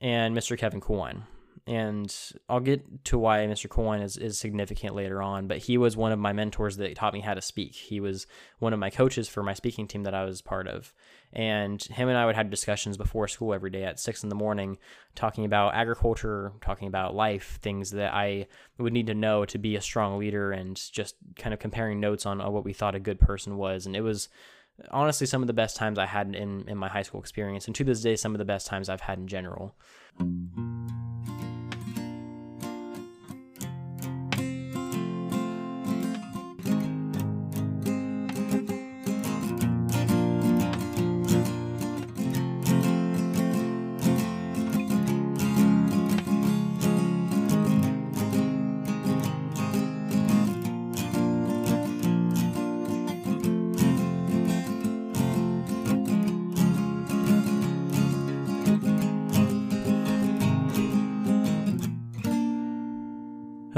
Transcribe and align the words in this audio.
and 0.00 0.36
Mr. 0.36 0.56
Kevin 0.56 0.80
Coolwine. 0.80 1.24
And 1.66 2.14
I'll 2.48 2.60
get 2.60 3.04
to 3.06 3.18
why 3.18 3.40
Mr. 3.40 3.68
Coolwine 3.68 4.00
is, 4.00 4.16
is 4.16 4.38
significant 4.38 4.94
later 4.94 5.22
on, 5.22 5.46
but 5.46 5.58
he 5.58 5.78
was 5.78 5.96
one 5.96 6.10
of 6.10 6.18
my 6.18 6.32
mentors 6.32 6.78
that 6.78 6.96
taught 6.96 7.12
me 7.12 7.20
how 7.20 7.34
to 7.34 7.42
speak. 7.42 7.74
He 7.74 8.00
was 8.00 8.26
one 8.58 8.72
of 8.72 8.78
my 8.78 8.90
coaches 8.90 9.28
for 9.28 9.42
my 9.42 9.54
speaking 9.54 9.86
team 9.86 10.02
that 10.04 10.14
I 10.14 10.24
was 10.24 10.40
part 10.42 10.66
of. 10.66 10.92
And 11.32 11.80
him 11.80 12.08
and 12.08 12.18
I 12.18 12.26
would 12.26 12.34
have 12.34 12.50
discussions 12.50 12.96
before 12.96 13.28
school 13.28 13.54
every 13.54 13.70
day 13.70 13.84
at 13.84 14.00
six 14.00 14.24
in 14.24 14.30
the 14.30 14.34
morning, 14.34 14.78
talking 15.14 15.44
about 15.44 15.74
agriculture, 15.74 16.52
talking 16.60 16.88
about 16.88 17.14
life, 17.14 17.60
things 17.62 17.90
that 17.92 18.12
I 18.12 18.48
would 18.78 18.92
need 18.92 19.06
to 19.06 19.14
know 19.14 19.44
to 19.44 19.58
be 19.58 19.76
a 19.76 19.80
strong 19.80 20.18
leader, 20.18 20.50
and 20.50 20.80
just 20.90 21.14
kind 21.36 21.54
of 21.54 21.60
comparing 21.60 22.00
notes 22.00 22.26
on 22.26 22.38
what 22.52 22.64
we 22.64 22.72
thought 22.72 22.96
a 22.96 23.00
good 23.00 23.20
person 23.20 23.58
was. 23.58 23.86
And 23.86 23.94
it 23.94 24.00
was 24.00 24.28
honestly 24.90 25.26
some 25.26 25.42
of 25.42 25.46
the 25.46 25.52
best 25.52 25.76
times 25.76 25.98
I 25.98 26.06
had 26.06 26.34
in, 26.34 26.68
in 26.68 26.76
my 26.76 26.88
high 26.88 27.02
school 27.02 27.20
experience, 27.20 27.66
and 27.66 27.74
to 27.76 27.84
this 27.84 28.00
day, 28.00 28.16
some 28.16 28.34
of 28.34 28.38
the 28.38 28.44
best 28.44 28.66
times 28.66 28.88
I've 28.88 29.02
had 29.02 29.18
in 29.18 29.28
general. 29.28 29.74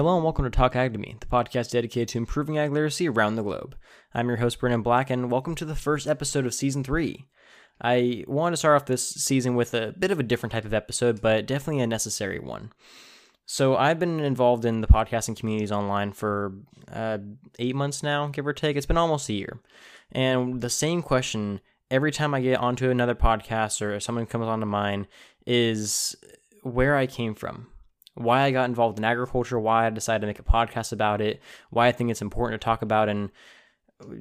Hello 0.03 0.17
and 0.17 0.25
welcome 0.25 0.45
to 0.45 0.51
Talk 0.51 0.75
Ag 0.75 0.95
to 0.95 0.99
Me, 0.99 1.15
the 1.21 1.27
podcast 1.27 1.71
dedicated 1.71 2.09
to 2.09 2.19
improving 2.19 2.59
ag 2.59 2.73
literacy 2.73 3.09
around 3.09 3.37
the 3.37 3.43
globe. 3.45 3.77
I'm 4.13 4.27
your 4.27 4.39
host, 4.39 4.59
Brennan 4.59 4.83
Black, 4.83 5.11
and 5.11 5.31
welcome 5.31 5.55
to 5.55 5.65
the 5.65 5.77
first 5.77 6.09
episode 6.09 6.45
of 6.45 6.53
season 6.53 6.83
three. 6.83 7.29
I 7.81 8.25
want 8.27 8.53
to 8.53 8.57
start 8.57 8.75
off 8.75 8.87
this 8.87 9.09
season 9.09 9.55
with 9.55 9.75
a 9.75 9.95
bit 9.97 10.11
of 10.11 10.19
a 10.19 10.25
different 10.25 10.55
type 10.55 10.65
of 10.65 10.75
episode, 10.75 11.23
but 11.23 11.47
definitely 11.47 11.85
a 11.85 11.87
necessary 11.87 12.41
one. 12.41 12.73
So, 13.47 13.77
I've 13.77 14.01
been 14.01 14.19
involved 14.19 14.65
in 14.65 14.81
the 14.81 14.89
podcasting 14.89 15.39
communities 15.39 15.71
online 15.71 16.11
for 16.11 16.53
uh, 16.93 17.19
eight 17.61 17.77
months 17.77 18.03
now, 18.03 18.27
give 18.27 18.45
or 18.45 18.53
take. 18.53 18.77
It's 18.77 18.87
been 18.87 18.99
almost 18.99 19.29
a 19.29 19.35
year. 19.35 19.61
And 20.11 20.61
the 20.61 20.69
same 20.69 21.03
question 21.03 21.61
every 21.93 22.11
time 22.11 22.35
I 22.35 22.41
get 22.41 22.59
onto 22.59 22.91
another 22.91 23.15
podcast 23.15 23.81
or 23.81 24.01
someone 24.01 24.27
comes 24.27 24.49
onto 24.49 24.67
mine 24.67 25.07
is 25.47 26.17
where 26.65 26.97
I 26.97 27.07
came 27.07 27.37
from 27.37 27.69
why 28.15 28.43
I 28.43 28.51
got 28.51 28.69
involved 28.69 28.99
in 28.99 29.05
agriculture, 29.05 29.59
why 29.59 29.87
I 29.87 29.91
decided 29.91 30.21
to 30.21 30.27
make 30.27 30.39
a 30.39 30.43
podcast 30.43 30.93
about 30.93 31.21
it, 31.21 31.41
why 31.71 31.89
I 31.89 31.93
think 31.93 32.11
it's 32.11 32.23
important 32.23 32.61
to 32.61 32.65
talk 32.65 32.83
about, 32.83 33.09
and 33.09 33.31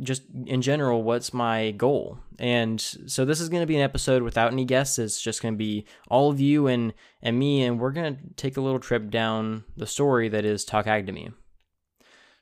just 0.02 0.24
in 0.46 0.62
general, 0.62 1.04
what's 1.04 1.34
my 1.34 1.72
goal. 1.72 2.20
And 2.40 2.80
so 2.80 3.26
this 3.26 3.40
is 3.40 3.50
going 3.50 3.62
to 3.62 3.68
be 3.68 3.76
an 3.76 3.82
episode 3.82 4.24
without 4.24 4.52
any 4.52 4.66
guests. 4.66 5.00
It's 5.00 5.22
just 5.22 5.42
going 5.42 5.54
to 5.54 5.58
be 5.58 5.86
all 6.08 6.30
of 6.30 6.40
you 6.40 6.68
and 6.68 6.94
and 7.22 7.38
me, 7.38 7.64
and 7.64 7.80
we're 7.80 7.92
going 7.92 8.16
to 8.16 8.22
take 8.36 8.58
a 8.58 8.62
little 8.62 8.80
trip 8.80 9.10
down 9.10 9.64
the 9.76 9.88
story 9.88 10.30
that 10.30 10.46
is 10.46 10.66
Talk 10.66 10.88
Ag 10.88 11.06
to 11.08 11.12
Me. 11.12 11.32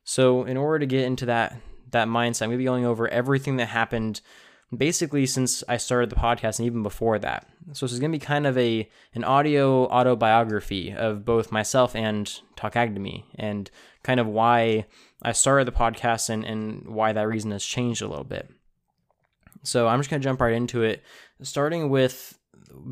So 0.03 0.43
in 0.43 0.57
order 0.57 0.79
to 0.79 0.85
get 0.85 1.05
into 1.05 1.25
that 1.27 1.57
that 1.91 2.07
mindset, 2.07 2.43
I'm 2.43 2.49
going 2.49 2.57
to 2.57 2.63
be 2.63 2.65
going 2.65 2.85
over 2.85 3.07
everything 3.07 3.57
that 3.57 3.67
happened 3.67 4.21
basically 4.75 5.25
since 5.25 5.63
I 5.67 5.77
started 5.77 6.09
the 6.09 6.15
podcast 6.15 6.59
and 6.59 6.65
even 6.65 6.83
before 6.83 7.17
that. 7.19 7.47
So 7.73 7.85
this 7.85 7.93
is 7.93 7.99
going 7.99 8.11
to 8.11 8.17
be 8.17 8.25
kind 8.25 8.45
of 8.45 8.57
a 8.57 8.89
an 9.13 9.23
audio 9.23 9.87
autobiography 9.87 10.93
of 10.93 11.25
both 11.25 11.51
myself 11.51 11.95
and 11.95 12.31
Talk 12.55 12.75
Ag 12.75 12.93
to 12.93 12.99
Me 12.99 13.25
and 13.35 13.69
kind 14.03 14.19
of 14.19 14.27
why 14.27 14.85
I 15.21 15.31
started 15.31 15.65
the 15.65 15.71
podcast 15.71 16.29
and, 16.29 16.43
and 16.43 16.87
why 16.87 17.13
that 17.13 17.27
reason 17.27 17.51
has 17.51 17.65
changed 17.65 18.01
a 18.01 18.07
little 18.07 18.23
bit. 18.23 18.49
So 19.63 19.87
I'm 19.87 19.99
just 19.99 20.09
going 20.09 20.21
to 20.21 20.23
jump 20.23 20.39
right 20.39 20.53
into 20.53 20.83
it, 20.83 21.03
starting 21.41 21.89
with 21.89 22.37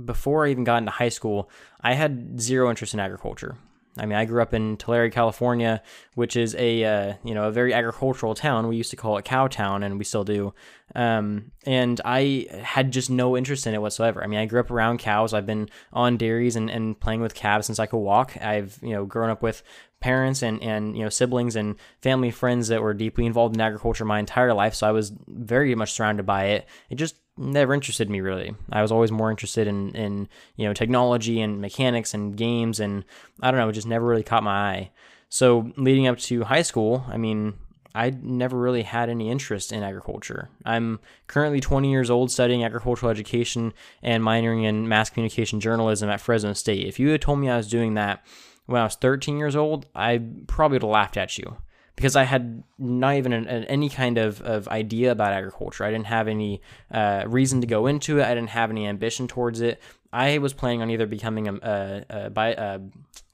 before 0.05 0.45
I 0.45 0.51
even 0.51 0.63
got 0.63 0.77
into 0.77 0.91
high 0.91 1.09
school, 1.09 1.49
I 1.81 1.93
had 1.93 2.41
zero 2.41 2.69
interest 2.69 2.93
in 2.93 2.99
agriculture. 2.99 3.57
I 3.99 4.05
mean, 4.05 4.17
I 4.17 4.25
grew 4.25 4.41
up 4.41 4.53
in 4.53 4.77
Tulare, 4.77 5.09
California, 5.09 5.81
which 6.15 6.35
is 6.35 6.55
a 6.55 6.83
uh, 6.83 7.13
you 7.23 7.33
know 7.33 7.45
a 7.45 7.51
very 7.51 7.73
agricultural 7.73 8.35
town. 8.35 8.67
We 8.67 8.75
used 8.75 8.91
to 8.91 8.95
call 8.95 9.17
it 9.17 9.25
Cowtown, 9.25 9.85
and 9.85 9.97
we 9.97 10.03
still 10.03 10.23
do. 10.23 10.53
Um, 10.95 11.51
and 11.65 11.99
I 12.05 12.47
had 12.63 12.91
just 12.91 13.09
no 13.09 13.35
interest 13.35 13.67
in 13.67 13.73
it 13.73 13.81
whatsoever. 13.81 14.23
I 14.23 14.27
mean, 14.27 14.39
I 14.39 14.45
grew 14.45 14.59
up 14.59 14.71
around 14.71 14.99
cows. 14.99 15.33
I've 15.33 15.45
been 15.45 15.69
on 15.91 16.17
dairies 16.17 16.55
and, 16.55 16.69
and 16.69 16.99
playing 16.99 17.21
with 17.21 17.35
calves 17.35 17.67
since 17.67 17.79
I 17.79 17.85
could 17.85 17.97
walk. 17.97 18.37
I've 18.41 18.79
you 18.81 18.93
know 18.93 19.05
grown 19.05 19.29
up 19.29 19.41
with 19.41 19.63
parents 19.99 20.43
and 20.43 20.61
and 20.61 20.95
you 20.95 21.03
know 21.03 21.09
siblings 21.09 21.55
and 21.55 21.75
family 22.01 22.31
friends 22.31 22.67
that 22.67 22.81
were 22.81 22.93
deeply 22.93 23.25
involved 23.25 23.55
in 23.55 23.61
agriculture 23.61 24.05
my 24.05 24.19
entire 24.19 24.53
life. 24.53 24.75
So 24.75 24.87
I 24.87 24.91
was 24.91 25.11
very 25.27 25.73
much 25.75 25.93
surrounded 25.93 26.25
by 26.25 26.45
it. 26.45 26.67
It 26.89 26.95
just 26.95 27.15
never 27.37 27.73
interested 27.73 28.09
me 28.09 28.21
really. 28.21 28.55
I 28.71 28.81
was 28.81 28.91
always 28.91 29.11
more 29.11 29.29
interested 29.29 29.67
in 29.67 29.95
in 29.95 30.29
you 30.55 30.65
know 30.67 30.73
technology 30.73 31.41
and 31.41 31.61
mechanics 31.61 32.13
and 32.13 32.35
games 32.35 32.79
and 32.79 33.03
I 33.41 33.51
don't 33.51 33.59
know, 33.59 33.69
it 33.69 33.73
just 33.73 33.87
never 33.87 34.05
really 34.05 34.23
caught 34.23 34.43
my 34.43 34.71
eye. 34.71 34.91
So 35.29 35.71
leading 35.77 36.07
up 36.07 36.17
to 36.19 36.43
high 36.45 36.61
school, 36.61 37.05
I 37.09 37.17
mean, 37.17 37.55
I 37.93 38.11
never 38.21 38.57
really 38.57 38.83
had 38.83 39.09
any 39.09 39.29
interest 39.29 39.71
in 39.71 39.83
agriculture. 39.83 40.49
I'm 40.63 40.99
currently 41.27 41.59
20 41.59 41.89
years 41.89 42.09
old 42.09 42.31
studying 42.31 42.63
agricultural 42.63 43.09
education 43.09 43.73
and 44.01 44.23
minoring 44.23 44.63
in 44.63 44.87
mass 44.87 45.09
communication 45.09 45.59
journalism 45.59 46.09
at 46.09 46.21
Fresno 46.21 46.53
State. 46.53 46.87
If 46.87 46.99
you 46.99 47.09
had 47.09 47.21
told 47.21 47.39
me 47.39 47.49
I 47.49 47.57
was 47.57 47.67
doing 47.67 47.95
that 47.95 48.25
when 48.67 48.81
I 48.81 48.85
was 48.85 48.95
13 48.95 49.37
years 49.37 49.55
old, 49.55 49.85
I 49.95 50.21
probably 50.47 50.75
would 50.75 50.83
have 50.83 50.91
laughed 50.91 51.17
at 51.17 51.37
you 51.37 51.57
because 51.97 52.15
I 52.15 52.23
had 52.23 52.63
not 52.77 53.15
even 53.15 53.33
an, 53.33 53.47
an, 53.47 53.63
any 53.65 53.89
kind 53.89 54.17
of, 54.17 54.39
of 54.41 54.67
idea 54.69 55.11
about 55.11 55.33
agriculture. 55.33 55.83
I 55.83 55.91
didn't 55.91 56.05
have 56.05 56.27
any 56.29 56.61
uh, 56.91 57.23
reason 57.27 57.59
to 57.61 57.67
go 57.67 57.87
into 57.87 58.19
it. 58.19 58.23
I 58.23 58.33
didn't 58.35 58.51
have 58.51 58.69
any 58.69 58.87
ambition 58.87 59.27
towards 59.27 59.59
it. 59.59 59.81
I 60.13 60.37
was 60.37 60.53
planning 60.53 60.83
on 60.83 60.91
either 60.91 61.07
becoming 61.07 61.47
a, 61.47 61.53
a, 61.55 62.05
a, 62.09 62.29
bi- 62.29 62.79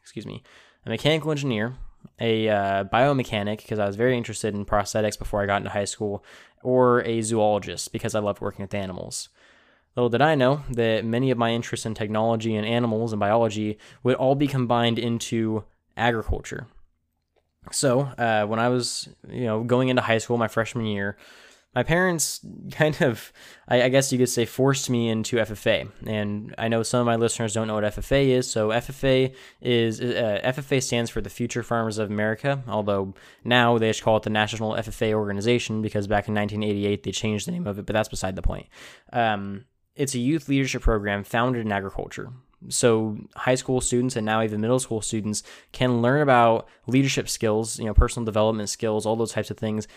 excuse 0.02 0.26
me, 0.26 0.42
a 0.86 0.90
mechanical 0.90 1.30
engineer, 1.30 1.76
a 2.20 2.50
uh, 2.50 2.84
biomechanic 2.86 3.58
because 3.58 3.80
I 3.80 3.86
was 3.86 3.98
very 3.98 4.18
interested 4.18 4.56
in 4.56 4.66
prosthetics 4.66 5.20
before 5.20 5.44
I 5.44 5.46
got 5.46 5.58
into 5.58 5.70
high 5.70 5.86
school, 5.86 6.24
or 6.64 7.04
a 7.04 7.22
zoologist 7.22 7.92
because 7.92 8.16
I 8.16 8.20
loved 8.20 8.42
working 8.42 8.64
with 8.64 8.74
animals. 8.74 9.28
Little 9.96 10.10
did 10.10 10.22
I 10.22 10.36
know 10.36 10.64
that 10.72 11.06
many 11.06 11.32
of 11.32 11.38
my 11.38 11.52
interests 11.52 11.86
in 11.86 11.94
technology 11.94 12.56
and 12.56 12.66
animals 12.66 13.12
and 13.12 13.20
biology 13.20 13.78
would 14.04 14.16
all 14.16 14.36
be 14.36 14.48
combined 14.48 14.98
into 14.98 15.66
agriculture. 15.98 16.68
So 17.72 18.02
uh, 18.02 18.46
when 18.46 18.60
I 18.60 18.70
was, 18.70 19.10
you 19.30 19.46
know, 19.46 19.64
going 19.64 19.90
into 19.90 20.02
high 20.02 20.18
school, 20.18 20.38
my 20.38 20.48
freshman 20.48 20.86
year, 20.86 21.18
my 21.76 21.84
parents 21.84 22.46
kind 22.72 23.02
of, 23.02 23.32
I, 23.68 23.84
I, 23.84 23.90
guess 23.90 24.12
you 24.12 24.18
could 24.18 24.30
say, 24.30 24.46
forced 24.46 24.90
me 24.90 25.10
into 25.10 25.38
FFA. 25.38 25.90
And 26.06 26.54
I 26.58 26.68
know 26.68 26.84
some 26.84 27.00
of 27.00 27.06
my 27.06 27.16
listeners 27.16 27.54
don't 27.54 27.68
know 27.68 27.76
what 27.76 27.84
FFA 27.84 28.28
is. 28.28 28.50
So 28.50 28.70
FFA 28.70 29.34
is 29.62 30.02
uh, 30.02 30.40
FFA 30.44 30.82
stands 30.82 31.10
for 31.10 31.22
the 31.22 31.30
Future 31.30 31.64
Farmers 31.64 31.98
of 31.98 32.10
America. 32.10 32.64
Although 32.68 33.14
now 33.44 33.78
they 33.78 33.90
just 33.90 34.04
call 34.04 34.18
it 34.18 34.24
the 34.24 34.30
National 34.30 34.74
FFA 34.74 35.14
Organization 35.14 35.82
because 35.82 36.08
back 36.08 36.28
in 36.28 36.36
1988 36.36 37.04
they 37.04 37.12
changed 37.12 37.48
the 37.48 37.52
name 37.52 37.68
of 37.68 37.80
it. 37.80 37.86
But 37.86 37.94
that's 37.94 38.10
beside 38.10 38.36
the 38.36 38.42
point. 38.42 38.68
Um, 39.12 39.66
it's 39.96 40.16
a 40.16 40.20
youth 40.20 40.50
leadership 40.50 40.82
program 40.82 41.24
founded 41.24 41.66
in 41.66 41.72
agriculture 41.72 42.30
so 42.70 43.18
high 43.36 43.56
school 43.56 43.82
students 43.82 44.16
and 44.16 44.26
now 44.26 44.42
even 44.42 44.62
middle 44.62 44.80
school 44.80 45.02
students 45.02 45.44
can 45.72 46.02
learn 46.02 46.22
about 46.22 46.68
leadership 46.88 47.30
skills, 47.30 47.80
you 47.80 47.86
know, 47.86 47.94
personal 47.94 48.26
development 48.26 48.70
skills, 48.70 49.06
all 49.06 49.16
those 49.16 49.32
types 49.32 49.52
of 49.52 49.58
things. 49.58 49.88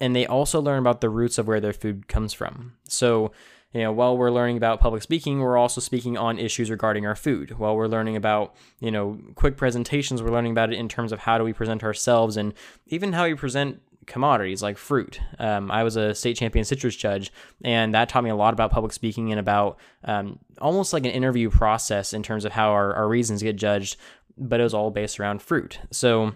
And 0.00 0.14
they 0.14 0.26
also 0.26 0.60
learn 0.60 0.78
about 0.78 1.00
the 1.00 1.10
roots 1.10 1.38
of 1.38 1.46
where 1.46 1.60
their 1.60 1.72
food 1.72 2.08
comes 2.08 2.32
from. 2.32 2.74
So, 2.88 3.32
you 3.72 3.80
know, 3.80 3.92
while 3.92 4.16
we're 4.16 4.30
learning 4.30 4.56
about 4.56 4.80
public 4.80 5.02
speaking, 5.02 5.40
we're 5.40 5.56
also 5.56 5.80
speaking 5.80 6.16
on 6.16 6.38
issues 6.38 6.70
regarding 6.70 7.06
our 7.06 7.16
food. 7.16 7.58
While 7.58 7.76
we're 7.76 7.88
learning 7.88 8.16
about, 8.16 8.54
you 8.78 8.90
know, 8.90 9.18
quick 9.34 9.56
presentations, 9.56 10.22
we're 10.22 10.30
learning 10.30 10.52
about 10.52 10.72
it 10.72 10.78
in 10.78 10.88
terms 10.88 11.10
of 11.10 11.20
how 11.20 11.38
do 11.38 11.44
we 11.44 11.52
present 11.52 11.82
ourselves 11.82 12.36
and 12.36 12.54
even 12.86 13.12
how 13.12 13.24
we 13.24 13.34
present 13.34 13.82
commodities 14.06 14.62
like 14.62 14.78
fruit. 14.78 15.20
Um, 15.38 15.70
I 15.70 15.82
was 15.82 15.96
a 15.96 16.14
state 16.14 16.36
champion 16.36 16.64
citrus 16.64 16.96
judge, 16.96 17.32
and 17.64 17.94
that 17.94 18.08
taught 18.08 18.24
me 18.24 18.30
a 18.30 18.36
lot 18.36 18.54
about 18.54 18.70
public 18.70 18.92
speaking 18.92 19.30
and 19.30 19.40
about 19.40 19.78
um, 20.04 20.38
almost 20.60 20.92
like 20.92 21.04
an 21.04 21.12
interview 21.12 21.50
process 21.50 22.12
in 22.12 22.22
terms 22.22 22.44
of 22.44 22.52
how 22.52 22.70
our, 22.70 22.94
our 22.94 23.08
reasons 23.08 23.42
get 23.42 23.56
judged, 23.56 23.96
but 24.36 24.60
it 24.60 24.64
was 24.64 24.74
all 24.74 24.90
based 24.90 25.18
around 25.18 25.42
fruit. 25.42 25.78
So 25.90 26.32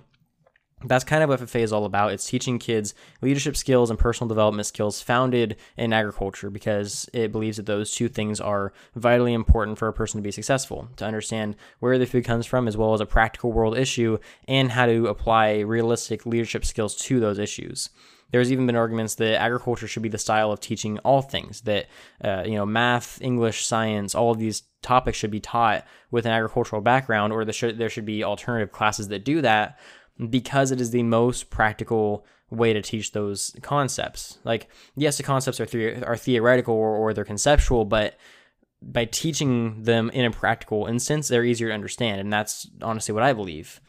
that's 0.85 1.05
kind 1.05 1.23
of 1.23 1.29
what 1.29 1.41
FFA 1.41 1.61
is 1.61 1.73
all 1.73 1.85
about. 1.85 2.13
It's 2.13 2.27
teaching 2.27 2.59
kids 2.59 2.95
leadership 3.21 3.57
skills 3.57 3.91
and 3.91 3.99
personal 3.99 4.29
development 4.29 4.67
skills 4.67 5.03
founded 5.03 5.57
in 5.77 5.93
agriculture 5.93 6.51
because 6.51 7.09
it 7.13 7.33
believes 7.33 7.57
that 7.57 7.67
those 7.67 7.93
two 7.93 8.09
things 8.09 8.41
are 8.41 8.73
vitally 8.95 9.33
important 9.33 9.79
for 9.79 9.89
a 9.89 9.93
person 9.93 10.19
to 10.19 10.23
be 10.23 10.31
successful, 10.31 10.89
to 10.97 11.05
understand 11.05 11.57
where 11.81 11.99
the 11.99 12.07
food 12.07 12.25
comes 12.25 12.47
from, 12.47 12.69
as 12.69 12.77
well 12.77 12.95
as 12.95 13.01
a 13.01 13.07
practical 13.07 13.53
world 13.53 13.77
issue, 13.77 14.19
and 14.47 14.73
how 14.73 14.87
to 14.87 15.07
apply 15.07 15.59
realistic 15.61 16.25
leadership 16.25 16.65
skills 16.65 16.95
to 16.95 17.19
those 17.19 17.39
issues. 17.39 17.91
There's 18.31 18.53
even 18.53 18.67
been 18.67 18.77
arguments 18.77 19.15
that 19.17 19.41
agriculture 19.41 19.89
should 19.89 20.03
be 20.03 20.11
the 20.11 20.19
style 20.19 20.53
of 20.53 20.61
teaching 20.61 20.99
all 20.99 21.23
things, 21.23 21.63
that, 21.63 21.87
uh, 22.23 22.43
you 22.45 22.57
know, 22.57 22.67
math, 22.67 23.21
English, 23.23 23.65
science, 23.65 24.15
all 24.15 24.31
of 24.31 24.39
these 24.39 24.65
topics 24.83 25.17
should 25.17 25.31
be 25.31 25.41
taught 25.41 25.87
with 26.11 26.27
an 26.27 26.33
agricultural 26.33 26.83
background, 26.83 27.33
or 27.33 27.51
should, 27.53 27.79
there 27.79 27.89
should 27.89 28.05
be 28.05 28.23
alternative 28.23 28.71
classes 28.71 29.09
that 29.09 29.25
do 29.25 29.41
that 29.41 29.79
because 30.31 30.71
it 30.71 30.81
is 30.81 30.91
the 30.91 31.03
most 31.03 31.51
practical 31.51 32.25
way 32.51 32.73
to 32.73 32.81
teach 32.83 33.13
those 33.13 33.55
concepts. 33.63 34.39
Like, 34.45 34.69
yes, 34.97 35.17
the 35.17 35.23
concepts 35.23 35.61
are 35.61 35.67
the- 35.67 36.05
are 36.05 36.17
theoretical 36.17 36.75
or, 36.75 36.97
or 36.97 37.13
they're 37.13 37.25
conceptual, 37.25 37.85
but 37.85 38.17
by 38.81 39.05
teaching 39.05 39.83
them 39.83 40.09
in 40.11 40.25
a 40.25 40.31
practical 40.31 40.87
instance, 40.87 41.29
they're 41.29 41.45
easier 41.45 41.69
to 41.69 41.75
understand, 41.75 42.21
and 42.21 42.33
that's 42.33 42.69
honestly 42.81 43.13
what 43.13 43.25
I 43.25 43.33
believe. 43.33 43.81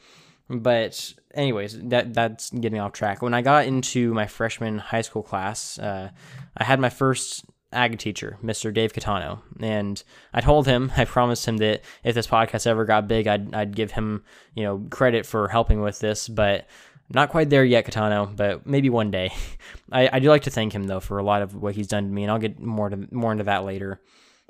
But 0.49 1.13
anyways, 1.35 1.79
that 1.89 2.13
that's 2.13 2.49
getting 2.49 2.79
off 2.79 2.91
track. 2.93 3.21
When 3.21 3.35
I 3.35 3.43
got 3.43 3.67
into 3.67 4.13
my 4.13 4.25
freshman 4.25 4.79
high 4.79 5.01
school 5.01 5.21
class, 5.21 5.77
uh, 5.77 6.09
I 6.57 6.63
had 6.63 6.79
my 6.79 6.89
first 6.89 7.45
ag 7.71 7.98
teacher, 8.00 8.38
Mr. 8.44 8.74
Dave 8.74 8.94
Catano, 8.94 9.42
and 9.60 10.01
I 10.33 10.42
told 10.42 10.66
him, 10.66 10.92
I 10.98 11.06
promised 11.06 11.48
him 11.48 11.57
that 11.57 11.81
if 12.04 12.16
this 12.16 12.27
podcast 12.27 12.68
ever 12.68 12.86
got 12.86 13.07
big, 13.07 13.27
I'd 13.27 13.54
I'd 13.54 13.75
give 13.75 13.92
him 13.92 14.24
you 14.56 14.63
know 14.63 14.86
credit 14.89 15.25
for 15.25 15.48
helping 15.48 15.81
with 15.81 16.00
this, 16.00 16.27
but. 16.27 16.68
Not 17.12 17.30
quite 17.30 17.50
there 17.50 17.66
yet, 17.66 17.88
Catano, 17.88 18.36
but 18.36 18.68
maybe 18.68 18.88
one 18.92 19.10
day. 19.10 19.33
I, 19.92 20.07
I 20.13 20.19
do 20.19 20.30
like 20.30 20.44
to 20.44 20.51
thank 20.51 20.74
him 20.74 20.83
though 20.83 21.00
for 21.00 21.18
a 21.18 21.24
lot 21.24 21.42
of 21.42 21.56
what 21.56 21.74
he's 21.74 21.88
done 21.88 22.04
to 22.04 22.13
me, 22.13 22.21
and 22.21 22.31
I'll 22.31 22.38
get 22.38 22.60
more 22.60 22.88
to 22.88 23.07
more 23.10 23.31
into 23.31 23.45
that 23.45 23.63
later. 23.63 24.00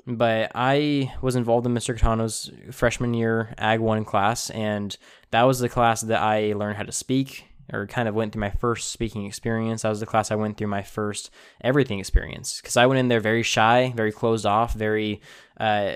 But 0.06 0.52
I 0.54 1.12
was 1.20 1.36
involved 1.36 1.66
in 1.66 1.74
Mr. 1.74 1.96
Catano's 1.96 2.50
freshman 2.70 3.14
year 3.14 3.54
Ag 3.58 3.80
1 3.80 4.04
class, 4.04 4.50
and 4.50 4.96
that 5.30 5.42
was 5.44 5.58
the 5.58 5.68
class 5.68 6.00
that 6.02 6.20
I 6.20 6.52
learned 6.52 6.76
how 6.76 6.82
to 6.82 6.92
speak, 6.92 7.46
or 7.72 7.86
kind 7.86 8.08
of 8.08 8.14
went 8.14 8.32
through 8.32 8.40
my 8.40 8.50
first 8.50 8.92
speaking 8.92 9.26
experience. 9.26 9.82
That 9.82 9.88
was 9.88 10.00
the 10.00 10.06
class 10.06 10.30
I 10.30 10.36
went 10.36 10.56
through 10.56 10.68
my 10.68 10.82
first 10.82 11.30
everything 11.60 11.98
experience 11.98 12.60
because 12.60 12.76
I 12.76 12.86
went 12.86 12.98
in 12.98 13.08
there 13.08 13.20
very 13.20 13.42
shy, 13.42 13.92
very 13.96 14.12
closed 14.12 14.46
off, 14.46 14.74
very, 14.74 15.20
uh, 15.58 15.92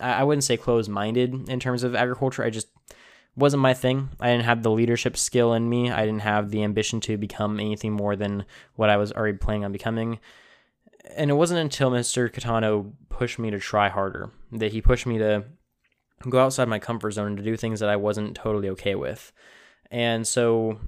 I 0.00 0.24
wouldn't 0.24 0.44
say 0.44 0.56
closed 0.56 0.90
minded 0.90 1.48
in 1.48 1.60
terms 1.60 1.82
of 1.82 1.94
agriculture. 1.94 2.44
I 2.44 2.50
just 2.50 2.68
wasn't 3.36 3.62
my 3.62 3.74
thing. 3.74 4.10
I 4.20 4.30
didn't 4.30 4.44
have 4.44 4.62
the 4.62 4.70
leadership 4.70 5.16
skill 5.16 5.54
in 5.54 5.68
me. 5.68 5.90
I 5.90 6.04
didn't 6.04 6.20
have 6.22 6.50
the 6.50 6.62
ambition 6.62 7.00
to 7.02 7.16
become 7.16 7.58
anything 7.58 7.92
more 7.92 8.16
than 8.16 8.44
what 8.76 8.90
I 8.90 8.96
was 8.96 9.12
already 9.12 9.38
planning 9.38 9.64
on 9.64 9.72
becoming. 9.72 10.18
And 11.16 11.30
it 11.30 11.34
wasn't 11.34 11.60
until 11.60 11.90
Mr. 11.90 12.30
Catano 12.30 12.92
pushed 13.08 13.38
me 13.38 13.50
to 13.50 13.58
try 13.58 13.88
harder 13.88 14.30
that 14.52 14.72
he 14.72 14.80
pushed 14.80 15.06
me 15.06 15.18
to 15.18 15.44
go 16.28 16.40
outside 16.40 16.68
my 16.68 16.78
comfort 16.78 17.12
zone 17.12 17.28
and 17.28 17.36
to 17.36 17.42
do 17.42 17.56
things 17.56 17.80
that 17.80 17.88
I 17.88 17.96
wasn't 17.96 18.36
totally 18.36 18.68
okay 18.70 18.94
with. 18.94 19.32
And 19.90 20.26
so 20.26 20.78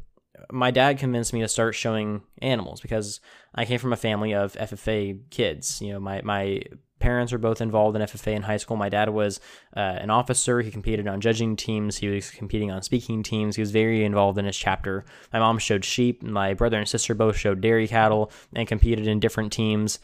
my 0.51 0.71
dad 0.71 0.99
convinced 0.99 1.33
me 1.33 1.41
to 1.41 1.49
start 1.49 1.75
showing 1.75 2.23
animals 2.43 2.81
because 2.81 3.21
I 3.55 3.65
came 3.65 3.79
from 3.79 3.93
a 3.93 3.97
family 3.97 4.35
of 4.35 4.55
FFA 4.55 5.21
kids. 5.31 5.81
You 5.81 5.95
know, 5.95 6.01
my 6.01 6.23
my 6.23 6.63
parents 7.01 7.33
were 7.33 7.39
both 7.39 7.61
involved 7.61 7.97
in 7.97 8.03
FFA 8.03 8.35
in 8.35 8.43
high 8.43 8.57
school. 8.57 8.77
My 8.77 8.89
dad 8.89 9.11
was 9.11 9.39
uh, 9.77 9.81
an 9.81 10.11
officer. 10.11 10.61
He 10.61 10.71
competed 10.71 11.07
on 11.07 11.21
judging 11.21 11.55
teams. 11.55 11.97
He 11.97 12.09
was 12.09 12.31
competing 12.31 12.71
on 12.71 12.83
speaking 12.83 13.23
teams. 13.23 13.57
He 13.57 13.63
was 13.63 13.73
very 13.73 14.05
involved 14.05 14.39
in 14.39 14.47
his 14.47 14.57
chapter. 14.57 15.05
My 15.33 15.39
mom 15.39 15.59
showed 15.59 15.85
sheep. 15.85 16.23
My 16.23 16.55
brother 16.55 16.79
and 16.79 16.89
sister 16.89 17.15
both 17.15 17.37
showed 17.37 17.61
dairy 17.61 17.87
cattle 17.89 18.31
and 18.55 18.67
competed 18.67 19.07
in 19.07 19.21
different 19.21 19.53
teams. 19.53 19.99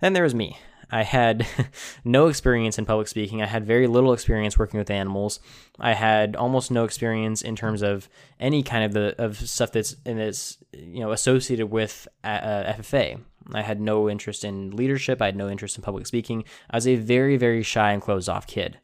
Then 0.00 0.12
there 0.12 0.22
was 0.22 0.34
me. 0.34 0.58
I 0.90 1.02
had 1.02 1.46
no 2.04 2.28
experience 2.28 2.78
in 2.78 2.86
public 2.86 3.08
speaking. 3.08 3.42
I 3.42 3.46
had 3.46 3.66
very 3.66 3.86
little 3.86 4.12
experience 4.12 4.58
working 4.58 4.78
with 4.78 4.90
animals. 4.90 5.40
I 5.78 5.94
had 5.94 6.36
almost 6.36 6.70
no 6.70 6.84
experience 6.84 7.42
in 7.42 7.56
terms 7.56 7.82
of 7.82 8.08
any 8.38 8.62
kind 8.62 8.84
of 8.84 8.92
the 8.92 9.14
of 9.22 9.36
stuff 9.36 9.72
that's 9.72 9.96
this 10.04 10.58
you 10.72 11.00
know 11.00 11.12
associated 11.12 11.66
with 11.66 12.06
uh, 12.22 12.72
FFA. 12.74 13.20
I 13.52 13.62
had 13.62 13.80
no 13.80 14.10
interest 14.10 14.44
in 14.44 14.74
leadership. 14.74 15.22
I 15.22 15.26
had 15.26 15.36
no 15.36 15.48
interest 15.48 15.76
in 15.76 15.82
public 15.82 16.06
speaking. 16.06 16.44
I 16.70 16.76
was 16.76 16.86
a 16.86 16.96
very 16.96 17.36
very 17.36 17.62
shy 17.62 17.92
and 17.92 18.02
closed 18.02 18.28
off 18.28 18.46
kid. 18.46 18.78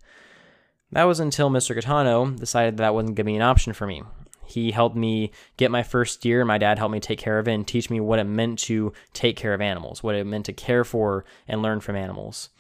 That 0.90 1.04
was 1.04 1.20
until 1.20 1.48
Mr. 1.48 1.74
Catano 1.74 2.38
decided 2.38 2.76
that, 2.76 2.82
that 2.82 2.94
wasn't 2.94 3.16
going 3.16 3.24
to 3.24 3.32
be 3.32 3.36
an 3.36 3.42
option 3.42 3.72
for 3.72 3.86
me. 3.86 4.02
He 4.44 4.72
helped 4.72 4.96
me 4.96 5.30
get 5.56 5.70
my 5.70 5.82
first 5.82 6.20
deer. 6.20 6.44
My 6.44 6.58
dad 6.58 6.78
helped 6.78 6.92
me 6.92 7.00
take 7.00 7.18
care 7.18 7.38
of 7.38 7.48
it 7.48 7.52
and 7.52 7.66
teach 7.66 7.90
me 7.90 8.00
what 8.00 8.18
it 8.18 8.24
meant 8.24 8.58
to 8.60 8.92
take 9.12 9.36
care 9.36 9.54
of 9.54 9.60
animals, 9.60 10.02
what 10.02 10.14
it 10.14 10.26
meant 10.26 10.46
to 10.46 10.52
care 10.52 10.84
for 10.84 11.24
and 11.48 11.62
learn 11.62 11.80
from 11.80 11.96
animals. 11.96 12.50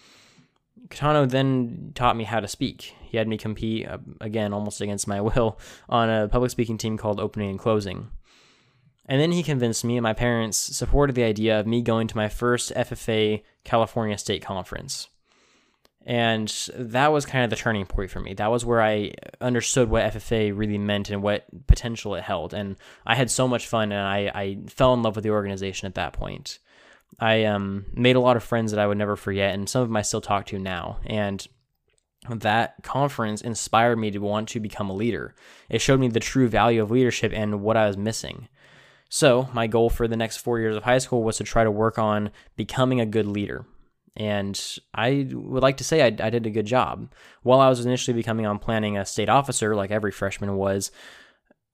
Catano 0.88 1.28
then 1.28 1.92
taught 1.94 2.16
me 2.16 2.24
how 2.24 2.40
to 2.40 2.48
speak. 2.48 2.94
He 3.02 3.16
had 3.16 3.28
me 3.28 3.38
compete, 3.38 3.88
uh, 3.88 3.98
again, 4.20 4.52
almost 4.52 4.80
against 4.80 5.08
my 5.08 5.20
will, 5.22 5.58
on 5.88 6.10
a 6.10 6.28
public 6.28 6.50
speaking 6.50 6.78
team 6.78 6.96
called 6.98 7.20
Opening 7.20 7.50
and 7.50 7.58
Closing. 7.58 8.10
And 9.06 9.20
then 9.20 9.32
he 9.32 9.42
convinced 9.42 9.84
me, 9.84 9.96
and 9.96 10.02
my 10.02 10.12
parents 10.12 10.56
supported 10.56 11.16
the 11.16 11.24
idea 11.24 11.58
of 11.58 11.66
me 11.66 11.82
going 11.82 12.06
to 12.08 12.16
my 12.16 12.28
first 12.28 12.72
FFA 12.74 13.42
California 13.64 14.16
State 14.16 14.42
Conference. 14.42 15.08
And 16.04 16.48
that 16.76 17.12
was 17.12 17.26
kind 17.26 17.44
of 17.44 17.50
the 17.50 17.56
turning 17.56 17.86
point 17.86 18.10
for 18.10 18.20
me. 18.20 18.34
That 18.34 18.50
was 18.50 18.64
where 18.64 18.82
I 18.82 19.12
understood 19.40 19.88
what 19.88 20.12
FFA 20.12 20.56
really 20.56 20.78
meant 20.78 21.10
and 21.10 21.22
what 21.22 21.46
potential 21.68 22.16
it 22.16 22.24
held. 22.24 22.54
And 22.54 22.76
I 23.06 23.14
had 23.14 23.30
so 23.30 23.46
much 23.46 23.68
fun, 23.68 23.92
and 23.92 24.06
I, 24.06 24.30
I 24.34 24.58
fell 24.66 24.94
in 24.94 25.02
love 25.02 25.14
with 25.14 25.22
the 25.22 25.30
organization 25.30 25.86
at 25.86 25.94
that 25.94 26.12
point. 26.12 26.58
I 27.20 27.44
um, 27.44 27.86
made 27.94 28.16
a 28.16 28.20
lot 28.20 28.36
of 28.36 28.42
friends 28.42 28.72
that 28.72 28.80
I 28.80 28.86
would 28.86 28.98
never 28.98 29.16
forget, 29.16 29.54
and 29.54 29.68
some 29.68 29.82
of 29.82 29.88
them 29.88 29.96
I 29.96 30.02
still 30.02 30.20
talk 30.20 30.46
to 30.46 30.58
now. 30.58 30.98
And 31.06 31.46
that 32.28 32.82
conference 32.82 33.40
inspired 33.40 33.96
me 33.96 34.10
to 34.10 34.18
want 34.18 34.48
to 34.50 34.60
become 34.60 34.90
a 34.90 34.94
leader. 34.94 35.34
It 35.68 35.80
showed 35.80 36.00
me 36.00 36.08
the 36.08 36.20
true 36.20 36.48
value 36.48 36.82
of 36.82 36.90
leadership 36.90 37.32
and 37.34 37.62
what 37.62 37.76
I 37.76 37.86
was 37.86 37.96
missing. 37.96 38.48
So, 39.08 39.48
my 39.52 39.66
goal 39.66 39.90
for 39.90 40.08
the 40.08 40.16
next 40.16 40.38
four 40.38 40.58
years 40.58 40.74
of 40.74 40.84
high 40.84 40.98
school 40.98 41.22
was 41.22 41.36
to 41.36 41.44
try 41.44 41.64
to 41.64 41.70
work 41.70 41.98
on 41.98 42.30
becoming 42.56 43.00
a 43.00 43.06
good 43.06 43.26
leader. 43.26 43.66
And 44.16 44.60
I 44.94 45.28
would 45.32 45.62
like 45.62 45.78
to 45.78 45.84
say 45.84 46.02
I, 46.02 46.06
I 46.06 46.30
did 46.30 46.46
a 46.46 46.50
good 46.50 46.66
job. 46.66 47.12
While 47.42 47.60
I 47.60 47.68
was 47.68 47.84
initially 47.84 48.14
becoming 48.14 48.46
on 48.46 48.58
planning 48.58 48.96
a 48.96 49.06
state 49.06 49.28
officer, 49.28 49.74
like 49.74 49.90
every 49.90 50.10
freshman 50.10 50.56
was, 50.56 50.90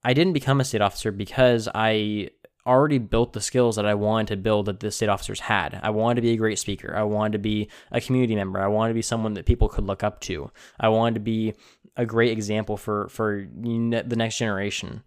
I 0.03 0.13
didn't 0.13 0.33
become 0.33 0.61
a 0.61 0.63
state 0.63 0.81
officer 0.81 1.11
because 1.11 1.67
I 1.75 2.29
already 2.65 2.97
built 2.97 3.33
the 3.33 3.41
skills 3.41 3.75
that 3.75 3.85
I 3.85 3.95
wanted 3.95 4.27
to 4.27 4.37
build 4.37 4.67
that 4.67 4.79
the 4.79 4.91
state 4.91 5.09
officers 5.09 5.39
had. 5.39 5.79
I 5.81 5.89
wanted 5.89 6.15
to 6.15 6.21
be 6.21 6.31
a 6.31 6.37
great 6.37 6.59
speaker. 6.59 6.95
I 6.95 7.03
wanted 7.03 7.33
to 7.33 7.39
be 7.39 7.69
a 7.91 7.99
community 7.99 8.35
member. 8.35 8.59
I 8.59 8.67
wanted 8.67 8.89
to 8.89 8.95
be 8.95 9.01
someone 9.01 9.33
that 9.33 9.45
people 9.45 9.67
could 9.67 9.85
look 9.85 10.03
up 10.03 10.21
to. 10.21 10.51
I 10.79 10.89
wanted 10.89 11.15
to 11.15 11.21
be 11.21 11.55
a 11.97 12.05
great 12.05 12.31
example 12.31 12.77
for 12.77 13.09
for 13.09 13.47
the 13.53 14.15
next 14.15 14.37
generation. 14.37 15.03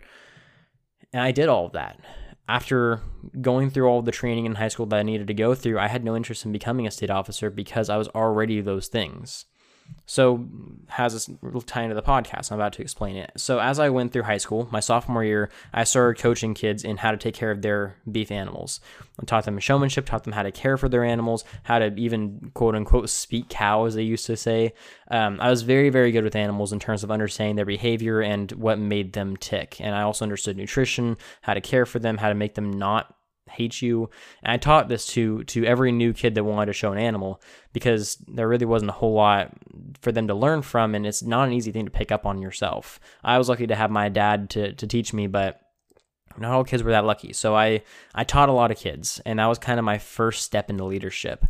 And 1.13 1.23
I 1.23 1.31
did 1.31 1.49
all 1.49 1.67
of 1.67 1.73
that. 1.73 2.01
After 2.53 3.01
going 3.41 3.71
through 3.71 3.87
all 3.87 4.03
the 4.03 4.13
training 4.13 4.45
in 4.45 4.57
high 4.57 4.69
school 4.69 4.85
that 4.85 4.99
I 4.99 5.03
needed 5.03 5.27
to 5.29 5.33
go 5.33 5.55
through, 5.55 5.79
I 5.79 5.89
had 5.89 6.05
no 6.05 6.15
interest 6.15 6.45
in 6.45 6.53
becoming 6.53 6.87
a 6.87 6.91
state 6.91 7.09
officer 7.09 7.49
because 7.49 7.89
I 7.89 7.97
was 7.97 8.09
already 8.09 8.61
those 8.61 8.89
things. 8.89 9.47
So, 10.05 10.47
has 10.89 11.13
this 11.15 11.31
tie 11.65 11.85
into 11.85 11.95
the 11.95 12.03
podcast? 12.03 12.51
I'm 12.51 12.59
about 12.59 12.75
to 12.75 12.83
explain 12.83 13.17
it. 13.17 13.33
So, 13.37 13.61
as 13.61 13.79
I 13.79 13.89
went 13.89 14.13
through 14.13 14.25
high 14.25 14.39
school, 14.39 14.69
my 14.71 14.81
sophomore 14.81 15.25
year, 15.25 15.49
I 15.73 15.85
started 15.85 16.21
coaching 16.21 16.55
kids 16.55 16.85
in 16.85 16.99
how 16.99 17.13
to 17.13 17.17
take 17.17 17.35
care 17.35 17.51
of 17.51 17.63
their 17.63 17.97
beef 18.11 18.31
animals. 18.31 18.81
I 19.21 19.25
taught 19.25 19.45
them 19.45 19.59
showmanship, 19.59 20.05
taught 20.05 20.25
them 20.25 20.33
how 20.35 20.43
to 20.43 20.53
care 20.53 20.77
for 20.77 20.89
their 20.89 21.05
animals, 21.05 21.45
how 21.63 21.79
to 21.79 21.95
even 21.97 22.51
quote 22.53 22.75
unquote 22.75 23.09
speak 23.11 23.49
cow, 23.49 23.85
as 23.85 23.95
they 23.95 24.03
used 24.03 24.27
to 24.27 24.37
say. 24.37 24.75
Um, 25.11 25.39
I 25.41 25.49
was 25.49 25.63
very, 25.63 25.89
very 25.89 26.13
good 26.13 26.25
with 26.25 26.37
animals 26.37 26.73
in 26.73 26.81
terms 26.81 27.05
of 27.05 27.11
understanding 27.11 27.57
their 27.57 27.65
behavior 27.65 28.21
and 28.21 28.51
what 28.53 28.79
made 28.79 29.13
them 29.13 29.37
tick. 29.37 29.81
And 29.81 29.95
I 29.95 30.03
also 30.03 30.25
understood 30.25 30.57
nutrition, 30.57 31.17
how 31.43 31.55
to 31.55 31.61
care 31.61 31.87
for 31.87 32.01
them, 32.01 32.19
how 32.19 32.29
to 32.29 32.35
make 32.35 32.55
them 32.55 32.73
not 32.73 33.15
hate 33.53 33.83
you. 33.83 34.11
And 34.43 34.53
I 34.53 34.57
taught 34.57 34.89
this 34.89 35.07
to 35.09 35.45
to 35.45 35.65
every 35.65 35.93
new 35.93 36.13
kid 36.13 36.35
that 36.35 36.45
wanted 36.45 36.67
to 36.67 36.73
show 36.73 36.93
an 36.93 36.99
animal 36.99 37.41
because 37.73 38.17
there 38.29 38.49
really 38.49 38.67
wasn't 38.67 38.91
a 38.91 38.95
whole 38.95 39.15
lot 39.15 39.53
for 40.01 40.13
them 40.13 40.29
to 40.29 40.35
learn 40.35 40.63
from, 40.63 40.95
and 40.95 41.07
it's 41.07 41.23
not 41.23 41.49
an 41.49 41.55
easy 41.55 41.73
thing 41.73 41.85
to 41.85 41.91
pick 41.91 42.13
up 42.13 42.27
on 42.27 42.43
yourself. 42.43 43.01
I 43.23 43.39
was 43.39 43.49
lucky 43.49 43.67
to 43.67 43.77
have 43.77 43.91
my 43.91 44.09
dad 44.09 44.51
to 44.51 44.73
to 44.73 44.87
teach 44.87 45.13
me, 45.13 45.27
but 45.27 45.61
not 46.39 46.53
all 46.53 46.65
kids 46.65 46.83
were 46.83 46.93
that 46.93 47.05
lucky. 47.05 47.33
So 47.33 47.55
I 47.55 47.83
I 48.15 48.25
taught 48.25 48.49
a 48.49 48.53
lot 48.53 48.71
of 48.71 48.79
kids, 48.79 49.21
and 49.25 49.39
that 49.39 49.47
was 49.47 49.59
kind 49.59 49.79
of 49.79 49.85
my 49.85 49.99
first 49.99 50.43
step 50.43 50.71
into 50.71 50.85
leadership. 50.85 51.45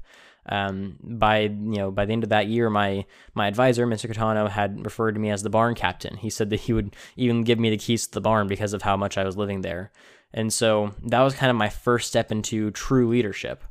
Um, 0.47 0.97
by 1.01 1.43
you 1.43 1.51
know 1.79 1.91
by 1.93 2.05
the 2.05 2.13
end 2.13 2.25
of 2.25 2.31
that 2.31 2.49
year, 2.49 2.69
my 2.69 3.05
my 3.35 3.47
advisor, 3.47 3.87
Mr. 3.87 4.13
Catano, 4.13 4.49
had 4.49 4.85
referred 4.85 5.13
to 5.13 5.21
me 5.21 5.31
as 5.31 5.43
the 5.43 5.51
barn 5.51 5.75
captain. 5.75 6.17
He 6.17 6.31
said 6.31 6.51
that 6.51 6.61
he 6.61 6.73
would 6.73 6.97
even 7.17 7.45
give 7.45 7.59
me 7.59 7.71
the 7.71 7.79
keys 7.79 8.07
to 8.07 8.15
the 8.15 8.21
barn 8.21 8.49
because 8.49 8.73
of 8.73 8.83
how 8.83 8.97
much 8.97 9.17
I 9.17 9.25
was 9.25 9.37
living 9.37 9.61
there. 9.61 9.93
And 10.35 10.53
so 10.53 10.95
that 11.05 11.21
was 11.21 11.35
kind 11.35 11.51
of 11.51 11.57
my 11.57 11.69
first 11.69 12.09
step 12.09 12.33
into 12.33 12.71
true 12.71 13.09
leadership. 13.09 13.63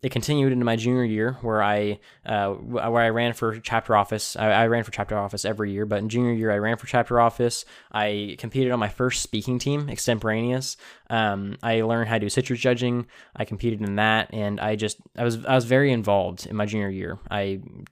it 0.00 0.12
continued 0.12 0.52
into 0.52 0.64
my 0.64 0.76
junior 0.76 1.02
year 1.02 1.38
where 1.40 1.60
I 1.60 1.98
uh, 2.24 2.50
where 2.50 3.02
I 3.02 3.08
ran 3.08 3.32
for 3.32 3.58
chapter 3.58 3.96
office. 3.96 4.36
I, 4.36 4.50
I, 4.50 4.66
ran 4.68 4.84
for 4.84 4.92
chapter 4.92 5.18
office 5.18 5.44
every 5.44 5.72
year, 5.72 5.86
but 5.86 5.98
in 5.98 6.08
junior 6.08 6.32
year 6.32 6.52
I 6.52 6.58
ran 6.58 6.76
for 6.76 6.86
chapter 6.86 7.18
office. 7.20 7.64
I 7.90 8.36
competed 8.38 8.70
on 8.70 8.78
my 8.78 8.90
first 8.90 9.22
speaking 9.22 9.58
team, 9.58 9.88
extemporaneous. 9.88 10.76
Um, 11.10 11.56
I 11.64 11.80
learned 11.80 12.08
how 12.08 12.14
to 12.14 12.20
do 12.20 12.28
citrus 12.28 12.60
judging. 12.60 13.06
I 13.34 13.44
competed 13.44 13.80
in 13.80 13.96
that, 13.96 14.32
and 14.32 14.60
I 14.60 14.76
just 14.76 14.98
I 15.16 15.24
was 15.24 15.44
I 15.44 15.56
was 15.56 15.64
very 15.64 15.90
involved 15.90 16.46
in 16.46 16.54
my 16.54 16.66
junior 16.66 16.90
year. 16.90 17.18
I 17.28 17.40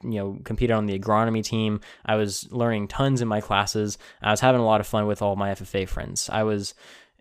you 0.04 0.18
know 0.18 0.38
competed 0.44 0.76
on 0.76 0.86
the 0.86 0.96
agronomy 0.96 1.42
team. 1.42 1.80
I 2.04 2.14
was 2.14 2.46
learning 2.52 2.86
tons 2.86 3.20
in 3.20 3.26
my 3.26 3.40
classes. 3.40 3.98
I 4.22 4.30
was 4.30 4.40
having 4.40 4.60
a 4.60 4.64
lot 4.64 4.80
of 4.80 4.86
fun 4.86 5.06
with 5.06 5.22
all 5.22 5.34
my 5.34 5.50
FFA 5.50 5.88
friends. 5.88 6.30
I 6.30 6.44
was 6.44 6.74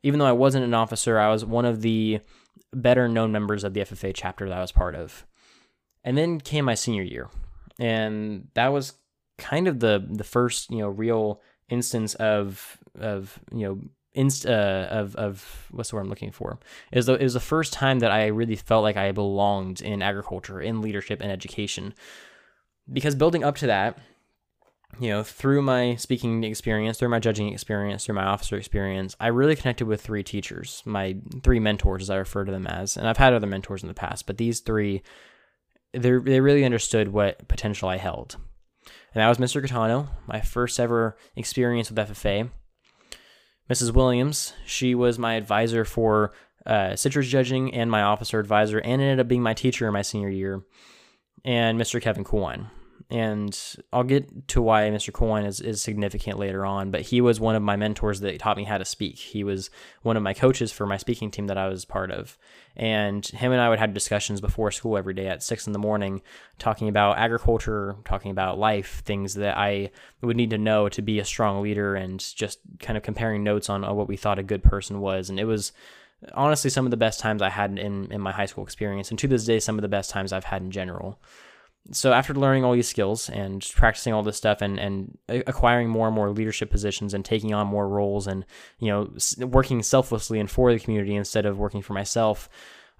even 0.06 0.20
though 0.20 0.28
I 0.28 0.34
wasn't 0.34 0.66
an 0.66 0.76
officer, 0.76 1.18
I 1.18 1.30
was 1.30 1.44
one 1.44 1.66
of 1.66 1.82
the 1.82 2.20
better 2.72 3.10
known 3.10 3.32
members 3.32 3.64
of 3.64 3.74
the 3.74 3.82
FFA 3.82 4.12
chapter 4.14 4.48
that 4.48 4.56
I 4.56 4.62
was 4.62 4.72
part 4.72 4.94
of. 4.94 5.26
And 6.04 6.16
then 6.16 6.40
came 6.40 6.66
my 6.66 6.76
senior 6.76 7.02
year, 7.02 7.30
and 7.80 8.50
that 8.54 8.68
was 8.68 8.94
kind 9.40 9.68
of 9.68 9.80
the 9.80 10.06
the 10.08 10.24
first 10.24 10.70
you 10.70 10.78
know 10.78 10.90
real 10.90 11.42
instance 11.70 12.14
of 12.16 12.78
of 13.00 13.40
you 13.52 13.66
know 13.66 13.80
inst 14.14 14.46
uh, 14.46 14.88
of 14.92 15.16
of 15.16 15.68
what's 15.72 15.90
the 15.90 15.96
word 15.96 16.04
I'm 16.04 16.10
looking 16.10 16.32
for 16.32 16.60
is 16.92 17.08
the 17.08 17.16
it 17.16 17.24
was 17.24 17.34
the 17.34 17.40
first 17.40 17.74
time 17.74 17.98
that 18.00 18.12
I 18.12 18.28
really 18.28 18.56
felt 18.56 18.84
like 18.84 18.98
I 18.98 19.12
belonged 19.12 19.82
in 19.82 20.04
agriculture, 20.04 20.62
in 20.62 20.82
leadership, 20.82 21.20
and 21.20 21.32
education. 21.32 21.96
Because 22.94 23.16
building 23.16 23.44
up 23.44 23.56
to 23.58 23.68
that, 23.68 23.98
you 25.00 25.10
know, 25.10 25.24
through 25.24 25.62
my 25.62 25.96
speaking 25.96 26.44
experience, 26.44 26.98
through 26.98 27.10
my 27.10 27.20
judging 27.20 27.52
experience, 27.52 28.06
through 28.06 28.16
my 28.16 28.26
officer 28.26 28.58
experience, 28.58 29.16
I 29.20 29.28
really 29.28 29.56
connected 29.56 29.88
with 29.88 30.02
three 30.02 30.24
teachers, 30.24 30.82
my 30.86 31.18
three 31.44 31.60
mentors, 31.60 32.04
as 32.04 32.10
I 32.10 32.18
refer 32.18 32.46
to 32.46 32.52
them 32.52 32.68
as. 32.68 32.98
And 32.98 33.08
I've 33.08 33.18
had 33.18 33.34
other 33.34 33.48
mentors 33.48 33.84
in 33.84 33.88
the 33.88 33.94
past, 33.94 34.26
but 34.28 34.38
these 34.38 34.60
three, 34.60 35.04
they 35.94 36.12
really 36.12 36.66
understood 36.66 37.10
what 37.10 37.48
potential 37.48 37.90
I 37.90 37.98
held. 37.98 38.38
And 39.14 39.22
that 39.22 39.30
was 39.30 39.38
Mr. 39.38 39.66
Catano, 39.66 40.10
my 40.28 40.42
first 40.42 40.80
ever 40.80 41.18
experience 41.36 41.90
with 41.90 42.10
FFA. 42.10 42.50
Mrs. 43.70 43.94
Williams, 43.94 44.54
she 44.66 44.94
was 44.94 45.18
my 45.18 45.34
advisor 45.36 45.86
for 45.86 46.34
uh, 46.66 46.96
citrus 46.96 47.28
judging 47.28 47.74
and 47.74 47.90
my 47.90 48.02
officer 48.02 48.40
advisor, 48.40 48.80
and 48.80 49.02
ended 49.02 49.20
up 49.20 49.28
being 49.28 49.42
my 49.42 49.54
teacher 49.54 49.88
in 49.88 49.94
my 49.94 50.02
senior 50.02 50.30
year. 50.30 50.64
And 51.44 51.80
Mr. 51.80 52.02
Kevin 52.02 52.24
Coolwine 52.24 52.70
and 53.10 53.76
I'll 53.94 54.04
get 54.04 54.48
to 54.50 54.62
why 54.62 54.90
Mr. 54.90 55.14
Coolwine 55.14 55.46
is, 55.46 55.60
is 55.60 55.82
significant 55.82 56.40
later 56.40 56.66
on, 56.66 56.90
but 56.90 57.02
he 57.02 57.22
was 57.22 57.40
one 57.40 57.56
of 57.56 57.62
my 57.62 57.76
mentors 57.76 58.22
that 58.22 58.40
taught 58.40 58.58
me 58.58 58.64
how 58.64 58.80
to 58.80 58.86
speak. 58.86 59.18
He 59.18 59.44
was 59.44 59.70
one 60.02 60.18
of 60.18 60.24
my 60.24 60.34
coaches 60.34 60.72
for 60.72 60.88
my 60.88 60.98
speaking 60.98 61.30
team 61.30 61.46
that 61.48 61.58
I 61.58 61.68
was 61.68 61.86
part 61.86 62.10
of. 62.10 62.36
And 62.76 63.24
him 63.26 63.52
and 63.52 63.62
I 63.62 63.70
would 63.70 63.78
have 63.78 63.94
discussions 63.94 64.42
before 64.42 64.72
school 64.72 64.98
every 64.98 65.14
day 65.14 65.28
at 65.28 65.44
six 65.44 65.68
in 65.68 65.74
the 65.74 65.80
morning, 65.80 66.24
talking 66.58 66.90
about 66.90 67.20
agriculture, 67.20 67.96
talking 68.06 68.32
about 68.32 68.58
life, 68.58 69.04
things 69.06 69.36
that 69.36 69.56
I 69.56 69.92
would 70.22 70.36
need 70.36 70.50
to 70.50 70.58
know 70.58 70.90
to 70.90 71.02
be 71.04 71.20
a 71.20 71.26
strong 71.26 71.62
leader, 71.62 71.96
and 71.96 72.20
just 72.36 72.60
kind 72.80 72.98
of 72.98 73.04
comparing 73.04 73.44
notes 73.44 73.70
on 73.70 73.84
what 73.96 74.08
we 74.08 74.18
thought 74.18 74.40
a 74.40 74.44
good 74.44 74.64
person 74.64 75.00
was. 75.00 75.30
And 75.30 75.40
it 75.40 75.46
was 75.46 75.74
honestly 76.34 76.72
some 76.72 76.86
of 76.86 76.92
the 76.92 76.98
best 76.98 77.20
times 77.20 77.44
I 77.44 77.50
had 77.50 77.78
in, 77.78 78.12
in 78.12 78.20
my 78.20 78.32
high 78.32 78.48
school 78.48 78.64
experience, 78.64 79.12
and 79.12 79.20
to 79.20 79.28
this 79.28 79.46
day, 79.46 79.60
some 79.60 79.78
of 79.78 79.84
the 79.84 79.88
best 79.88 80.10
times 80.10 80.34
I've 80.34 80.46
had 80.46 80.64
in 80.64 80.72
general 80.72 81.20
so 81.92 82.14
after 82.14 82.34
learning 82.34 82.64
all 82.64 82.74
these 82.74 82.88
skills 82.88 83.30
and 83.30 83.70
practicing 83.76 84.12
all 84.12 84.24
this 84.24 84.38
stuff 84.38 84.62
and, 84.62 84.80
and 84.80 85.18
acquiring 85.30 85.88
more 85.88 86.08
and 86.08 86.16
more 86.16 86.32
leadership 86.32 86.70
positions 86.70 87.14
and 87.14 87.24
taking 87.24 87.54
on 87.54 87.68
more 87.68 87.88
roles 87.88 88.28
and 88.28 88.46
you 88.80 88.88
know 88.88 89.12
working 89.46 89.84
selflessly 89.84 90.40
and 90.40 90.50
for 90.50 90.74
the 90.74 90.80
community 90.80 91.16
instead 91.16 91.46
of 91.46 91.60
working 91.60 91.82
for 91.82 91.94
myself 91.94 92.50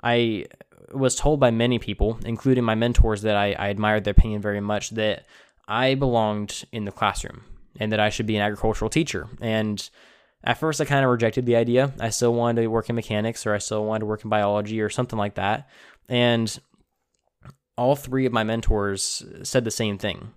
i 0.04 0.46
was 0.94 1.16
told 1.16 1.40
by 1.40 1.50
many 1.50 1.80
people 1.80 2.20
including 2.26 2.64
my 2.64 2.76
mentors 2.76 3.24
that 3.24 3.36
I, 3.36 3.54
I 3.54 3.68
admired 3.70 4.04
their 4.04 4.12
opinion 4.12 4.42
very 4.42 4.62
much 4.62 4.92
that 4.92 5.26
i 5.68 5.96
belonged 5.96 6.64
in 6.72 6.86
the 6.86 6.92
classroom 6.92 7.44
and 7.80 7.92
that 7.92 8.00
i 8.00 8.10
should 8.10 8.28
be 8.28 8.36
an 8.36 8.42
agricultural 8.42 8.90
teacher. 8.90 9.28
And 9.42 9.88
at 10.44 10.60
first 10.60 10.80
i 10.80 10.86
kind 10.86 11.04
of 11.04 11.10
rejected 11.10 11.46
the 11.46 11.56
idea. 11.56 11.92
I 12.00 12.10
still 12.10 12.34
wanted 12.34 12.62
to 12.62 12.68
work 12.68 12.90
in 12.90 12.96
mechanics 12.96 13.46
or 13.46 13.56
i 13.56 13.58
still 13.58 13.84
wanted 13.84 14.02
to 14.02 14.06
work 14.06 14.24
in 14.24 14.30
biology 14.30 14.80
or 14.82 14.90
something 14.90 15.18
like 15.18 15.36
that. 15.36 15.70
And 16.08 16.58
all 17.78 17.96
three 17.96 18.26
of 18.26 18.34
my 18.34 18.44
mentors 18.44 19.24
said 19.44 19.66
the 19.66 19.72
same 19.72 19.98
thing. 19.98 20.34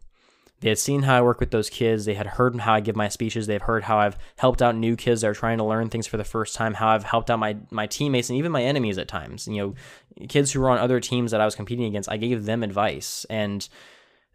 They 0.61 0.71
had 0.71 0.79
seen 0.79 1.03
how 1.03 1.17
I 1.17 1.23
work 1.23 1.39
with 1.39 1.53
those 1.53 1.71
kids. 1.71 2.05
They 2.05 2.15
had 2.15 2.27
heard 2.27 2.59
how 2.59 2.75
I 2.75 2.81
give 2.81 2.97
my 2.97 3.09
speeches. 3.09 3.47
They've 3.47 3.63
heard 3.63 3.85
how 3.85 3.99
I've 3.99 4.19
helped 4.37 4.61
out 4.61 4.75
new 4.75 4.97
kids 4.97 5.21
that 5.21 5.29
are 5.29 5.35
trying 5.35 5.59
to 5.59 5.65
learn 5.65 5.89
things 5.89 6.09
for 6.09 6.17
the 6.17 6.25
first 6.25 6.57
time, 6.57 6.75
how 6.75 6.89
I've 6.89 7.05
helped 7.05 7.31
out 7.31 7.39
my, 7.39 7.57
my 7.71 7.87
teammates 7.87 8.29
and 8.29 8.39
even 8.39 8.51
my 8.51 8.65
enemies 8.65 8.99
at 8.99 9.07
times. 9.07 9.47
You 9.47 9.75
know, 10.19 10.27
kids 10.27 10.51
who 10.51 10.61
were 10.61 10.71
on 10.71 10.79
other 10.79 10.99
teams 10.99 11.31
that 11.31 11.41
I 11.41 11.45
was 11.45 11.55
competing 11.55 11.85
against, 11.85 12.11
I 12.11 12.17
gave 12.17 12.45
them 12.45 12.65
advice. 12.65 13.25
And 13.31 13.69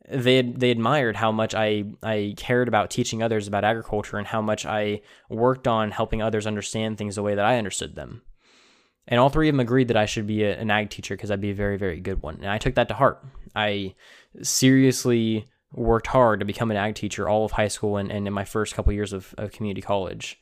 they 0.09 0.41
they 0.41 0.71
admired 0.71 1.15
how 1.15 1.31
much 1.31 1.55
I, 1.55 1.85
I 2.01 2.33
cared 2.37 2.67
about 2.67 2.89
teaching 2.89 3.23
others 3.23 3.47
about 3.47 3.63
agriculture 3.63 4.17
and 4.17 4.27
how 4.27 4.41
much 4.41 4.65
I 4.65 5.01
worked 5.29 5.67
on 5.67 5.91
helping 5.91 6.21
others 6.21 6.47
understand 6.47 6.97
things 6.97 7.15
the 7.15 7.23
way 7.23 7.35
that 7.35 7.45
I 7.45 7.57
understood 7.57 7.95
them. 7.95 8.21
And 9.07 9.19
all 9.19 9.29
three 9.29 9.49
of 9.49 9.53
them 9.53 9.59
agreed 9.59 9.89
that 9.89 9.97
I 9.97 10.05
should 10.05 10.27
be 10.27 10.43
a, 10.43 10.57
an 10.57 10.71
ag 10.71 10.89
teacher 10.89 11.15
because 11.15 11.31
I'd 11.31 11.41
be 11.41 11.51
a 11.51 11.55
very, 11.55 11.77
very 11.77 11.99
good 11.99 12.21
one. 12.21 12.35
And 12.35 12.49
I 12.49 12.57
took 12.57 12.75
that 12.75 12.87
to 12.87 12.93
heart. 12.93 13.23
I 13.55 13.95
seriously 14.41 15.47
worked 15.73 16.07
hard 16.07 16.39
to 16.39 16.45
become 16.45 16.71
an 16.71 16.77
ag 16.77 16.95
teacher 16.95 17.27
all 17.27 17.45
of 17.45 17.51
high 17.51 17.67
school 17.67 17.97
and, 17.97 18.11
and 18.11 18.27
in 18.27 18.33
my 18.33 18.45
first 18.45 18.75
couple 18.75 18.93
years 18.93 19.11
of, 19.11 19.33
of 19.37 19.51
community 19.51 19.81
college. 19.81 20.39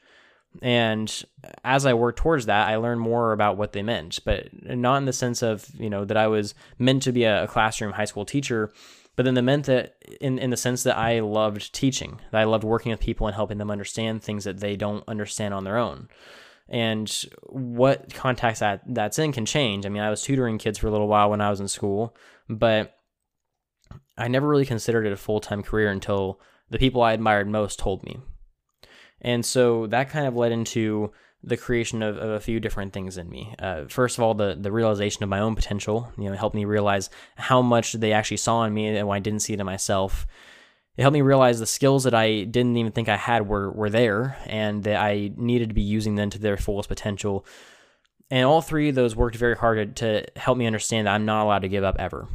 And 0.62 1.24
as 1.64 1.86
I 1.86 1.94
worked 1.94 2.20
towards 2.20 2.46
that, 2.48 2.68
I 2.68 2.76
learned 2.76 3.00
more 3.00 3.32
about 3.32 3.56
what 3.56 3.72
they 3.72 3.82
meant, 3.82 4.20
but 4.26 4.50
not 4.64 4.98
in 4.98 5.06
the 5.06 5.14
sense 5.14 5.42
of, 5.42 5.68
you 5.80 5.90
know, 5.90 6.04
that 6.04 6.18
I 6.18 6.28
was 6.28 6.54
meant 6.78 7.04
to 7.04 7.14
be 7.14 7.24
a, 7.24 7.46
a 7.46 7.48
classroom 7.48 7.94
high 7.94 8.06
school 8.06 8.26
teacher, 8.26 8.72
but 9.16 9.24
then 9.24 9.34
they 9.34 9.42
meant 9.42 9.66
that 9.68 9.96
in, 10.20 10.38
in 10.38 10.50
the 10.50 10.58
sense 10.58 10.84
that 10.84 10.98
I 10.98 11.22
loved 11.22 11.74
teaching, 11.74 12.20
that 12.32 12.42
I 12.42 12.44
loved 12.44 12.66
working 12.66 12.92
with 12.92 13.00
people 13.00 13.28
and 13.28 13.36
helping 13.36 13.60
them 13.60 13.72
understand 13.72 14.24
things 14.24 14.44
that 14.44 14.60
they 14.60 14.76
don't 14.76 15.06
understand 15.08 15.54
on 15.54 15.64
their 15.64 15.78
own 15.78 16.10
and 16.72 17.26
what 17.50 18.14
context 18.14 18.62
that 18.62 18.82
that's 18.88 19.20
in 19.20 19.34
can 19.34 19.46
change. 19.46 19.86
I 19.86 19.90
mean, 19.90 20.02
I 20.02 20.10
was 20.10 20.22
tutoring 20.22 20.58
kids 20.58 20.80
for 20.80 20.88
a 20.88 20.92
little 20.92 21.10
while 21.10 21.30
when 21.30 21.42
I 21.42 21.50
was 21.50 21.60
in 21.60 21.68
school, 21.68 22.16
but 22.50 22.96
I 24.18 24.30
never 24.30 24.48
really 24.48 24.66
considered 24.66 25.06
it 25.06 25.12
a 25.12 25.18
full 25.18 25.42
time 25.42 25.64
career 25.64 25.92
until 25.92 26.40
the 26.70 26.80
people 26.80 27.02
I 27.02 27.12
admired 27.12 27.50
most 27.50 27.78
told 27.78 28.04
me. 28.04 28.20
And 29.20 29.46
so 29.46 29.86
that 29.88 30.10
kind 30.10 30.26
of 30.26 30.36
led 30.36 30.54
into 30.54 31.12
the 31.44 31.58
creation 31.58 32.02
of, 32.02 32.18
of 32.18 32.30
a 32.30 32.40
few 32.40 32.62
different 32.62 32.94
things 32.94 33.18
in 33.18 33.30
me. 33.30 33.54
Uh, 33.60 33.84
first 33.90 34.18
of 34.18 34.24
all, 34.24 34.34
the 34.34 34.56
the 34.58 34.72
realization 34.72 35.24
of 35.24 35.30
my 35.30 35.40
own 35.40 35.56
potential, 35.56 36.10
you 36.18 36.30
know, 36.30 36.38
helped 36.38 36.56
me 36.56 36.64
realize 36.64 37.10
how 37.36 37.62
much 37.62 37.94
they 37.94 38.14
actually 38.14 38.38
saw 38.38 38.64
in 38.64 38.74
me 38.74 38.88
and 38.88 39.08
why 39.08 39.18
I 39.18 39.20
didn't 39.20 39.42
see 39.42 39.54
it 39.54 39.60
in 39.60 39.66
myself 39.66 40.26
it 41.02 41.04
helped 41.04 41.16
me 41.16 41.22
realize 41.22 41.60
the 41.60 41.66
skills 41.66 42.04
that 42.04 42.14
I 42.14 42.44
didn't 42.44 42.78
even 42.78 42.92
think 42.92 43.10
I 43.10 43.18
had 43.18 43.48
were 43.48 43.72
were 43.72 43.90
there, 43.90 44.38
and 44.46 44.84
that 44.84 45.02
I 45.02 45.32
needed 45.36 45.70
to 45.70 45.74
be 45.74 45.82
using 45.82 46.14
them 46.14 46.30
to 46.30 46.38
their 46.38 46.58
fullest 46.58 46.90
potential. 46.90 47.44
And 48.30 48.46
all 48.46 48.62
three 48.62 48.90
of 48.90 48.94
those 48.94 49.16
worked 49.16 49.36
very 49.36 49.56
hard 49.56 49.96
to, 49.96 50.22
to 50.22 50.40
help 50.40 50.60
me 50.60 50.68
understand 50.68 51.08
that 51.08 51.16
I'm 51.16 51.26
not 51.26 51.44
allowed 51.44 51.64
to 51.64 51.70
give 51.70 51.84
up 51.84 51.96
ever. 51.98 52.28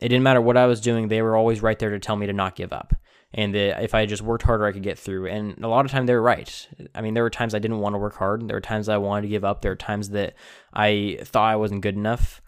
It 0.00 0.08
didn't 0.08 0.24
matter 0.24 0.40
what 0.40 0.56
I 0.56 0.66
was 0.66 0.80
doing; 0.80 1.06
they 1.06 1.22
were 1.22 1.36
always 1.36 1.62
right 1.62 1.78
there 1.78 1.90
to 1.90 2.00
tell 2.00 2.16
me 2.16 2.26
to 2.26 2.32
not 2.32 2.56
give 2.56 2.72
up, 2.72 2.94
and 3.32 3.54
that 3.54 3.80
if 3.84 3.94
I 3.94 4.06
just 4.06 4.22
worked 4.22 4.42
harder, 4.42 4.66
I 4.66 4.72
could 4.72 4.82
get 4.82 4.98
through. 4.98 5.28
And 5.28 5.62
a 5.62 5.68
lot 5.68 5.84
of 5.84 5.92
time 5.92 6.06
they 6.06 6.14
were 6.14 6.20
right. 6.20 6.68
I 6.96 7.02
mean, 7.02 7.14
there 7.14 7.22
were 7.22 7.30
times 7.30 7.54
I 7.54 7.60
didn't 7.60 7.78
want 7.78 7.94
to 7.94 7.98
work 7.98 8.16
hard. 8.16 8.48
There 8.48 8.56
were 8.56 8.60
times 8.60 8.88
I 8.88 8.96
wanted 8.96 9.22
to 9.22 9.28
give 9.28 9.44
up. 9.44 9.62
There 9.62 9.70
were 9.70 9.76
times 9.76 10.10
that 10.10 10.34
I 10.74 11.20
thought 11.22 11.52
I 11.52 11.54
wasn't 11.54 11.82
good 11.82 11.94
enough. 11.94 12.42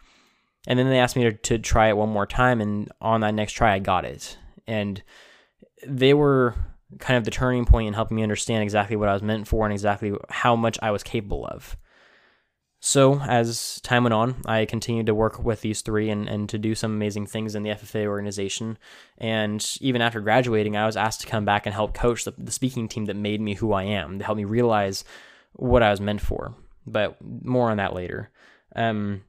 And 0.67 0.77
then 0.77 0.91
they 0.91 0.99
asked 0.99 1.15
me 1.15 1.23
to, 1.23 1.33
to 1.33 1.61
try 1.61 1.89
it 1.89 1.97
one 1.97 2.09
more 2.09 2.27
time, 2.27 2.61
and 2.61 2.91
on 3.01 3.21
that 3.21 3.35
next 3.35 3.53
try, 3.53 3.75
I 3.75 3.79
got 3.79 4.05
it. 4.05 4.37
And 4.67 5.01
they 5.87 6.15
were 6.15 6.55
kind 6.99 7.17
of 7.17 7.25
the 7.25 7.31
turning 7.31 7.65
point 7.65 7.89
in 7.89 7.95
helping 7.95 8.17
me 8.17 8.23
understand 8.23 8.63
exactly 8.63 8.97
what 8.97 9.09
I 9.09 9.15
was 9.15 9.23
meant 9.23 9.49
for 9.49 9.65
and 9.65 9.73
exactly 9.73 10.13
how 10.29 10.57
much 10.57 10.79
I 10.83 10.91
was 10.91 11.03
capable 11.03 11.47
of. 11.47 11.77
So, 12.85 13.21
as 13.21 13.81
time 13.83 14.03
went 14.03 14.13
on, 14.13 14.43
I 14.45 14.65
continued 14.65 15.07
to 15.07 15.15
work 15.15 15.39
with 15.39 15.61
these 15.61 15.83
three 15.83 16.11
and, 16.11 16.29
and 16.29 16.49
to 16.49 16.59
do 16.59 16.75
some 16.75 16.93
amazing 16.93 17.27
things 17.27 17.55
in 17.55 17.63
the 17.63 17.71
FFA 17.71 18.07
organization. 18.07 18.77
And 19.19 19.65
even 19.81 20.03
after 20.03 20.21
graduating, 20.21 20.77
I 20.77 20.85
was 20.85 20.97
asked 20.97 21.21
to 21.21 21.29
come 21.29 21.45
back 21.45 21.65
and 21.65 21.73
help 21.73 21.95
coach 21.95 22.25
the, 22.25 22.35
the 22.37 22.51
speaking 22.51 22.89
team 22.89 23.05
that 23.05 23.15
made 23.15 23.41
me 23.41 23.55
who 23.55 23.73
I 23.73 23.85
am, 23.85 24.19
to 24.19 24.25
help 24.25 24.37
me 24.37 24.45
realize 24.45 25.05
what 25.53 25.85
I 25.85 25.93
was 25.93 26.01
meant 26.01 26.23
for. 26.23 26.57
But 26.85 27.19
more 27.23 27.71
on 27.71 27.77
that 27.77 27.95
later. 27.95 28.31
Um, 28.75 29.23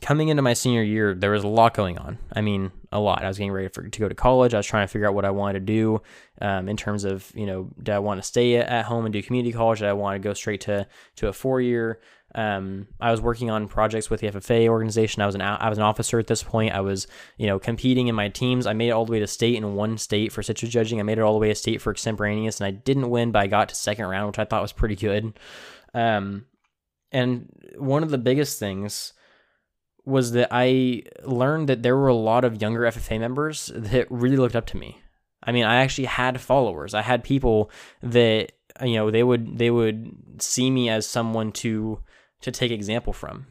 coming 0.00 0.26
into 0.26 0.42
my 0.42 0.54
senior 0.54 0.82
year, 0.82 1.14
there 1.14 1.30
was 1.30 1.44
a 1.44 1.48
lot 1.48 1.74
going 1.74 1.96
on. 1.96 2.18
I 2.32 2.40
mean, 2.40 2.72
a 2.92 3.00
lot. 3.00 3.22
I 3.22 3.28
was 3.28 3.38
getting 3.38 3.52
ready 3.52 3.68
for, 3.68 3.88
to 3.88 4.00
go 4.00 4.08
to 4.08 4.14
college. 4.14 4.54
I 4.54 4.58
was 4.58 4.66
trying 4.66 4.86
to 4.86 4.92
figure 4.92 5.08
out 5.08 5.14
what 5.14 5.24
I 5.24 5.30
wanted 5.30 5.60
to 5.60 5.72
do 5.72 6.02
um, 6.40 6.68
in 6.68 6.76
terms 6.76 7.04
of, 7.04 7.30
you 7.34 7.46
know, 7.46 7.70
did 7.78 7.94
I 7.94 7.98
want 7.98 8.18
to 8.18 8.26
stay 8.26 8.56
at 8.56 8.84
home 8.84 9.04
and 9.04 9.12
do 9.12 9.22
community 9.22 9.52
college? 9.52 9.80
Did 9.80 9.88
I 9.88 9.92
want 9.92 10.14
to 10.14 10.26
go 10.26 10.34
straight 10.34 10.62
to 10.62 10.86
to 11.16 11.28
a 11.28 11.32
four 11.32 11.60
year? 11.60 12.00
Um, 12.34 12.88
I 13.00 13.10
was 13.10 13.22
working 13.22 13.50
on 13.50 13.68
projects 13.68 14.10
with 14.10 14.20
the 14.20 14.28
FFA 14.28 14.68
organization. 14.68 15.22
I 15.22 15.26
was 15.26 15.34
an 15.34 15.40
I 15.40 15.68
was 15.68 15.78
an 15.78 15.84
officer 15.84 16.18
at 16.18 16.26
this 16.26 16.42
point. 16.42 16.74
I 16.74 16.80
was, 16.80 17.06
you 17.38 17.46
know, 17.46 17.58
competing 17.58 18.08
in 18.08 18.14
my 18.14 18.28
teams. 18.28 18.66
I 18.66 18.74
made 18.74 18.88
it 18.88 18.92
all 18.92 19.06
the 19.06 19.12
way 19.12 19.20
to 19.20 19.26
state 19.26 19.56
in 19.56 19.74
one 19.74 19.96
state 19.96 20.32
for 20.32 20.42
citrus 20.42 20.70
judging. 20.70 21.00
I 21.00 21.04
made 21.04 21.18
it 21.18 21.22
all 21.22 21.32
the 21.32 21.38
way 21.38 21.48
to 21.48 21.54
state 21.54 21.80
for 21.80 21.90
extemporaneous, 21.90 22.60
and 22.60 22.66
I 22.66 22.70
didn't 22.70 23.10
win, 23.10 23.32
but 23.32 23.40
I 23.40 23.46
got 23.46 23.70
to 23.70 23.74
second 23.74 24.06
round, 24.06 24.28
which 24.28 24.38
I 24.38 24.44
thought 24.44 24.62
was 24.62 24.72
pretty 24.72 24.96
good. 24.96 25.38
Um, 25.94 26.44
and 27.12 27.48
one 27.78 28.02
of 28.02 28.10
the 28.10 28.18
biggest 28.18 28.58
things 28.58 29.14
was 30.08 30.32
that 30.32 30.48
I 30.50 31.02
learned 31.22 31.68
that 31.68 31.82
there 31.82 31.96
were 31.96 32.08
a 32.08 32.14
lot 32.14 32.44
of 32.44 32.62
younger 32.62 32.80
FFA 32.80 33.20
members 33.20 33.70
that 33.74 34.10
really 34.10 34.38
looked 34.38 34.56
up 34.56 34.66
to 34.66 34.76
me. 34.76 35.02
I 35.42 35.52
mean, 35.52 35.64
I 35.64 35.76
actually 35.76 36.06
had 36.06 36.40
followers. 36.40 36.94
I 36.94 37.02
had 37.02 37.22
people 37.22 37.70
that 38.02 38.52
you 38.82 38.94
know 38.94 39.10
they 39.10 39.22
would 39.22 39.58
they 39.58 39.70
would 39.70 40.42
see 40.42 40.70
me 40.70 40.88
as 40.88 41.06
someone 41.06 41.52
to 41.52 42.02
to 42.40 42.50
take 42.50 42.70
example 42.70 43.12
from, 43.12 43.46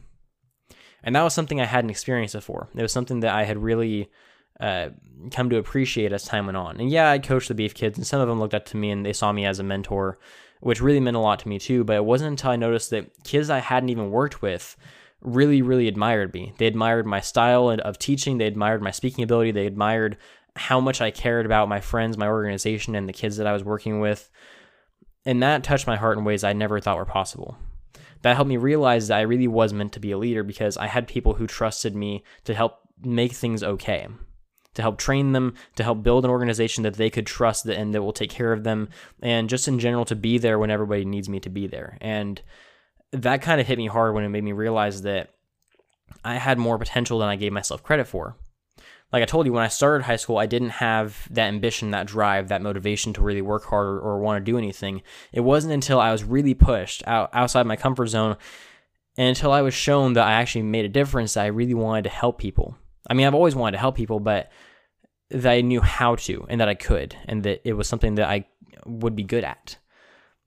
and 1.02 1.14
that 1.14 1.22
was 1.22 1.32
something 1.32 1.60
I 1.60 1.64
hadn't 1.64 1.90
experienced 1.90 2.34
before. 2.34 2.68
It 2.74 2.82
was 2.82 2.92
something 2.92 3.20
that 3.20 3.34
I 3.34 3.44
had 3.44 3.58
really 3.58 4.10
uh, 4.58 4.88
come 5.30 5.50
to 5.50 5.58
appreciate 5.58 6.12
as 6.12 6.24
time 6.24 6.46
went 6.46 6.56
on. 6.56 6.80
And 6.80 6.90
yeah, 6.90 7.10
I 7.10 7.20
coached 7.20 7.48
the 7.48 7.54
Beef 7.54 7.74
Kids, 7.74 7.96
and 7.96 8.06
some 8.06 8.20
of 8.20 8.28
them 8.28 8.40
looked 8.40 8.54
up 8.54 8.64
to 8.66 8.76
me 8.76 8.90
and 8.90 9.06
they 9.06 9.12
saw 9.12 9.30
me 9.32 9.46
as 9.46 9.60
a 9.60 9.64
mentor, 9.64 10.18
which 10.60 10.80
really 10.80 11.00
meant 11.00 11.16
a 11.16 11.20
lot 11.20 11.38
to 11.40 11.48
me 11.48 11.58
too. 11.58 11.84
But 11.84 11.96
it 11.96 12.04
wasn't 12.04 12.30
until 12.30 12.50
I 12.50 12.56
noticed 12.56 12.90
that 12.90 13.10
kids 13.22 13.48
I 13.48 13.60
hadn't 13.60 13.90
even 13.90 14.10
worked 14.10 14.42
with 14.42 14.76
really, 15.20 15.62
really 15.62 15.88
admired 15.88 16.32
me. 16.32 16.52
They 16.58 16.66
admired 16.66 17.06
my 17.06 17.20
style 17.20 17.70
of 17.70 17.98
teaching, 17.98 18.38
they 18.38 18.46
admired 18.46 18.82
my 18.82 18.90
speaking 18.90 19.24
ability, 19.24 19.50
they 19.50 19.66
admired 19.66 20.16
how 20.56 20.80
much 20.80 21.00
I 21.00 21.10
cared 21.10 21.46
about 21.46 21.68
my 21.68 21.80
friends, 21.80 22.16
my 22.16 22.28
organization, 22.28 22.94
and 22.94 23.08
the 23.08 23.12
kids 23.12 23.36
that 23.36 23.46
I 23.46 23.52
was 23.52 23.64
working 23.64 24.00
with. 24.00 24.30
And 25.24 25.42
that 25.42 25.64
touched 25.64 25.86
my 25.86 25.96
heart 25.96 26.18
in 26.18 26.24
ways 26.24 26.44
I 26.44 26.52
never 26.52 26.80
thought 26.80 26.96
were 26.96 27.04
possible. 27.04 27.56
That 28.22 28.34
helped 28.34 28.48
me 28.48 28.56
realize 28.56 29.08
that 29.08 29.18
I 29.18 29.22
really 29.22 29.46
was 29.46 29.72
meant 29.72 29.92
to 29.92 30.00
be 30.00 30.10
a 30.10 30.18
leader 30.18 30.42
because 30.42 30.76
I 30.76 30.86
had 30.86 31.06
people 31.06 31.34
who 31.34 31.46
trusted 31.46 31.94
me 31.94 32.24
to 32.44 32.54
help 32.54 32.78
make 33.02 33.32
things 33.32 33.62
okay, 33.62 34.08
to 34.74 34.82
help 34.82 34.98
train 34.98 35.32
them, 35.32 35.54
to 35.76 35.84
help 35.84 36.02
build 36.02 36.24
an 36.24 36.30
organization 36.30 36.82
that 36.82 36.94
they 36.94 37.10
could 37.10 37.26
trust 37.26 37.66
and 37.66 37.94
that 37.94 38.02
will 38.02 38.12
take 38.12 38.30
care 38.30 38.52
of 38.52 38.64
them, 38.64 38.88
and 39.22 39.48
just 39.48 39.68
in 39.68 39.78
general 39.78 40.04
to 40.06 40.16
be 40.16 40.38
there 40.38 40.58
when 40.58 40.70
everybody 40.70 41.04
needs 41.04 41.28
me 41.28 41.38
to 41.40 41.50
be 41.50 41.66
there. 41.66 41.98
And 42.00 42.40
that 43.12 43.42
kind 43.42 43.60
of 43.60 43.66
hit 43.66 43.78
me 43.78 43.86
hard 43.86 44.14
when 44.14 44.24
it 44.24 44.28
made 44.28 44.44
me 44.44 44.52
realize 44.52 45.02
that 45.02 45.30
I 46.24 46.34
had 46.34 46.58
more 46.58 46.78
potential 46.78 47.18
than 47.18 47.28
I 47.28 47.36
gave 47.36 47.52
myself 47.52 47.82
credit 47.82 48.06
for 48.06 48.36
like 49.12 49.22
I 49.22 49.26
told 49.26 49.46
you, 49.46 49.52
when 49.52 49.64
I 49.64 49.68
started 49.68 50.04
high 50.04 50.16
school, 50.16 50.36
I 50.36 50.46
didn't 50.46 50.70
have 50.70 51.28
that 51.32 51.48
ambition, 51.48 51.92
that 51.92 52.06
drive, 52.06 52.48
that 52.48 52.60
motivation 52.60 53.14
to 53.14 53.22
really 53.22 53.40
work 53.40 53.64
hard 53.64 53.86
or, 53.86 54.00
or 54.00 54.18
want 54.18 54.44
to 54.44 54.50
do 54.50 54.58
anything. 54.58 55.02
It 55.32 55.40
wasn't 55.40 55.72
until 55.72 55.98
I 55.98 56.12
was 56.12 56.24
really 56.24 56.54
pushed 56.54 57.02
out 57.06 57.30
outside 57.32 57.66
my 57.66 57.76
comfort 57.76 58.08
zone 58.08 58.36
and 59.16 59.28
until 59.28 59.50
I 59.50 59.62
was 59.62 59.72
shown 59.72 60.12
that 60.12 60.26
I 60.26 60.32
actually 60.32 60.62
made 60.62 60.84
a 60.84 60.90
difference 60.90 61.34
that 61.34 61.44
I 61.44 61.48
really 61.48 61.74
wanted 61.74 62.02
to 62.02 62.10
help 62.10 62.38
people. 62.38 62.76
I 63.08 63.14
mean, 63.14 63.26
I've 63.26 63.34
always 63.34 63.54
wanted 63.54 63.72
to 63.72 63.80
help 63.80 63.96
people, 63.96 64.20
but 64.20 64.52
that 65.30 65.52
I 65.52 65.62
knew 65.62 65.80
how 65.80 66.16
to 66.16 66.46
and 66.50 66.60
that 66.60 66.68
I 66.68 66.74
could 66.74 67.16
and 67.24 67.42
that 67.44 67.66
it 67.66 67.72
was 67.72 67.88
something 67.88 68.16
that 68.16 68.28
I 68.28 68.46
would 68.84 69.16
be 69.16 69.24
good 69.24 69.44
at. 69.44 69.78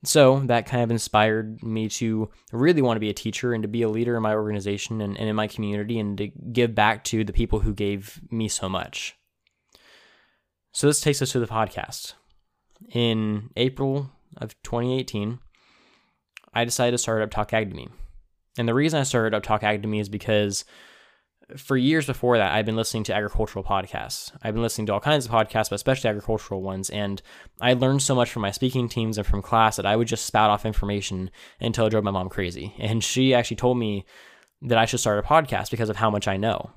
So 0.04 0.40
that 0.46 0.66
kind 0.66 0.84
of 0.84 0.90
inspired 0.90 1.62
me 1.62 1.88
to 1.90 2.30
really 2.52 2.82
want 2.82 2.96
to 2.96 3.02
be 3.02 3.10
a 3.10 3.14
teacher 3.14 3.54
and 3.54 3.62
to 3.62 3.68
be 3.68 3.84
a 3.84 3.90
leader 3.90 4.16
in 4.16 4.24
my 4.24 4.34
organization 4.34 5.00
and, 5.00 5.18
and 5.18 5.30
in 5.30 5.36
my 5.36 5.48
community 5.48 6.00
and 6.00 6.18
to 6.18 6.28
give 6.28 6.74
back 6.74 7.04
to 7.06 7.24
the 7.24 7.34
people 7.34 7.60
who 7.60 7.74
gave 7.74 8.20
me 8.32 8.48
so 8.48 8.68
much. 8.68 9.16
So 10.72 10.88
this 10.88 11.02
takes 11.02 11.22
us 11.22 11.32
to 11.34 11.40
the 11.40 11.48
podcast. 11.48 12.14
In 12.94 13.52
April 13.56 14.10
of 14.38 14.60
2018, 14.64 15.38
I 16.54 16.66
decided 16.66 16.92
to 16.92 16.98
start 16.98 17.22
Up 17.22 17.30
Talk 17.30 17.54
Ag 17.54 17.70
to 17.70 17.76
Me. 17.76 17.88
And 18.58 18.68
the 18.68 18.74
reason 18.74 19.00
I 19.00 19.04
started 19.04 19.36
Up 19.36 19.44
Talk 19.44 19.64
Ag 19.64 19.84
to 19.84 19.88
Me 19.88 20.00
is 20.00 20.10
because 20.10 20.66
for 21.58 21.78
years 21.78 22.06
before 22.06 22.38
that, 22.38 22.54
I've 22.54 22.66
been 22.66 22.76
listening 22.76 23.04
to 23.06 23.14
agricultural 23.14 23.64
podcasts. 23.64 24.32
I've 24.42 24.54
been 24.54 24.64
listening 24.64 24.88
to 24.88 24.94
all 24.94 25.00
kinds 25.00 25.26
of 25.26 25.32
podcasts, 25.32 25.70
but 25.70 25.74
especially 25.74 26.10
agricultural 26.10 26.62
ones. 26.62 26.90
And 26.90 27.22
I 27.60 27.74
learned 27.74 28.02
so 28.02 28.16
much 28.16 28.32
from 28.32 28.42
my 28.42 28.52
speaking 28.52 28.90
teams 28.90 29.18
and 29.18 29.28
from 29.28 29.42
class 29.42 29.76
that 29.76 29.86
I 29.86 29.96
would 29.96 30.08
just 30.08 30.26
spout 30.26 30.50
off 30.50 30.66
information 30.66 31.32
until 31.60 31.86
it 31.86 31.90
drove 31.92 32.04
my 32.04 32.12
mom 32.12 32.30
crazy. 32.30 32.76
And 32.80 33.04
she 33.04 33.34
actually 33.34 33.58
told 33.58 33.78
me 33.78 34.06
that 34.62 34.78
I 34.78 34.86
should 34.86 35.00
start 35.00 35.20
a 35.20 35.28
podcast 35.28 35.72
because 35.72 35.90
of 35.90 35.98
how 35.98 36.10
much 36.10 36.28
I 36.28 36.38
know. 36.38 36.72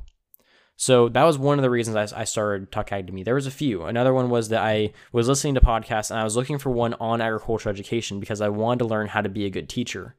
So 0.76 1.08
that 1.10 1.22
was 1.22 1.38
one 1.38 1.58
of 1.58 1.62
the 1.62 1.70
reasons 1.70 2.12
I, 2.12 2.24
started 2.24 2.72
Talk 2.72 2.90
Me. 2.90 3.22
There 3.22 3.36
was 3.36 3.46
a 3.46 3.52
few. 3.52 3.84
Another 3.84 4.12
one 4.12 4.28
was 4.28 4.48
that 4.48 4.62
I 4.62 4.92
was 5.12 5.28
listening 5.28 5.54
to 5.54 5.60
podcasts 5.60 6.10
and 6.10 6.18
I 6.18 6.24
was 6.24 6.34
looking 6.34 6.58
for 6.58 6.70
one 6.70 6.94
on 6.94 7.20
agricultural 7.20 7.72
education 7.72 8.18
because 8.18 8.40
I 8.40 8.48
wanted 8.48 8.80
to 8.80 8.86
learn 8.86 9.08
how 9.08 9.20
to 9.20 9.28
be 9.28 9.44
a 9.44 9.50
good 9.50 9.68
teacher. 9.68 10.16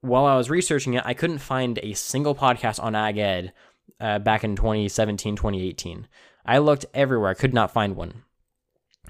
While 0.00 0.26
I 0.26 0.36
was 0.36 0.50
researching 0.50 0.94
it, 0.94 1.04
I 1.06 1.14
couldn't 1.14 1.38
find 1.38 1.78
a 1.82 1.94
single 1.94 2.34
podcast 2.34 2.82
on 2.82 2.96
ag 2.96 3.18
ed 3.18 3.52
uh, 4.00 4.18
back 4.18 4.44
in 4.44 4.56
2017, 4.56 5.36
2018. 5.36 6.06
I 6.44 6.58
looked 6.58 6.86
everywhere, 6.94 7.30
I 7.30 7.34
could 7.34 7.54
not 7.54 7.72
find 7.72 7.96
one. 7.96 8.22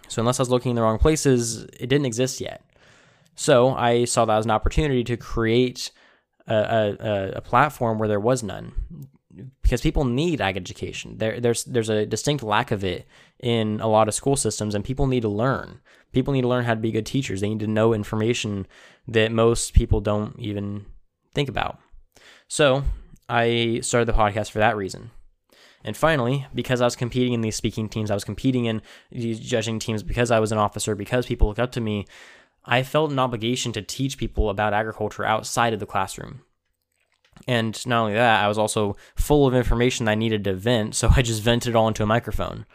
So, 0.09 0.23
unless 0.23 0.39
I 0.39 0.43
was 0.43 0.51
looking 0.51 0.71
in 0.71 0.77
the 0.77 0.83
wrong 0.83 0.99
places, 0.99 1.65
it 1.65 1.89
didn't 1.89 2.07
exist 2.07 2.41
yet. 2.41 2.63
So, 3.35 3.71
I 3.71 4.05
saw 4.05 4.25
that 4.25 4.39
as 4.39 4.45
an 4.45 4.51
opportunity 4.51 5.05
to 5.05 5.17
create 5.17 5.91
a, 6.47 6.55
a, 6.55 7.33
a 7.37 7.41
platform 7.41 7.99
where 7.99 8.09
there 8.09 8.21
was 8.21 8.43
none. 8.43 8.73
Because 9.63 9.83
people 9.83 10.05
need 10.05 10.41
ag 10.41 10.57
education. 10.57 11.19
There, 11.19 11.41
there's 11.41 11.65
there's 11.65 11.91
a 11.91 12.07
distinct 12.07 12.43
lack 12.43 12.71
of 12.71 12.85
it 12.85 13.07
in 13.39 13.81
a 13.81 13.89
lot 13.89 14.09
of 14.09 14.15
school 14.15 14.37
systems, 14.37 14.75
and 14.75 14.83
people 14.83 15.07
need 15.07 15.23
to 15.23 15.29
learn. 15.29 15.81
People 16.13 16.33
need 16.33 16.43
to 16.43 16.49
learn 16.49 16.65
how 16.65 16.73
to 16.73 16.81
be 16.81 16.91
good 16.91 17.05
teachers. 17.05 17.43
They 17.43 17.51
need 17.51 17.61
to 17.61 17.67
know 17.67 17.93
information 17.93 18.67
that 19.09 19.33
most 19.33 19.75
people 19.75 20.01
don't 20.01 20.39
even 20.39 20.87
think 21.35 21.51
about. 21.51 21.79
So 22.49 22.85
I 23.29 23.81
started 23.83 24.07
the 24.07 24.13
podcast 24.13 24.51
for 24.51 24.59
that 24.59 24.77
reason. 24.77 25.11
And 25.85 25.97
finally, 25.97 26.47
because 26.55 26.81
I 26.81 26.85
was 26.85 26.97
competing 26.97 27.33
in 27.33 27.43
these 27.43 27.57
speaking 27.57 27.89
teams, 27.89 28.11
I 28.11 28.15
was 28.15 28.25
competing 28.25 28.65
in 28.65 28.83
these 29.11 29.39
judging 29.39 29.79
teams 29.79 30.03
because 30.03 30.31
I 30.31 30.41
was 30.41 30.51
an 30.51 30.59
officer, 30.59 30.95
because 30.95 31.27
people 31.27 31.47
looked 31.49 31.61
up 31.61 31.73
to 31.73 31.81
me, 31.81 32.07
I 32.65 32.83
felt 32.83 33.13
an 33.13 33.19
obligation 33.21 33.73
to 33.73 33.83
teach 33.83 34.19
people 34.19 34.51
about 34.51 34.75
agriculture 34.75 35.25
outside 35.25 35.73
of 35.73 35.81
the 35.81 35.87
classroom. 35.87 36.43
And 37.47 37.87
not 37.87 38.01
only 38.01 38.15
that, 38.15 38.43
I 38.43 38.49
was 38.49 38.59
also 38.59 38.97
full 39.15 39.47
of 39.47 39.55
information 39.55 40.09
I 40.09 40.15
needed 40.15 40.43
to 40.45 40.55
vent, 40.55 40.95
so 40.95 41.11
I 41.15 41.23
just 41.23 41.43
vented 41.43 41.71
it 41.71 41.77
all 41.77 41.87
into 41.87 42.03
a 42.03 42.07
microphone. 42.07 42.67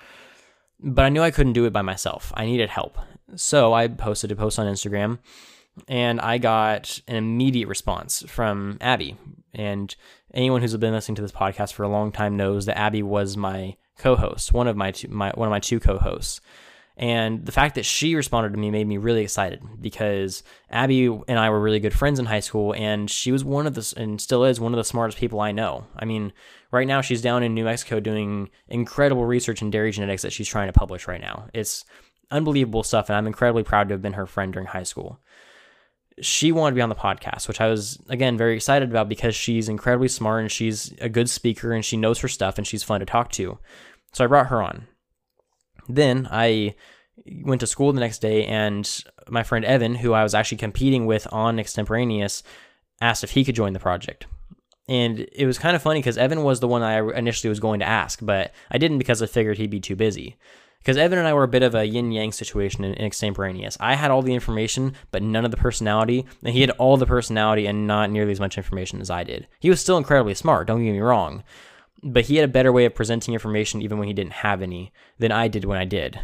But 0.79 1.03
I 1.03 1.09
knew 1.09 1.21
I 1.21 1.31
couldn't 1.31 1.53
do 1.53 1.65
it 1.65 1.73
by 1.73 1.81
myself. 1.81 2.31
I 2.35 2.45
needed 2.45 2.69
help. 2.69 2.97
So 3.35 3.73
I 3.73 3.87
posted 3.87 4.31
a 4.31 4.35
post 4.35 4.59
on 4.59 4.67
Instagram 4.67 5.19
and 5.87 6.19
I 6.19 6.37
got 6.37 6.99
an 7.07 7.15
immediate 7.15 7.67
response 7.67 8.23
from 8.27 8.77
Abby. 8.81 9.17
And 9.53 9.93
anyone 10.33 10.61
who's 10.61 10.75
been 10.77 10.93
listening 10.93 11.15
to 11.15 11.21
this 11.21 11.31
podcast 11.31 11.73
for 11.73 11.83
a 11.83 11.89
long 11.89 12.11
time 12.11 12.37
knows 12.37 12.65
that 12.65 12.77
Abby 12.77 13.03
was 13.03 13.37
my 13.37 13.75
co-host, 13.97 14.53
one 14.53 14.67
of 14.67 14.75
my 14.75 14.91
two, 14.91 15.07
my 15.09 15.31
one 15.31 15.47
of 15.47 15.51
my 15.51 15.59
two 15.59 15.79
co-hosts. 15.79 16.41
And 16.97 17.45
the 17.45 17.51
fact 17.51 17.75
that 17.75 17.85
she 17.85 18.15
responded 18.15 18.51
to 18.51 18.59
me 18.59 18.69
made 18.69 18.87
me 18.87 18.97
really 18.97 19.23
excited 19.23 19.61
because 19.79 20.43
Abby 20.69 21.05
and 21.05 21.39
I 21.39 21.49
were 21.49 21.59
really 21.59 21.79
good 21.79 21.93
friends 21.93 22.19
in 22.19 22.25
high 22.25 22.41
school, 22.41 22.75
and 22.75 23.09
she 23.09 23.31
was 23.31 23.43
one 23.43 23.65
of 23.65 23.73
the 23.73 23.93
and 23.97 24.21
still 24.21 24.43
is 24.43 24.59
one 24.59 24.73
of 24.73 24.77
the 24.77 24.83
smartest 24.83 25.17
people 25.17 25.39
I 25.39 25.51
know. 25.51 25.87
I 25.95 26.05
mean, 26.05 26.33
right 26.71 26.87
now 26.87 27.01
she's 27.01 27.21
down 27.21 27.43
in 27.43 27.53
New 27.53 27.63
Mexico 27.63 27.99
doing 27.99 28.49
incredible 28.67 29.25
research 29.25 29.61
in 29.61 29.71
dairy 29.71 29.91
genetics 29.91 30.21
that 30.21 30.33
she's 30.33 30.47
trying 30.47 30.67
to 30.67 30.73
publish 30.77 31.07
right 31.07 31.21
now. 31.21 31.47
It's 31.53 31.85
unbelievable 32.29 32.83
stuff, 32.83 33.09
and 33.09 33.15
I'm 33.15 33.27
incredibly 33.27 33.63
proud 33.63 33.87
to 33.87 33.93
have 33.93 34.01
been 34.01 34.13
her 34.13 34.27
friend 34.27 34.53
during 34.53 34.67
high 34.67 34.83
school 34.83 35.19
she 36.19 36.51
wanted 36.51 36.71
to 36.71 36.75
be 36.75 36.81
on 36.81 36.89
the 36.89 36.95
podcast, 36.95 37.47
which 37.47 37.61
I 37.61 37.67
was 37.67 37.99
again 38.09 38.37
very 38.37 38.55
excited 38.55 38.89
about 38.89 39.09
because 39.09 39.35
she's 39.35 39.69
incredibly 39.69 40.07
smart 40.07 40.41
and 40.41 40.51
she's 40.51 40.93
a 40.99 41.09
good 41.09 41.29
speaker 41.29 41.71
and 41.71 41.85
she 41.85 41.97
knows 41.97 42.19
her 42.19 42.27
stuff 42.27 42.57
and 42.57 42.67
she's 42.67 42.83
fun 42.83 42.99
to 42.99 43.05
talk 43.05 43.31
to. 43.33 43.57
So 44.13 44.23
I 44.23 44.27
brought 44.27 44.47
her 44.47 44.61
on. 44.61 44.87
Then 45.87 46.27
I 46.29 46.75
went 47.43 47.61
to 47.61 47.67
school 47.67 47.93
the 47.93 47.99
next 47.99 48.19
day 48.19 48.45
and 48.45 49.03
my 49.29 49.43
friend 49.43 49.63
Evan, 49.63 49.95
who 49.95 50.13
I 50.13 50.23
was 50.23 50.33
actually 50.33 50.57
competing 50.57 51.05
with 51.05 51.27
on 51.31 51.59
Extemporaneous, 51.59 52.43
asked 52.99 53.23
if 53.23 53.31
he 53.31 53.45
could 53.45 53.55
join 53.55 53.73
the 53.73 53.79
project. 53.79 54.27
And 54.87 55.19
it 55.31 55.45
was 55.45 55.57
kind 55.57 55.75
of 55.75 55.81
funny 55.81 55.99
because 55.99 56.17
Evan 56.17 56.43
was 56.43 56.59
the 56.59 56.67
one 56.67 56.81
I 56.81 56.99
initially 57.17 57.49
was 57.49 57.59
going 57.59 57.79
to 57.79 57.87
ask, 57.87 58.19
but 58.21 58.53
I 58.69 58.77
didn't 58.77 58.97
because 58.97 59.21
I 59.21 59.27
figured 59.27 59.57
he'd 59.57 59.69
be 59.69 59.79
too 59.79 59.95
busy 59.95 60.37
because 60.81 60.97
Evan 60.97 61.19
and 61.19 61.27
I 61.27 61.33
were 61.33 61.43
a 61.43 61.47
bit 61.47 61.63
of 61.63 61.75
a 61.75 61.85
yin 61.85 62.11
yang 62.11 62.31
situation 62.31 62.83
in, 62.83 62.93
in 62.95 63.05
extemporaneous. 63.05 63.77
I 63.79 63.95
had 63.95 64.09
all 64.09 64.21
the 64.21 64.33
information, 64.33 64.93
but 65.11 65.21
none 65.21 65.45
of 65.45 65.51
the 65.51 65.57
personality, 65.57 66.25
and 66.43 66.53
he 66.53 66.61
had 66.61 66.71
all 66.71 66.97
the 66.97 67.05
personality 67.05 67.67
and 67.67 67.85
not 67.85 68.09
nearly 68.09 68.31
as 68.31 68.39
much 68.39 68.57
information 68.57 68.99
as 68.99 69.09
I 69.09 69.23
did. 69.23 69.47
He 69.59 69.69
was 69.69 69.79
still 69.79 69.97
incredibly 69.97 70.33
smart, 70.33 70.67
don't 70.67 70.83
get 70.83 70.91
me 70.91 70.99
wrong, 70.99 71.43
but 72.03 72.25
he 72.25 72.37
had 72.37 72.49
a 72.49 72.51
better 72.51 72.71
way 72.71 72.85
of 72.85 72.95
presenting 72.95 73.33
information 73.33 73.81
even 73.81 73.99
when 73.99 74.07
he 74.07 74.13
didn't 74.13 74.33
have 74.33 74.61
any 74.61 74.91
than 75.19 75.31
I 75.31 75.47
did 75.47 75.65
when 75.65 75.77
I 75.77 75.85
did. 75.85 76.19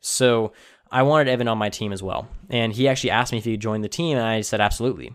So 0.00 0.52
I 0.90 1.02
wanted 1.02 1.28
Evan 1.28 1.48
on 1.48 1.58
my 1.58 1.68
team 1.68 1.92
as 1.92 2.02
well, 2.02 2.28
and 2.48 2.72
he 2.72 2.86
actually 2.88 3.10
asked 3.10 3.32
me 3.32 3.38
if 3.38 3.44
he 3.44 3.52
could 3.52 3.60
join 3.60 3.80
the 3.80 3.88
team, 3.88 4.16
and 4.16 4.26
I 4.26 4.42
said 4.42 4.60
absolutely. 4.60 5.12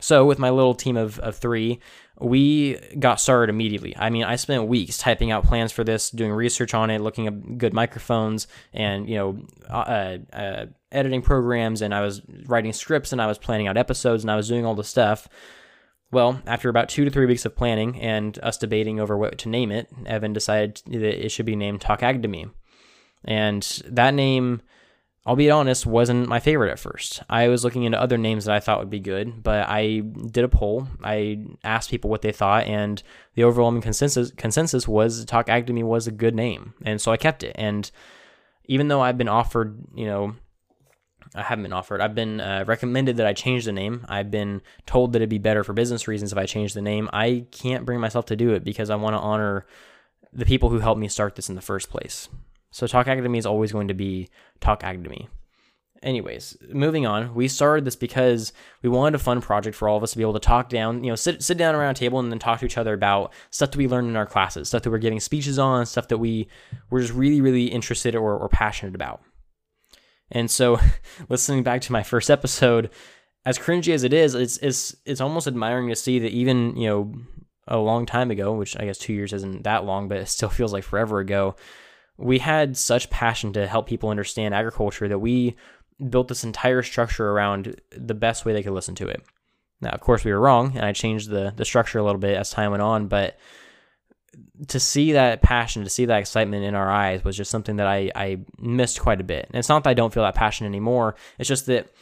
So 0.00 0.24
with 0.24 0.38
my 0.38 0.50
little 0.50 0.74
team 0.74 0.96
of, 0.96 1.18
of 1.20 1.36
three, 1.36 1.80
we 2.20 2.78
got 2.98 3.20
started 3.20 3.52
immediately. 3.52 3.96
I 3.96 4.10
mean, 4.10 4.24
I 4.24 4.36
spent 4.36 4.68
weeks 4.68 4.98
typing 4.98 5.32
out 5.32 5.44
plans 5.44 5.72
for 5.72 5.82
this, 5.82 6.10
doing 6.10 6.30
research 6.30 6.72
on 6.72 6.90
it, 6.90 7.00
looking 7.00 7.26
at 7.26 7.58
good 7.58 7.74
microphones, 7.74 8.46
and 8.72 9.08
you 9.08 9.16
know, 9.16 9.46
uh, 9.68 10.18
uh, 10.32 10.66
editing 10.92 11.22
programs, 11.22 11.82
and 11.82 11.92
I 11.94 12.02
was 12.02 12.22
writing 12.46 12.72
scripts, 12.72 13.12
and 13.12 13.20
I 13.20 13.26
was 13.26 13.38
planning 13.38 13.66
out 13.66 13.76
episodes, 13.76 14.22
and 14.22 14.30
I 14.30 14.36
was 14.36 14.48
doing 14.48 14.64
all 14.64 14.74
the 14.74 14.84
stuff. 14.84 15.28
Well, 16.12 16.40
after 16.46 16.68
about 16.68 16.88
two 16.88 17.04
to 17.04 17.10
three 17.10 17.26
weeks 17.26 17.44
of 17.44 17.56
planning 17.56 18.00
and 18.00 18.38
us 18.40 18.58
debating 18.58 19.00
over 19.00 19.18
what 19.18 19.36
to 19.38 19.48
name 19.48 19.72
it, 19.72 19.88
Evan 20.06 20.32
decided 20.32 20.80
that 20.86 21.24
it 21.24 21.30
should 21.30 21.46
be 21.46 21.56
named 21.56 21.80
Talk 21.80 22.04
Ag 22.04 22.22
to 22.22 22.28
Me, 22.28 22.46
and 23.24 23.62
that 23.86 24.14
name 24.14 24.62
I'll 25.26 25.36
be 25.36 25.50
honest, 25.50 25.86
wasn't 25.86 26.28
my 26.28 26.38
favorite 26.38 26.70
at 26.70 26.78
first. 26.78 27.22
I 27.30 27.48
was 27.48 27.64
looking 27.64 27.84
into 27.84 28.00
other 28.00 28.18
names 28.18 28.44
that 28.44 28.54
I 28.54 28.60
thought 28.60 28.78
would 28.78 28.90
be 28.90 29.00
good, 29.00 29.42
but 29.42 29.66
I 29.68 30.00
did 30.00 30.44
a 30.44 30.48
poll. 30.48 30.86
I 31.02 31.46
asked 31.62 31.90
people 31.90 32.10
what 32.10 32.20
they 32.20 32.32
thought, 32.32 32.66
and 32.66 33.02
the 33.34 33.44
overwhelming 33.44 33.80
consensus 33.80 34.30
consensus 34.32 34.86
was 34.86 35.24
Talk 35.24 35.48
Me 35.48 35.82
was 35.82 36.06
a 36.06 36.12
good 36.12 36.34
name, 36.34 36.74
and 36.84 37.00
so 37.00 37.10
I 37.10 37.16
kept 37.16 37.42
it. 37.42 37.56
And 37.58 37.90
even 38.66 38.88
though 38.88 39.00
I've 39.00 39.16
been 39.16 39.28
offered, 39.28 39.78
you 39.94 40.04
know, 40.04 40.34
I 41.34 41.42
haven't 41.42 41.64
been 41.64 41.72
offered. 41.72 42.00
I've 42.00 42.14
been 42.14 42.40
uh, 42.40 42.64
recommended 42.66 43.16
that 43.16 43.26
I 43.26 43.32
change 43.32 43.64
the 43.64 43.72
name. 43.72 44.04
I've 44.08 44.30
been 44.30 44.60
told 44.86 45.12
that 45.12 45.18
it'd 45.18 45.28
be 45.28 45.38
better 45.38 45.64
for 45.64 45.72
business 45.72 46.06
reasons 46.06 46.32
if 46.32 46.38
I 46.38 46.46
change 46.46 46.74
the 46.74 46.82
name. 46.82 47.08
I 47.12 47.46
can't 47.50 47.84
bring 47.84 47.98
myself 47.98 48.26
to 48.26 48.36
do 48.36 48.52
it 48.52 48.62
because 48.62 48.90
I 48.90 48.96
want 48.96 49.14
to 49.14 49.20
honor 49.20 49.66
the 50.32 50.44
people 50.44 50.68
who 50.68 50.78
helped 50.78 51.00
me 51.00 51.08
start 51.08 51.34
this 51.34 51.48
in 51.48 51.54
the 51.54 51.60
first 51.62 51.90
place. 51.90 52.28
So 52.74 52.88
Talk 52.88 53.06
Me 53.06 53.38
is 53.38 53.46
always 53.46 53.70
going 53.70 53.86
to 53.86 53.94
be 53.94 54.28
Talk 54.58 54.82
Me. 54.82 55.28
Anyways, 56.02 56.56
moving 56.70 57.06
on. 57.06 57.32
We 57.32 57.46
started 57.46 57.84
this 57.84 57.94
because 57.94 58.52
we 58.82 58.88
wanted 58.88 59.14
a 59.14 59.20
fun 59.20 59.40
project 59.40 59.76
for 59.76 59.88
all 59.88 59.96
of 59.96 60.02
us 60.02 60.10
to 60.10 60.18
be 60.18 60.24
able 60.24 60.32
to 60.32 60.40
talk 60.40 60.70
down, 60.70 61.04
you 61.04 61.10
know, 61.10 61.14
sit 61.14 61.40
sit 61.40 61.56
down 61.56 61.76
around 61.76 61.92
a 61.92 61.94
table 61.94 62.18
and 62.18 62.32
then 62.32 62.40
talk 62.40 62.58
to 62.58 62.66
each 62.66 62.76
other 62.76 62.92
about 62.92 63.32
stuff 63.50 63.70
that 63.70 63.78
we 63.78 63.86
learned 63.86 64.08
in 64.08 64.16
our 64.16 64.26
classes, 64.26 64.66
stuff 64.66 64.82
that 64.82 64.90
we're 64.90 64.98
giving 64.98 65.20
speeches 65.20 65.56
on, 65.56 65.86
stuff 65.86 66.08
that 66.08 66.18
we 66.18 66.48
were 66.90 67.00
just 67.00 67.12
really, 67.12 67.40
really 67.40 67.66
interested 67.66 68.16
or, 68.16 68.36
or 68.36 68.48
passionate 68.48 68.96
about. 68.96 69.22
And 70.32 70.50
so, 70.50 70.80
listening 71.28 71.62
back 71.62 71.80
to 71.82 71.92
my 71.92 72.02
first 72.02 72.28
episode, 72.28 72.90
as 73.46 73.56
cringy 73.56 73.94
as 73.94 74.02
it 74.02 74.12
is, 74.12 74.34
it's 74.34 74.56
it's 74.56 74.96
it's 75.06 75.20
almost 75.20 75.46
admiring 75.46 75.90
to 75.90 75.96
see 75.96 76.18
that 76.18 76.32
even 76.32 76.76
you 76.76 76.88
know 76.88 77.14
a 77.68 77.78
long 77.78 78.04
time 78.04 78.32
ago, 78.32 78.52
which 78.52 78.76
I 78.76 78.84
guess 78.84 78.98
two 78.98 79.12
years 79.12 79.32
isn't 79.32 79.62
that 79.62 79.84
long, 79.84 80.08
but 80.08 80.18
it 80.18 80.26
still 80.26 80.48
feels 80.48 80.72
like 80.72 80.82
forever 80.82 81.20
ago 81.20 81.54
we 82.16 82.38
had 82.38 82.76
such 82.76 83.10
passion 83.10 83.52
to 83.54 83.66
help 83.66 83.86
people 83.86 84.08
understand 84.08 84.54
agriculture 84.54 85.08
that 85.08 85.18
we 85.18 85.56
built 86.10 86.28
this 86.28 86.44
entire 86.44 86.82
structure 86.82 87.30
around 87.30 87.80
the 87.96 88.14
best 88.14 88.44
way 88.44 88.52
they 88.52 88.62
could 88.62 88.72
listen 88.72 88.94
to 88.96 89.08
it. 89.08 89.22
Now, 89.80 89.90
of 89.90 90.00
course, 90.00 90.24
we 90.24 90.32
were 90.32 90.40
wrong, 90.40 90.76
and 90.76 90.84
I 90.84 90.92
changed 90.92 91.30
the 91.30 91.52
the 91.54 91.64
structure 91.64 91.98
a 91.98 92.04
little 92.04 92.20
bit 92.20 92.36
as 92.36 92.50
time 92.50 92.70
went 92.70 92.82
on, 92.82 93.08
but 93.08 93.38
to 94.68 94.80
see 94.80 95.12
that 95.12 95.42
passion, 95.42 95.84
to 95.84 95.90
see 95.90 96.06
that 96.06 96.18
excitement 96.18 96.64
in 96.64 96.74
our 96.74 96.90
eyes 96.90 97.24
was 97.24 97.36
just 97.36 97.50
something 97.50 97.76
that 97.76 97.86
I, 97.86 98.10
I 98.14 98.38
missed 98.58 99.00
quite 99.00 99.20
a 99.20 99.24
bit. 99.24 99.46
And 99.46 99.56
it's 99.56 99.68
not 99.68 99.84
that 99.84 99.90
I 99.90 99.94
don't 99.94 100.12
feel 100.12 100.22
that 100.24 100.34
passion 100.34 100.66
anymore. 100.66 101.14
It's 101.38 101.48
just 101.48 101.66
that 101.66 101.92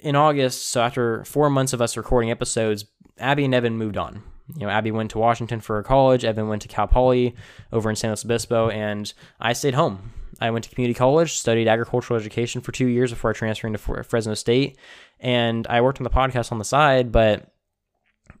in 0.00 0.16
August, 0.16 0.66
so 0.68 0.82
after 0.82 1.24
four 1.24 1.48
months 1.48 1.72
of 1.72 1.80
us 1.80 1.96
recording 1.96 2.30
episodes, 2.30 2.84
Abby 3.18 3.44
and 3.44 3.54
Evan 3.54 3.78
moved 3.78 3.96
on 3.96 4.22
you 4.48 4.60
know, 4.60 4.68
Abby 4.68 4.90
went 4.90 5.10
to 5.12 5.18
Washington 5.18 5.60
for 5.60 5.82
college. 5.82 6.24
Evan 6.24 6.48
went 6.48 6.62
to 6.62 6.68
Cal 6.68 6.86
Poly 6.86 7.34
over 7.72 7.88
in 7.88 7.96
San 7.96 8.10
Luis 8.10 8.24
Obispo, 8.24 8.68
and 8.68 9.12
I 9.40 9.52
stayed 9.52 9.74
home. 9.74 10.12
I 10.40 10.50
went 10.50 10.64
to 10.64 10.70
community 10.74 10.96
college, 10.96 11.32
studied 11.32 11.68
agricultural 11.68 12.18
education 12.18 12.60
for 12.60 12.72
two 12.72 12.86
years 12.86 13.10
before 13.10 13.32
transferring 13.32 13.74
to 13.74 14.02
Fresno 14.02 14.34
State, 14.34 14.76
and 15.20 15.66
I 15.68 15.80
worked 15.80 15.98
on 15.98 16.04
the 16.04 16.10
podcast 16.10 16.52
on 16.52 16.58
the 16.58 16.64
side. 16.64 17.12
But 17.12 17.52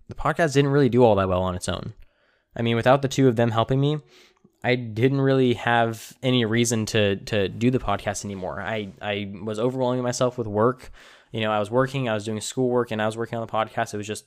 the 0.08 0.14
podcast 0.14 0.54
didn't 0.54 0.72
really 0.72 0.88
do 0.88 1.02
all 1.02 1.14
that 1.14 1.28
well 1.28 1.42
on 1.42 1.54
its 1.54 1.68
own. 1.68 1.94
I 2.56 2.62
mean, 2.62 2.76
without 2.76 3.02
the 3.02 3.08
two 3.08 3.28
of 3.28 3.36
them 3.36 3.50
helping 3.50 3.80
me, 3.80 4.00
I 4.62 4.74
didn't 4.76 5.20
really 5.20 5.54
have 5.54 6.12
any 6.22 6.44
reason 6.44 6.86
to 6.86 7.16
to 7.16 7.48
do 7.48 7.70
the 7.70 7.78
podcast 7.78 8.24
anymore. 8.24 8.60
I 8.60 8.92
I 9.00 9.32
was 9.42 9.58
overwhelming 9.58 10.02
myself 10.02 10.36
with 10.36 10.46
work. 10.46 10.90
You 11.32 11.40
know, 11.40 11.50
I 11.50 11.58
was 11.58 11.70
working, 11.70 12.08
I 12.08 12.14
was 12.14 12.24
doing 12.24 12.40
schoolwork, 12.40 12.90
and 12.90 13.02
I 13.02 13.06
was 13.06 13.16
working 13.16 13.38
on 13.38 13.46
the 13.46 13.52
podcast. 13.52 13.94
It 13.94 13.96
was 13.96 14.06
just 14.06 14.26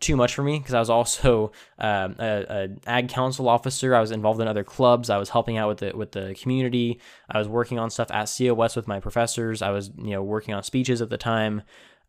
too 0.00 0.16
much 0.16 0.34
for 0.34 0.42
me 0.42 0.58
because 0.58 0.74
I 0.74 0.78
was 0.78 0.90
also 0.90 1.52
um, 1.78 2.14
a, 2.18 2.44
a, 2.48 2.68
ag 2.86 3.08
council 3.08 3.48
officer. 3.48 3.94
I 3.94 4.00
was 4.00 4.10
involved 4.10 4.40
in 4.40 4.46
other 4.46 4.64
clubs. 4.64 5.10
I 5.10 5.16
was 5.16 5.30
helping 5.30 5.58
out 5.58 5.68
with 5.68 5.78
the 5.78 5.96
with 5.96 6.12
the 6.12 6.36
community. 6.40 7.00
I 7.28 7.38
was 7.38 7.48
working 7.48 7.78
on 7.78 7.90
stuff 7.90 8.10
at 8.10 8.32
COS 8.36 8.76
with 8.76 8.86
my 8.86 9.00
professors. 9.00 9.62
I 9.62 9.70
was 9.70 9.90
you 9.96 10.10
know 10.10 10.22
working 10.22 10.54
on 10.54 10.62
speeches 10.62 11.02
at 11.02 11.10
the 11.10 11.18
time. 11.18 11.62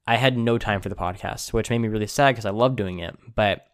I 0.05 0.17
had 0.17 0.37
no 0.37 0.57
time 0.57 0.81
for 0.81 0.89
the 0.89 0.95
podcast, 0.95 1.53
which 1.53 1.69
made 1.69 1.79
me 1.79 1.87
really 1.87 2.07
sad 2.07 2.31
because 2.31 2.45
I 2.45 2.51
loved 2.51 2.77
doing 2.77 2.99
it. 2.99 3.17
But 3.35 3.67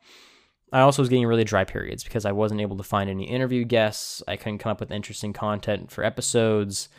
I 0.71 0.81
also 0.81 1.01
was 1.01 1.09
getting 1.09 1.27
really 1.27 1.43
dry 1.43 1.63
periods 1.63 2.03
because 2.03 2.25
I 2.25 2.31
wasn't 2.31 2.61
able 2.61 2.77
to 2.77 2.83
find 2.83 3.09
any 3.09 3.25
interview 3.25 3.63
guests. 3.63 4.23
I 4.27 4.37
couldn't 4.37 4.59
come 4.59 4.71
up 4.71 4.79
with 4.79 4.91
interesting 4.91 5.33
content 5.33 5.91
for 5.91 6.03
episodes, 6.03 6.89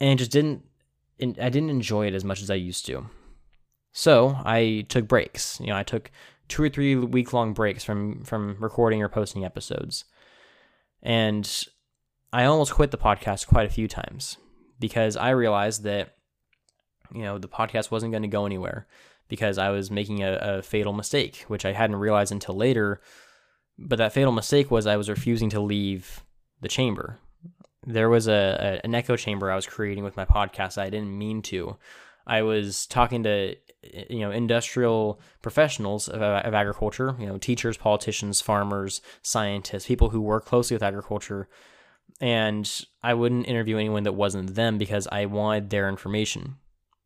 and 0.00 0.18
just 0.18 0.30
didn't. 0.30 0.64
I 1.20 1.48
didn't 1.48 1.70
enjoy 1.70 2.08
it 2.08 2.14
as 2.14 2.24
much 2.24 2.42
as 2.42 2.50
I 2.50 2.56
used 2.56 2.84
to. 2.86 3.06
So 3.94 4.36
I 4.44 4.84
took 4.88 5.06
breaks. 5.06 5.58
You 5.60 5.68
know, 5.68 5.76
I 5.76 5.84
took 5.84 6.10
two 6.48 6.62
or 6.62 6.68
three 6.68 6.96
week 6.96 7.32
long 7.32 7.54
breaks 7.54 7.84
from 7.84 8.24
from 8.24 8.56
recording 8.58 9.00
or 9.00 9.08
posting 9.08 9.44
episodes. 9.44 10.04
And 11.00 11.48
I 12.32 12.44
almost 12.44 12.74
quit 12.74 12.90
the 12.90 12.98
podcast 12.98 13.46
quite 13.46 13.66
a 13.66 13.72
few 13.72 13.86
times 13.86 14.36
because 14.80 15.16
I 15.16 15.30
realized 15.30 15.84
that 15.84 16.16
you 17.14 17.22
know 17.22 17.38
the 17.38 17.48
podcast 17.48 17.92
wasn't 17.92 18.12
going 18.12 18.24
to 18.24 18.28
go 18.28 18.46
anywhere 18.46 18.88
because 19.28 19.58
I 19.58 19.70
was 19.70 19.92
making 19.92 20.24
a, 20.24 20.38
a 20.40 20.62
fatal 20.62 20.92
mistake, 20.92 21.44
which 21.46 21.64
I 21.64 21.72
hadn't 21.72 21.96
realized 21.96 22.32
until 22.32 22.56
later. 22.56 23.00
But 23.78 23.98
that 23.98 24.12
fatal 24.12 24.32
mistake 24.32 24.72
was 24.72 24.88
I 24.88 24.96
was 24.96 25.08
refusing 25.08 25.50
to 25.50 25.60
leave 25.60 26.24
the 26.60 26.68
chamber. 26.68 27.20
There 27.86 28.10
was 28.10 28.26
a, 28.26 28.80
a 28.82 28.84
an 28.84 28.96
echo 28.96 29.14
chamber 29.14 29.52
I 29.52 29.56
was 29.56 29.68
creating 29.68 30.02
with 30.02 30.16
my 30.16 30.24
podcast. 30.24 30.78
I 30.78 30.90
didn't 30.90 31.16
mean 31.16 31.42
to. 31.42 31.76
I 32.26 32.42
was 32.42 32.86
talking 32.86 33.22
to 33.24 33.54
you 34.10 34.20
know 34.20 34.30
industrial 34.30 35.20
professionals 35.42 36.08
of, 36.08 36.22
uh, 36.22 36.42
of, 36.44 36.54
agriculture 36.54 37.16
you 37.18 37.26
know 37.26 37.38
teachers 37.38 37.76
politicians 37.76 38.40
farmers 38.40 39.00
scientists 39.22 39.86
people 39.86 40.10
who 40.10 40.20
work 40.20 40.44
closely 40.44 40.74
with 40.74 40.82
agriculture. 40.82 41.48
And 42.20 42.70
i 43.02 43.14
wouldn't 43.14 43.48
interview 43.48 43.76
anyone 43.76 44.04
that 44.04 44.12
wasn't 44.12 44.54
them 44.54 44.78
because 44.78 45.08
i 45.10 45.26
wanted 45.26 45.70
their 45.70 45.88
information. 45.88 46.56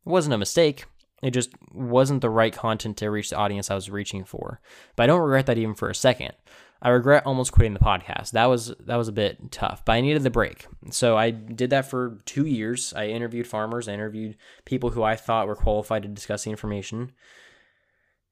It 0.05 0.09
wasn't 0.09 0.35
a 0.35 0.37
mistake. 0.37 0.85
It 1.21 1.31
just 1.31 1.49
wasn't 1.73 2.21
the 2.21 2.29
right 2.29 2.53
content 2.53 2.95
to 2.97 3.09
reach 3.09 3.29
the 3.29 3.37
audience 3.37 3.69
i 3.69 3.75
was 3.75 3.89
reaching 3.89 4.23
for. 4.23 4.61
But 4.95 5.03
i 5.03 5.07
don't 5.07 5.21
regret 5.21 5.47
that 5.47 5.57
even 5.57 5.75
for 5.75 5.89
a 5.89 5.95
second 5.95 6.33
I 6.81 6.89
regret 6.89 7.25
almost 7.25 7.51
quitting 7.51 7.73
the 7.73 7.79
podcast. 7.79 8.31
That 8.31 8.45
was 8.45 8.73
that 8.79 8.95
was 8.95 9.07
a 9.07 9.13
bit 9.13 9.51
tough, 9.51 9.83
but 9.83 9.93
I 9.93 10.01
needed 10.01 10.23
the 10.23 10.29
break. 10.29 10.67
So 10.91 11.17
I 11.17 11.31
did 11.31 11.71
that 11.71 11.89
for 11.89 12.19
2 12.25 12.45
years. 12.45 12.93
I 12.93 13.07
interviewed 13.07 13.47
farmers, 13.47 13.87
I 13.87 13.93
interviewed 13.93 14.37
people 14.65 14.91
who 14.91 15.03
I 15.03 15.15
thought 15.15 15.47
were 15.47 15.55
qualified 15.55 16.03
to 16.03 16.09
discuss 16.09 16.43
the 16.43 16.51
information. 16.51 17.11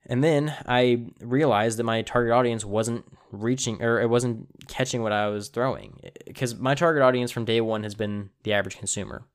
And 0.09 0.23
then 0.23 0.55
I 0.65 1.07
realized 1.19 1.77
that 1.77 1.83
my 1.83 2.01
target 2.01 2.31
audience 2.33 2.63
wasn't 2.63 3.03
reaching 3.31 3.83
or 3.83 3.99
it 3.99 4.09
wasn't 4.09 4.47
catching 4.69 5.03
what 5.03 5.11
I 5.11 5.27
was 5.27 5.49
throwing 5.49 5.99
because 6.25 6.55
my 6.55 6.75
target 6.75 7.03
audience 7.03 7.31
from 7.31 7.43
day 7.43 7.59
1 7.59 7.83
has 7.83 7.95
been 7.95 8.29
the 8.43 8.53
average 8.53 8.77
consumer. 8.77 9.25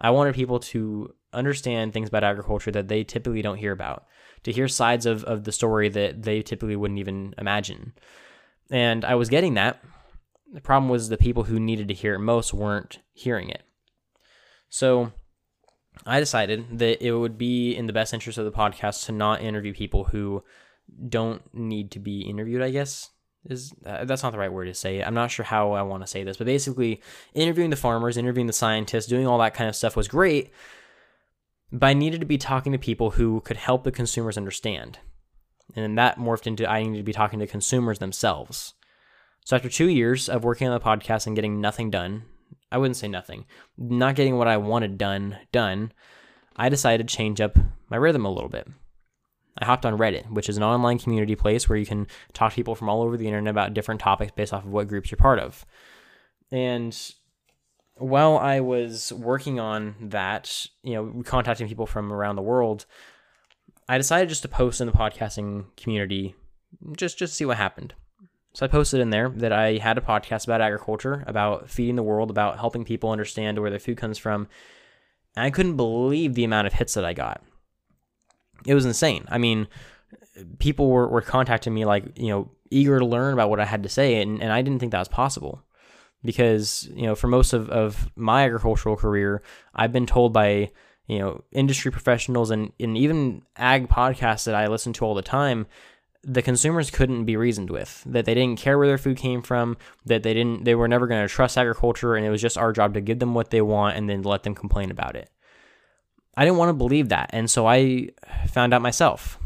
I 0.00 0.10
wanted 0.10 0.34
people 0.34 0.58
to 0.60 1.14
understand 1.32 1.92
things 1.92 2.08
about 2.08 2.24
agriculture 2.24 2.70
that 2.72 2.88
they 2.88 3.04
typically 3.04 3.42
don't 3.42 3.58
hear 3.58 3.72
about, 3.72 4.06
to 4.44 4.52
hear 4.52 4.68
sides 4.68 5.06
of, 5.06 5.24
of 5.24 5.44
the 5.44 5.52
story 5.52 5.88
that 5.88 6.22
they 6.22 6.42
typically 6.42 6.76
wouldn't 6.76 7.00
even 7.00 7.34
imagine. 7.38 7.92
And 8.70 9.04
I 9.04 9.14
was 9.14 9.28
getting 9.28 9.54
that. 9.54 9.82
The 10.52 10.60
problem 10.60 10.88
was 10.90 11.08
the 11.08 11.16
people 11.16 11.44
who 11.44 11.60
needed 11.60 11.88
to 11.88 11.94
hear 11.94 12.14
it 12.14 12.20
most 12.20 12.54
weren't 12.54 13.00
hearing 13.12 13.50
it. 13.50 13.62
So 14.68 15.12
I 16.06 16.20
decided 16.20 16.78
that 16.78 17.04
it 17.04 17.12
would 17.12 17.38
be 17.38 17.74
in 17.74 17.86
the 17.86 17.92
best 17.92 18.14
interest 18.14 18.38
of 18.38 18.44
the 18.44 18.52
podcast 18.52 19.06
to 19.06 19.12
not 19.12 19.42
interview 19.42 19.74
people 19.74 20.04
who 20.04 20.42
don't 21.08 21.42
need 21.54 21.90
to 21.92 21.98
be 21.98 22.22
interviewed, 22.22 22.62
I 22.62 22.70
guess. 22.70 23.10
Is 23.44 23.72
uh, 23.86 24.04
that's 24.04 24.22
not 24.22 24.32
the 24.32 24.38
right 24.38 24.52
word 24.52 24.66
to 24.66 24.74
say. 24.74 25.02
I'm 25.02 25.14
not 25.14 25.30
sure 25.30 25.44
how 25.44 25.72
I 25.72 25.82
want 25.82 26.02
to 26.02 26.06
say 26.06 26.24
this, 26.24 26.36
but 26.36 26.46
basically 26.46 27.00
interviewing 27.34 27.70
the 27.70 27.76
farmers, 27.76 28.16
interviewing 28.16 28.46
the 28.46 28.52
scientists, 28.52 29.06
doing 29.06 29.26
all 29.26 29.38
that 29.38 29.54
kind 29.54 29.68
of 29.68 29.76
stuff 29.76 29.96
was 29.96 30.08
great, 30.08 30.50
but 31.72 31.86
I 31.86 31.94
needed 31.94 32.20
to 32.20 32.26
be 32.26 32.38
talking 32.38 32.72
to 32.72 32.78
people 32.78 33.12
who 33.12 33.40
could 33.40 33.56
help 33.56 33.84
the 33.84 33.92
consumers 33.92 34.36
understand. 34.36 34.98
And 35.74 35.84
then 35.84 35.94
that 35.96 36.18
morphed 36.18 36.46
into 36.46 36.68
I 36.68 36.82
needed 36.82 36.98
to 36.98 37.02
be 37.02 37.12
talking 37.12 37.38
to 37.38 37.46
consumers 37.46 37.98
themselves. 37.98 38.74
So 39.44 39.56
after 39.56 39.68
two 39.68 39.88
years 39.88 40.28
of 40.28 40.44
working 40.44 40.68
on 40.68 40.74
the 40.74 40.84
podcast 40.84 41.26
and 41.26 41.36
getting 41.36 41.60
nothing 41.60 41.90
done, 41.90 42.24
I 42.70 42.78
wouldn't 42.78 42.96
say 42.96 43.08
nothing, 43.08 43.46
not 43.76 44.14
getting 44.14 44.36
what 44.36 44.48
I 44.48 44.56
wanted 44.58 44.98
done 44.98 45.38
done, 45.52 45.92
I 46.56 46.68
decided 46.68 47.08
to 47.08 47.16
change 47.16 47.40
up 47.40 47.58
my 47.88 47.96
rhythm 47.96 48.24
a 48.24 48.32
little 48.32 48.50
bit. 48.50 48.68
I 49.58 49.64
hopped 49.64 49.86
on 49.86 49.98
Reddit, 49.98 50.30
which 50.30 50.48
is 50.48 50.56
an 50.56 50.62
online 50.62 50.98
community 50.98 51.34
place 51.34 51.68
where 51.68 51.78
you 51.78 51.86
can 51.86 52.06
talk 52.32 52.52
to 52.52 52.56
people 52.56 52.74
from 52.74 52.88
all 52.88 53.02
over 53.02 53.16
the 53.16 53.26
internet 53.26 53.50
about 53.50 53.74
different 53.74 54.00
topics 54.00 54.32
based 54.32 54.52
off 54.52 54.64
of 54.64 54.70
what 54.70 54.88
groups 54.88 55.10
you're 55.10 55.16
part 55.16 55.38
of. 55.38 55.64
And 56.50 56.96
while 57.96 58.38
I 58.38 58.60
was 58.60 59.12
working 59.12 59.58
on 59.58 59.96
that, 60.00 60.66
you 60.82 60.94
know, 60.94 61.22
contacting 61.24 61.68
people 61.68 61.86
from 61.86 62.12
around 62.12 62.36
the 62.36 62.42
world, 62.42 62.86
I 63.88 63.96
decided 63.96 64.28
just 64.28 64.42
to 64.42 64.48
post 64.48 64.80
in 64.80 64.86
the 64.86 64.92
podcasting 64.92 65.64
community 65.76 66.34
just 66.96 67.18
just 67.18 67.32
to 67.32 67.36
see 67.36 67.44
what 67.44 67.56
happened. 67.56 67.94
So 68.52 68.66
I 68.66 68.68
posted 68.68 69.00
in 69.00 69.10
there 69.10 69.28
that 69.28 69.52
I 69.52 69.78
had 69.78 69.98
a 69.98 70.02
podcast 70.02 70.44
about 70.44 70.60
agriculture, 70.60 71.24
about 71.26 71.70
feeding 71.70 71.96
the 71.96 72.02
world, 72.02 72.30
about 72.30 72.58
helping 72.58 72.84
people 72.84 73.10
understand 73.10 73.58
where 73.58 73.70
their 73.70 73.78
food 73.78 73.96
comes 73.98 74.18
from. 74.18 74.48
And 75.36 75.44
I 75.44 75.50
couldn't 75.50 75.76
believe 75.76 76.34
the 76.34 76.44
amount 76.44 76.66
of 76.66 76.72
hits 76.72 76.94
that 76.94 77.04
I 77.04 77.12
got. 77.12 77.42
It 78.66 78.74
was 78.74 78.84
insane. 78.84 79.26
I 79.28 79.38
mean, 79.38 79.68
people 80.58 80.90
were, 80.90 81.06
were 81.08 81.20
contacting 81.20 81.72
me 81.72 81.84
like, 81.84 82.18
you 82.18 82.28
know, 82.28 82.50
eager 82.70 82.98
to 82.98 83.06
learn 83.06 83.32
about 83.34 83.50
what 83.50 83.60
I 83.60 83.64
had 83.64 83.84
to 83.84 83.88
say, 83.88 84.20
and, 84.20 84.42
and 84.42 84.52
I 84.52 84.62
didn't 84.62 84.80
think 84.80 84.92
that 84.92 84.98
was 84.98 85.08
possible. 85.08 85.62
because 86.24 86.88
you 86.92 87.06
know 87.06 87.14
for 87.14 87.28
most 87.28 87.52
of, 87.52 87.70
of 87.70 88.10
my 88.16 88.44
agricultural 88.44 88.96
career 88.96 89.40
i've 89.74 89.92
been 89.92 90.06
told 90.06 90.32
by 90.32 90.68
you 91.08 91.18
know 91.18 91.42
industry 91.50 91.90
professionals 91.90 92.50
and, 92.50 92.72
and 92.78 92.96
even 92.96 93.42
ag 93.56 93.88
podcasts 93.88 94.44
that 94.44 94.54
i 94.54 94.66
listen 94.68 94.92
to 94.92 95.04
all 95.04 95.14
the 95.14 95.22
time 95.22 95.66
the 96.22 96.42
consumers 96.42 96.90
couldn't 96.90 97.24
be 97.24 97.36
reasoned 97.36 97.70
with 97.70 98.02
that 98.06 98.24
they 98.24 98.34
didn't 98.34 98.58
care 98.58 98.76
where 98.76 98.86
their 98.86 98.98
food 98.98 99.16
came 99.16 99.40
from 99.40 99.76
that 100.04 100.22
they 100.22 100.34
didn't 100.34 100.64
they 100.64 100.74
were 100.74 100.88
never 100.88 101.06
going 101.06 101.26
to 101.26 101.32
trust 101.32 101.56
agriculture 101.56 102.14
and 102.14 102.26
it 102.26 102.30
was 102.30 102.42
just 102.42 102.58
our 102.58 102.72
job 102.72 102.94
to 102.94 103.00
give 103.00 103.18
them 103.18 103.34
what 103.34 103.50
they 103.50 103.62
want 103.62 103.96
and 103.96 104.08
then 104.08 104.22
let 104.22 104.42
them 104.42 104.54
complain 104.54 104.90
about 104.90 105.16
it. 105.16 105.30
I 106.36 106.44
didn't 106.44 106.58
want 106.58 106.68
to 106.70 106.74
believe 106.74 107.08
that 107.08 107.30
and 107.32 107.50
so 107.50 107.66
i 107.66 108.08
found 108.46 108.74
out 108.74 108.82
myself. 108.82 109.38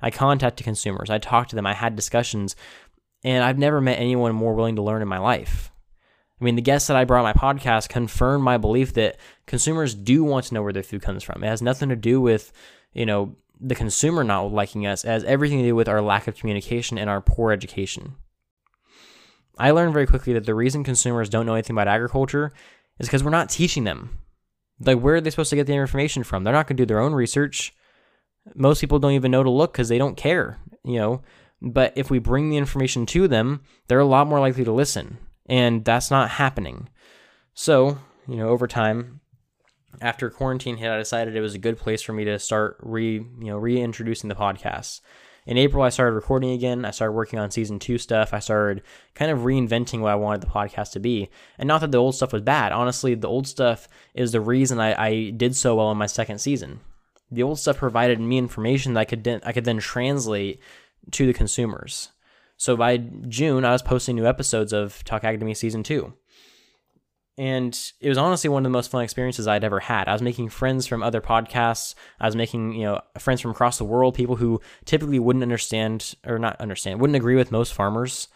I 0.00 0.10
contacted 0.10 0.64
consumers 0.64 1.10
i 1.10 1.18
talked 1.18 1.50
to 1.50 1.56
them 1.56 1.66
i 1.66 1.74
had 1.74 1.94
discussions 1.94 2.56
and 3.22 3.44
i've 3.44 3.58
never 3.58 3.80
met 3.80 4.00
anyone 4.00 4.34
more 4.34 4.54
willing 4.54 4.76
to 4.76 4.82
learn 4.82 5.02
in 5.02 5.08
my 5.08 5.18
life 5.18 5.71
I 6.42 6.44
mean, 6.44 6.56
the 6.56 6.60
guests 6.62 6.88
that 6.88 6.96
I 6.96 7.04
brought 7.04 7.24
on 7.24 7.32
my 7.32 7.32
podcast 7.34 7.88
confirmed 7.88 8.42
my 8.42 8.58
belief 8.58 8.94
that 8.94 9.16
consumers 9.46 9.94
do 9.94 10.24
want 10.24 10.46
to 10.46 10.54
know 10.54 10.62
where 10.64 10.72
their 10.72 10.82
food 10.82 11.00
comes 11.00 11.22
from. 11.22 11.44
It 11.44 11.46
has 11.46 11.62
nothing 11.62 11.88
to 11.90 11.94
do 11.94 12.20
with, 12.20 12.52
you 12.92 13.06
know, 13.06 13.36
the 13.60 13.76
consumer 13.76 14.24
not 14.24 14.52
liking 14.52 14.84
us. 14.84 15.04
It 15.04 15.08
has 15.08 15.22
everything 15.22 15.58
to 15.58 15.64
do 15.64 15.76
with 15.76 15.88
our 15.88 16.02
lack 16.02 16.26
of 16.26 16.34
communication 16.34 16.98
and 16.98 17.08
our 17.08 17.20
poor 17.20 17.52
education. 17.52 18.16
I 19.56 19.70
learned 19.70 19.92
very 19.92 20.04
quickly 20.04 20.32
that 20.32 20.44
the 20.44 20.56
reason 20.56 20.82
consumers 20.82 21.28
don't 21.28 21.46
know 21.46 21.54
anything 21.54 21.76
about 21.76 21.86
agriculture 21.86 22.52
is 22.98 23.06
because 23.06 23.22
we're 23.22 23.30
not 23.30 23.48
teaching 23.48 23.84
them. 23.84 24.18
Like, 24.80 24.98
where 24.98 25.14
are 25.14 25.20
they 25.20 25.30
supposed 25.30 25.50
to 25.50 25.56
get 25.56 25.68
the 25.68 25.74
information 25.74 26.24
from? 26.24 26.42
They're 26.42 26.52
not 26.52 26.66
going 26.66 26.76
to 26.76 26.82
do 26.82 26.86
their 26.86 26.98
own 26.98 27.14
research. 27.14 27.72
Most 28.56 28.80
people 28.80 28.98
don't 28.98 29.12
even 29.12 29.30
know 29.30 29.44
to 29.44 29.50
look 29.50 29.74
because 29.74 29.88
they 29.88 29.98
don't 29.98 30.16
care, 30.16 30.58
you 30.82 30.98
know. 30.98 31.22
But 31.60 31.92
if 31.94 32.10
we 32.10 32.18
bring 32.18 32.50
the 32.50 32.56
information 32.56 33.06
to 33.06 33.28
them, 33.28 33.60
they're 33.86 34.00
a 34.00 34.04
lot 34.04 34.26
more 34.26 34.40
likely 34.40 34.64
to 34.64 34.72
listen 34.72 35.18
and 35.46 35.84
that's 35.84 36.10
not 36.10 36.30
happening. 36.30 36.88
So, 37.54 37.98
you 38.26 38.36
know, 38.36 38.48
over 38.48 38.66
time, 38.66 39.20
after 40.00 40.30
quarantine 40.30 40.76
hit, 40.76 40.90
I 40.90 40.98
decided 40.98 41.36
it 41.36 41.40
was 41.40 41.54
a 41.54 41.58
good 41.58 41.78
place 41.78 42.02
for 42.02 42.12
me 42.12 42.24
to 42.24 42.38
start 42.38 42.78
re, 42.80 43.14
you 43.14 43.46
know, 43.46 43.58
reintroducing 43.58 44.28
the 44.28 44.34
podcast. 44.34 45.00
In 45.44 45.58
April, 45.58 45.82
I 45.82 45.88
started 45.88 46.14
recording 46.14 46.50
again. 46.50 46.84
I 46.84 46.92
started 46.92 47.12
working 47.12 47.38
on 47.38 47.50
season 47.50 47.80
two 47.80 47.98
stuff. 47.98 48.32
I 48.32 48.38
started 48.38 48.82
kind 49.14 49.30
of 49.30 49.40
reinventing 49.40 50.00
what 50.00 50.12
I 50.12 50.14
wanted 50.14 50.40
the 50.40 50.46
podcast 50.46 50.92
to 50.92 51.00
be. 51.00 51.30
And 51.58 51.66
not 51.66 51.80
that 51.80 51.90
the 51.90 51.98
old 51.98 52.14
stuff 52.14 52.32
was 52.32 52.42
bad. 52.42 52.70
Honestly, 52.70 53.14
the 53.14 53.28
old 53.28 53.48
stuff 53.48 53.88
is 54.14 54.30
the 54.30 54.40
reason 54.40 54.78
I, 54.78 54.94
I 55.06 55.30
did 55.30 55.56
so 55.56 55.74
well 55.74 55.90
in 55.90 55.98
my 55.98 56.06
second 56.06 56.38
season. 56.38 56.80
The 57.30 57.42
old 57.42 57.58
stuff 57.58 57.78
provided 57.78 58.20
me 58.20 58.38
information 58.38 58.94
that 58.94 59.00
I 59.00 59.04
could 59.04 59.40
I 59.44 59.52
could 59.52 59.64
then 59.64 59.78
translate 59.78 60.60
to 61.10 61.26
the 61.26 61.32
consumers. 61.32 62.10
So 62.56 62.76
by 62.76 62.98
June, 62.98 63.64
I 63.64 63.72
was 63.72 63.82
posting 63.82 64.16
new 64.16 64.26
episodes 64.26 64.72
of 64.72 65.02
Talk 65.04 65.24
Ag 65.24 65.40
to 65.40 65.44
Me 65.44 65.54
season 65.54 65.82
two. 65.82 66.14
And 67.38 67.78
it 68.00 68.08
was 68.08 68.18
honestly 68.18 68.50
one 68.50 68.62
of 68.62 68.64
the 68.64 68.76
most 68.76 68.90
fun 68.90 69.02
experiences 69.02 69.48
I'd 69.48 69.64
ever 69.64 69.80
had. 69.80 70.06
I 70.06 70.12
was 70.12 70.20
making 70.22 70.50
friends 70.50 70.86
from 70.86 71.02
other 71.02 71.22
podcasts. 71.22 71.94
I 72.20 72.26
was 72.26 72.36
making, 72.36 72.74
you 72.74 72.84
know, 72.84 73.00
friends 73.18 73.40
from 73.40 73.52
across 73.52 73.78
the 73.78 73.84
world, 73.84 74.14
people 74.14 74.36
who 74.36 74.60
typically 74.84 75.18
wouldn't 75.18 75.42
understand 75.42 76.14
or 76.26 76.38
not 76.38 76.60
understand, 76.60 77.00
wouldn't 77.00 77.16
agree 77.16 77.36
with 77.36 77.50
most 77.50 77.72
farmers. 77.72 78.28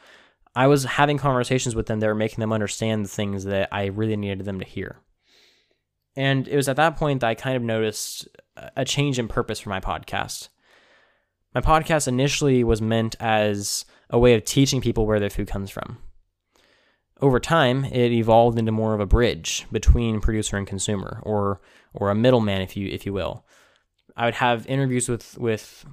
I 0.55 0.67
was 0.67 0.85
having 0.85 1.19
conversations 1.19 1.75
with 1.77 1.87
them 1.87 2.01
that 2.01 2.07
were 2.07 2.15
making 2.15 2.41
them 2.41 2.55
understand 2.55 3.05
the 3.05 3.11
things 3.11 3.45
that 3.45 3.69
I 3.71 3.87
really 3.87 4.17
needed 4.17 4.47
them 4.47 4.59
to 4.61 4.67
hear. 4.67 4.97
And 6.17 6.49
it 6.49 6.57
was 6.57 6.69
at 6.69 6.77
that 6.77 6.97
point 6.97 7.21
that 7.21 7.29
I 7.29 7.35
kind 7.35 7.57
of 7.57 7.63
noticed 7.63 8.27
a 8.75 8.87
change 8.87 9.19
in 9.19 9.29
purpose 9.29 9.61
for 9.61 9.69
my 9.69 9.81
podcast. 9.81 10.49
My 11.57 11.63
podcast 11.63 12.07
initially 12.07 12.63
was 12.65 12.83
meant 12.83 13.17
as 13.19 13.87
a 14.11 14.19
way 14.19 14.35
of 14.35 14.45
teaching 14.45 14.83
people 14.83 15.07
where 15.07 15.19
their 15.19 15.31
food 15.31 15.49
comes 15.49 15.71
from. 15.71 15.97
Over 17.23 17.41
time, 17.41 17.87
it 17.87 18.13
evolved 18.13 18.59
into 18.59 18.73
more 18.73 18.93
of 18.93 19.01
a 19.01 19.07
bridge 19.07 19.67
between 19.73 20.21
producer 20.21 20.59
and 20.59 20.67
consumer, 20.67 21.23
or 21.23 21.63
or 21.95 22.11
a 22.11 22.15
middleman, 22.15 22.61
if 22.61 22.77
you 22.77 22.89
if 22.89 23.07
you 23.07 23.15
will. 23.15 23.47
I 24.19 24.27
would 24.27 24.35
have 24.35 24.67
interviews 24.67 25.09
with 25.09 25.39
with 25.39 25.87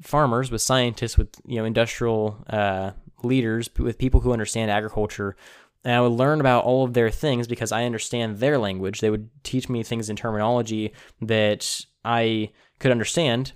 farmers, 0.00 0.52
with 0.52 0.62
scientists, 0.62 1.18
with 1.18 1.30
you 1.44 1.56
know 1.56 1.64
industrial 1.64 2.44
uh, 2.48 2.92
leaders, 3.24 3.68
with 3.80 3.98
people 3.98 4.20
who 4.20 4.32
understand 4.32 4.70
agriculture, 4.70 5.34
and 5.82 5.92
I 5.92 6.00
would 6.02 6.12
learn 6.12 6.38
about 6.38 6.62
all 6.62 6.84
of 6.84 6.94
their 6.94 7.10
things 7.10 7.48
because 7.48 7.72
I 7.72 7.82
understand 7.82 8.38
their 8.38 8.58
language. 8.58 9.00
They 9.00 9.10
would 9.10 9.28
teach 9.42 9.68
me 9.68 9.82
things 9.82 10.08
in 10.08 10.14
terminology 10.14 10.92
that 11.20 11.84
I 12.04 12.52
could 12.78 12.92
understand, 12.92 13.54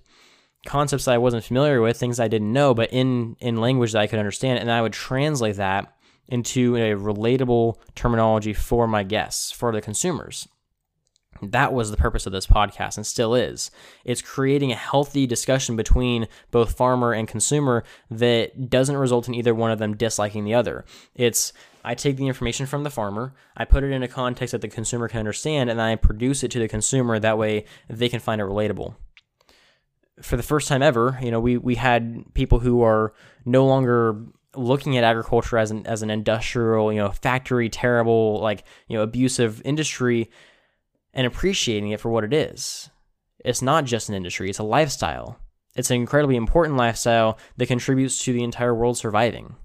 concepts 0.64 1.08
I 1.08 1.18
wasn't 1.18 1.44
familiar 1.44 1.80
with, 1.80 1.98
things 1.98 2.20
I 2.20 2.28
didn't 2.28 2.52
know, 2.52 2.74
but 2.74 2.92
in 2.92 3.36
in 3.40 3.56
language 3.56 3.92
that 3.92 4.00
I 4.00 4.06
could 4.06 4.18
understand, 4.18 4.58
and 4.58 4.70
I 4.70 4.82
would 4.82 4.92
translate 4.92 5.56
that 5.56 5.94
into 6.28 6.76
a 6.76 6.92
relatable 6.92 7.76
terminology 7.94 8.52
for 8.52 8.86
my 8.86 9.02
guests, 9.02 9.50
for 9.50 9.72
the 9.72 9.80
consumers. 9.80 10.48
That 11.42 11.72
was 11.74 11.90
the 11.90 11.96
purpose 11.96 12.26
of 12.26 12.32
this 12.32 12.46
podcast 12.46 12.96
and 12.96 13.06
still 13.06 13.34
is. 13.34 13.70
It's 14.04 14.22
creating 14.22 14.72
a 14.72 14.76
healthy 14.76 15.26
discussion 15.26 15.76
between 15.76 16.28
both 16.50 16.76
farmer 16.76 17.12
and 17.12 17.28
consumer 17.28 17.84
that 18.10 18.70
doesn't 18.70 18.96
result 18.96 19.28
in 19.28 19.34
either 19.34 19.54
one 19.54 19.70
of 19.70 19.78
them 19.78 19.96
disliking 19.96 20.44
the 20.44 20.54
other. 20.54 20.84
It's 21.14 21.52
I 21.84 21.94
take 21.94 22.16
the 22.16 22.28
information 22.28 22.64
from 22.64 22.84
the 22.84 22.90
farmer, 22.90 23.34
I 23.56 23.66
put 23.66 23.84
it 23.84 23.90
in 23.90 24.02
a 24.02 24.08
context 24.08 24.52
that 24.52 24.62
the 24.62 24.68
consumer 24.68 25.08
can 25.08 25.18
understand, 25.18 25.68
and 25.68 25.82
I 25.82 25.96
produce 25.96 26.42
it 26.42 26.50
to 26.52 26.58
the 26.58 26.68
consumer. 26.68 27.18
That 27.18 27.36
way 27.36 27.66
they 27.88 28.08
can 28.08 28.20
find 28.20 28.40
it 28.40 28.44
relatable 28.44 28.94
for 30.22 30.36
the 30.36 30.42
first 30.42 30.68
time 30.68 30.82
ever, 30.82 31.18
you 31.22 31.30
know, 31.30 31.40
we 31.40 31.56
we 31.56 31.74
had 31.74 32.24
people 32.34 32.60
who 32.60 32.82
are 32.82 33.12
no 33.44 33.66
longer 33.66 34.24
looking 34.56 34.96
at 34.96 35.04
agriculture 35.04 35.58
as 35.58 35.70
an 35.70 35.86
as 35.86 36.02
an 36.02 36.10
industrial, 36.10 36.92
you 36.92 36.98
know, 36.98 37.10
factory, 37.10 37.68
terrible, 37.68 38.40
like 38.40 38.64
you 38.88 38.96
know, 38.96 39.02
abusive 39.02 39.60
industry, 39.64 40.30
and 41.12 41.26
appreciating 41.26 41.90
it 41.90 42.00
for 42.00 42.10
what 42.10 42.24
it 42.24 42.32
is. 42.32 42.90
It's 43.44 43.62
not 43.62 43.84
just 43.84 44.08
an 44.08 44.14
industry; 44.14 44.48
it's 44.48 44.58
a 44.58 44.64
lifestyle. 44.64 45.38
It's 45.76 45.90
an 45.90 45.96
incredibly 45.96 46.36
important 46.36 46.76
lifestyle 46.76 47.38
that 47.56 47.66
contributes 47.66 48.22
to 48.24 48.32
the 48.32 48.44
entire 48.44 48.74
world 48.74 48.96
surviving. 48.96 49.56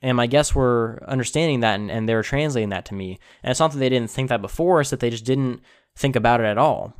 And 0.00 0.16
my 0.16 0.26
guests 0.26 0.54
were 0.54 1.02
understanding 1.06 1.60
that 1.60 1.78
and, 1.78 1.90
and 1.90 2.08
they 2.08 2.14
were 2.14 2.22
translating 2.22 2.70
that 2.70 2.86
to 2.86 2.94
me. 2.94 3.18
And 3.42 3.50
it's 3.50 3.60
not 3.60 3.72
that 3.72 3.78
they 3.78 3.88
didn't 3.88 4.10
think 4.10 4.28
that 4.28 4.40
before, 4.40 4.80
it's 4.80 4.90
that 4.90 5.00
they 5.00 5.10
just 5.10 5.24
didn't 5.24 5.60
think 5.94 6.16
about 6.16 6.40
it 6.40 6.44
at 6.44 6.58
all. 6.58 6.94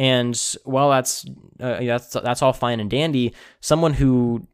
And 0.00 0.34
while 0.64 0.88
that's 0.88 1.26
uh, 1.60 1.80
that's 1.80 2.14
that's 2.14 2.40
all 2.40 2.54
fine 2.54 2.80
and 2.80 2.88
dandy, 2.88 3.34
someone 3.60 3.92
who 3.92 4.46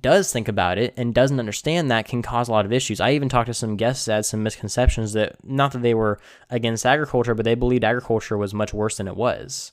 does 0.00 0.32
think 0.32 0.48
about 0.48 0.76
it 0.76 0.92
and 0.96 1.14
doesn't 1.14 1.38
understand 1.38 1.88
that 1.88 2.08
can 2.08 2.20
cause 2.20 2.48
a 2.48 2.50
lot 2.50 2.66
of 2.66 2.72
issues. 2.72 3.00
I 3.00 3.12
even 3.12 3.28
talked 3.28 3.46
to 3.46 3.54
some 3.54 3.76
guests 3.76 4.06
that 4.06 4.14
had 4.14 4.26
some 4.26 4.42
misconceptions 4.42 5.12
that 5.12 5.36
not 5.44 5.70
that 5.70 5.82
they 5.82 5.94
were 5.94 6.18
against 6.50 6.84
agriculture, 6.84 7.36
but 7.36 7.44
they 7.44 7.54
believed 7.54 7.84
agriculture 7.84 8.36
was 8.36 8.52
much 8.52 8.74
worse 8.74 8.96
than 8.96 9.06
it 9.06 9.14
was. 9.14 9.70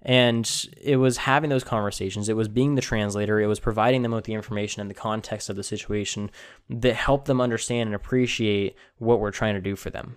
And 0.00 0.50
it 0.80 0.96
was 0.96 1.18
having 1.18 1.50
those 1.50 1.62
conversations, 1.62 2.30
it 2.30 2.36
was 2.36 2.48
being 2.48 2.76
the 2.76 2.80
translator, 2.80 3.38
it 3.38 3.48
was 3.48 3.60
providing 3.60 4.00
them 4.00 4.12
with 4.12 4.24
the 4.24 4.32
information 4.32 4.80
and 4.80 4.88
the 4.88 4.94
context 4.94 5.50
of 5.50 5.56
the 5.56 5.64
situation 5.64 6.30
that 6.70 6.94
helped 6.94 7.26
them 7.26 7.42
understand 7.42 7.88
and 7.88 7.94
appreciate 7.94 8.74
what 8.96 9.20
we're 9.20 9.32
trying 9.32 9.54
to 9.54 9.60
do 9.60 9.76
for 9.76 9.90
them. 9.90 10.16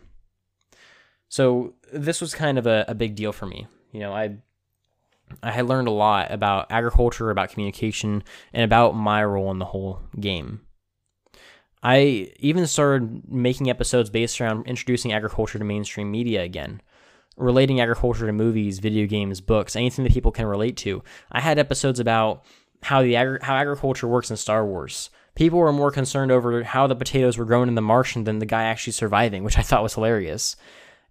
So 1.27 1.73
this 1.91 2.21
was 2.21 2.33
kind 2.33 2.57
of 2.57 2.65
a, 2.65 2.85
a 2.87 2.95
big 2.95 3.15
deal 3.15 3.33
for 3.33 3.45
me. 3.45 3.67
You 3.91 4.01
know, 4.01 4.13
I 4.13 4.37
I 5.43 5.51
had 5.51 5.67
learned 5.67 5.87
a 5.87 5.91
lot 5.91 6.31
about 6.31 6.71
agriculture, 6.71 7.29
about 7.29 7.49
communication, 7.49 8.23
and 8.53 8.63
about 8.63 8.95
my 8.95 9.23
role 9.23 9.51
in 9.51 9.59
the 9.59 9.65
whole 9.65 10.01
game. 10.19 10.61
I 11.81 12.31
even 12.39 12.67
started 12.67 13.31
making 13.31 13.69
episodes 13.69 14.09
based 14.09 14.41
around 14.41 14.67
introducing 14.67 15.13
agriculture 15.13 15.59
to 15.59 15.65
mainstream 15.65 16.11
media 16.11 16.43
again, 16.43 16.81
relating 17.37 17.79
agriculture 17.79 18.25
to 18.25 18.33
movies, 18.33 18.79
video 18.79 19.07
games, 19.07 19.39
books, 19.39 19.75
anything 19.75 20.03
that 20.03 20.13
people 20.13 20.31
can 20.31 20.45
relate 20.45 20.75
to. 20.77 21.03
I 21.31 21.39
had 21.39 21.57
episodes 21.57 21.99
about 21.99 22.43
how 22.83 23.01
the 23.01 23.15
agri- 23.15 23.39
how 23.41 23.55
agriculture 23.55 24.07
works 24.07 24.29
in 24.29 24.37
Star 24.37 24.65
Wars. 24.65 25.09
People 25.35 25.59
were 25.59 25.71
more 25.71 25.91
concerned 25.91 26.31
over 26.31 26.63
how 26.63 26.85
the 26.87 26.95
potatoes 26.95 27.37
were 27.37 27.45
grown 27.45 27.69
in 27.69 27.75
the 27.75 27.81
Martian 27.81 28.25
than 28.25 28.39
the 28.39 28.45
guy 28.45 28.63
actually 28.63 28.93
surviving, 28.93 29.43
which 29.43 29.57
I 29.57 29.61
thought 29.61 29.83
was 29.83 29.93
hilarious. 29.93 30.57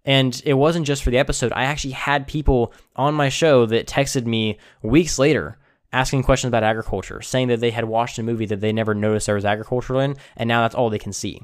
And 0.05 0.41
it 0.45 0.53
wasn't 0.53 0.87
just 0.87 1.03
for 1.03 1.11
the 1.11 1.17
episode. 1.17 1.51
I 1.53 1.65
actually 1.65 1.91
had 1.91 2.27
people 2.27 2.73
on 2.95 3.13
my 3.13 3.29
show 3.29 3.65
that 3.65 3.87
texted 3.87 4.25
me 4.25 4.57
weeks 4.81 5.19
later 5.19 5.57
asking 5.91 6.23
questions 6.23 6.49
about 6.49 6.63
agriculture, 6.63 7.21
saying 7.21 7.47
that 7.47 7.59
they 7.59 7.71
had 7.71 7.85
watched 7.85 8.19
a 8.19 8.23
movie 8.23 8.45
that 8.45 8.61
they 8.61 8.71
never 8.71 8.93
noticed 8.93 9.25
there 9.25 9.35
was 9.35 9.45
agriculture 9.45 9.99
in, 10.01 10.15
and 10.37 10.47
now 10.47 10.61
that's 10.61 10.75
all 10.75 10.89
they 10.89 10.99
can 10.99 11.13
see. 11.13 11.41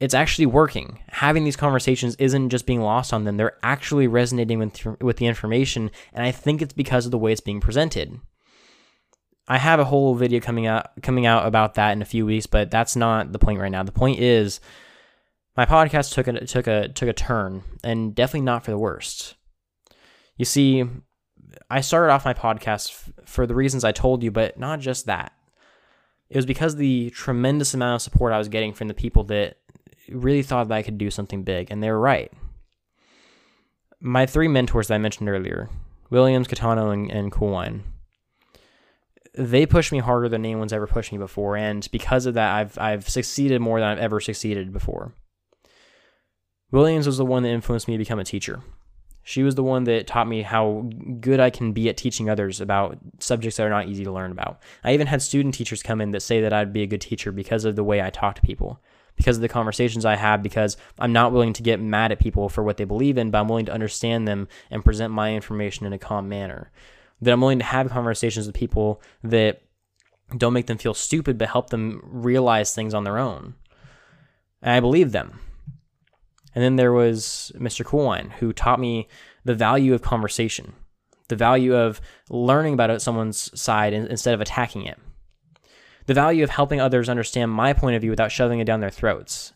It's 0.00 0.14
actually 0.14 0.46
working. 0.46 1.00
Having 1.08 1.44
these 1.44 1.56
conversations 1.56 2.14
isn't 2.16 2.50
just 2.50 2.66
being 2.66 2.82
lost 2.82 3.12
on 3.12 3.24
them, 3.24 3.36
they're 3.36 3.58
actually 3.62 4.06
resonating 4.06 4.58
with, 4.58 4.84
with 5.00 5.16
the 5.16 5.26
information, 5.26 5.90
and 6.12 6.24
I 6.24 6.30
think 6.30 6.62
it's 6.62 6.74
because 6.74 7.06
of 7.06 7.10
the 7.10 7.18
way 7.18 7.32
it's 7.32 7.40
being 7.40 7.60
presented. 7.60 8.20
I 9.48 9.56
have 9.56 9.80
a 9.80 9.84
whole 9.84 10.14
video 10.14 10.40
coming 10.40 10.66
out 10.66 10.90
coming 11.02 11.24
out 11.24 11.46
about 11.46 11.74
that 11.74 11.92
in 11.92 12.02
a 12.02 12.06
few 12.06 12.26
weeks, 12.26 12.46
but 12.46 12.70
that's 12.70 12.96
not 12.96 13.32
the 13.32 13.38
point 13.38 13.58
right 13.58 13.72
now. 13.72 13.82
The 13.82 13.92
point 13.92 14.20
is 14.20 14.60
my 15.58 15.66
podcast 15.66 16.14
took 16.14 16.28
a 16.28 16.46
took 16.46 16.68
a 16.68 16.86
took 16.86 17.08
a 17.08 17.12
turn, 17.12 17.64
and 17.82 18.14
definitely 18.14 18.42
not 18.42 18.64
for 18.64 18.70
the 18.70 18.78
worst. 18.78 19.34
You 20.36 20.44
see, 20.44 20.84
I 21.68 21.80
started 21.80 22.12
off 22.12 22.24
my 22.24 22.32
podcast 22.32 22.90
f- 22.90 23.12
for 23.24 23.44
the 23.44 23.56
reasons 23.56 23.82
I 23.82 23.90
told 23.90 24.22
you, 24.22 24.30
but 24.30 24.56
not 24.56 24.78
just 24.78 25.06
that. 25.06 25.32
It 26.30 26.36
was 26.36 26.46
because 26.46 26.76
the 26.76 27.10
tremendous 27.10 27.74
amount 27.74 27.96
of 27.96 28.02
support 28.02 28.32
I 28.32 28.38
was 28.38 28.48
getting 28.48 28.72
from 28.72 28.86
the 28.86 28.94
people 28.94 29.24
that 29.24 29.56
really 30.08 30.44
thought 30.44 30.68
that 30.68 30.76
I 30.76 30.82
could 30.82 30.96
do 30.96 31.10
something 31.10 31.42
big, 31.42 31.72
and 31.72 31.82
they 31.82 31.90
were 31.90 31.98
right. 31.98 32.32
My 34.00 34.26
three 34.26 34.46
mentors 34.46 34.86
that 34.86 34.94
I 34.94 34.98
mentioned 34.98 35.28
earlier, 35.28 35.68
Williams, 36.08 36.46
Catano, 36.46 36.92
and, 36.92 37.10
and 37.10 37.32
Coolwine, 37.32 37.82
they 39.34 39.66
pushed 39.66 39.90
me 39.90 39.98
harder 39.98 40.28
than 40.28 40.44
anyone's 40.44 40.72
ever 40.72 40.86
pushed 40.86 41.10
me 41.10 41.18
before, 41.18 41.56
and 41.56 41.88
because 41.90 42.26
of 42.26 42.34
that, 42.34 42.54
I've 42.54 42.78
I've 42.78 43.08
succeeded 43.08 43.60
more 43.60 43.80
than 43.80 43.88
I've 43.88 43.98
ever 43.98 44.20
succeeded 44.20 44.72
before. 44.72 45.14
Williams 46.70 47.06
was 47.06 47.18
the 47.18 47.24
one 47.24 47.42
that 47.42 47.50
influenced 47.50 47.88
me 47.88 47.94
to 47.94 47.98
become 47.98 48.18
a 48.18 48.24
teacher. 48.24 48.60
She 49.22 49.42
was 49.42 49.54
the 49.56 49.62
one 49.62 49.84
that 49.84 50.06
taught 50.06 50.26
me 50.26 50.42
how 50.42 50.90
good 51.20 51.38
I 51.38 51.50
can 51.50 51.72
be 51.72 51.88
at 51.90 51.98
teaching 51.98 52.30
others 52.30 52.60
about 52.62 52.98
subjects 53.18 53.58
that 53.58 53.66
are 53.66 53.70
not 53.70 53.86
easy 53.86 54.04
to 54.04 54.12
learn 54.12 54.32
about. 54.32 54.62
I 54.82 54.94
even 54.94 55.06
had 55.06 55.20
student 55.20 55.54
teachers 55.54 55.82
come 55.82 56.00
in 56.00 56.12
that 56.12 56.22
say 56.22 56.40
that 56.40 56.52
I'd 56.52 56.72
be 56.72 56.82
a 56.82 56.86
good 56.86 57.02
teacher 57.02 57.30
because 57.30 57.66
of 57.66 57.76
the 57.76 57.84
way 57.84 58.00
I 58.00 58.08
talk 58.08 58.36
to 58.36 58.42
people, 58.42 58.80
because 59.16 59.36
of 59.36 59.42
the 59.42 59.48
conversations 59.48 60.06
I 60.06 60.16
have, 60.16 60.42
because 60.42 60.78
I'm 60.98 61.12
not 61.12 61.32
willing 61.32 61.52
to 61.54 61.62
get 61.62 61.78
mad 61.78 62.10
at 62.10 62.20
people 62.20 62.48
for 62.48 62.62
what 62.62 62.78
they 62.78 62.84
believe 62.84 63.18
in, 63.18 63.30
but 63.30 63.38
I'm 63.38 63.48
willing 63.48 63.66
to 63.66 63.72
understand 63.74 64.26
them 64.26 64.48
and 64.70 64.84
present 64.84 65.12
my 65.12 65.34
information 65.34 65.84
in 65.84 65.92
a 65.92 65.98
calm 65.98 66.28
manner. 66.28 66.70
That 67.20 67.32
I'm 67.32 67.40
willing 67.42 67.58
to 67.58 67.66
have 67.66 67.90
conversations 67.90 68.46
with 68.46 68.56
people 68.56 69.02
that 69.24 69.60
don't 70.36 70.54
make 70.54 70.68
them 70.68 70.78
feel 70.78 70.94
stupid, 70.94 71.36
but 71.36 71.48
help 71.48 71.68
them 71.68 72.00
realize 72.02 72.74
things 72.74 72.94
on 72.94 73.04
their 73.04 73.18
own. 73.18 73.56
And 74.62 74.72
I 74.72 74.80
believe 74.80 75.12
them. 75.12 75.40
And 76.58 76.64
then 76.64 76.74
there 76.74 76.92
was 76.92 77.52
Mr. 77.54 77.84
Coolwine, 77.84 78.30
who 78.30 78.52
taught 78.52 78.80
me 78.80 79.06
the 79.44 79.54
value 79.54 79.94
of 79.94 80.02
conversation, 80.02 80.72
the 81.28 81.36
value 81.36 81.76
of 81.76 82.00
learning 82.30 82.74
about 82.74 83.00
someone's 83.00 83.56
side 83.56 83.92
instead 83.92 84.34
of 84.34 84.40
attacking 84.40 84.84
it, 84.84 84.98
the 86.06 86.14
value 86.14 86.42
of 86.42 86.50
helping 86.50 86.80
others 86.80 87.08
understand 87.08 87.52
my 87.52 87.72
point 87.72 87.94
of 87.94 88.02
view 88.02 88.10
without 88.10 88.32
shoving 88.32 88.58
it 88.58 88.64
down 88.64 88.80
their 88.80 88.90
throats. 88.90 89.52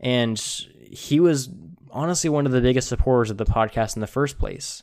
And 0.00 0.36
he 0.36 1.20
was 1.20 1.48
honestly 1.92 2.28
one 2.28 2.44
of 2.44 2.50
the 2.50 2.60
biggest 2.60 2.88
supporters 2.88 3.30
of 3.30 3.36
the 3.38 3.44
podcast 3.44 3.94
in 3.94 4.00
the 4.00 4.08
first 4.08 4.36
place. 4.36 4.82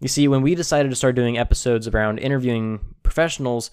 You 0.00 0.08
see, 0.08 0.28
when 0.28 0.42
we 0.42 0.54
decided 0.54 0.90
to 0.90 0.96
start 0.96 1.14
doing 1.14 1.38
episodes 1.38 1.88
around 1.88 2.18
interviewing 2.18 2.94
professionals, 3.02 3.70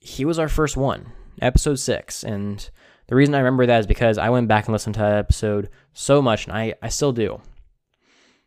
he 0.00 0.24
was 0.24 0.38
our 0.38 0.48
first 0.48 0.78
one, 0.78 1.12
episode 1.42 1.78
six. 1.78 2.24
And 2.24 2.70
the 3.08 3.16
reason 3.16 3.34
I 3.34 3.40
remember 3.40 3.66
that 3.66 3.80
is 3.80 3.86
because 3.86 4.16
I 4.16 4.30
went 4.30 4.48
back 4.48 4.64
and 4.64 4.72
listened 4.72 4.94
to 4.94 5.00
that 5.00 5.18
episode 5.18 5.68
so 5.94 6.20
much, 6.20 6.46
and 6.46 6.56
I, 6.56 6.74
I 6.82 6.88
still 6.88 7.12
do. 7.12 7.40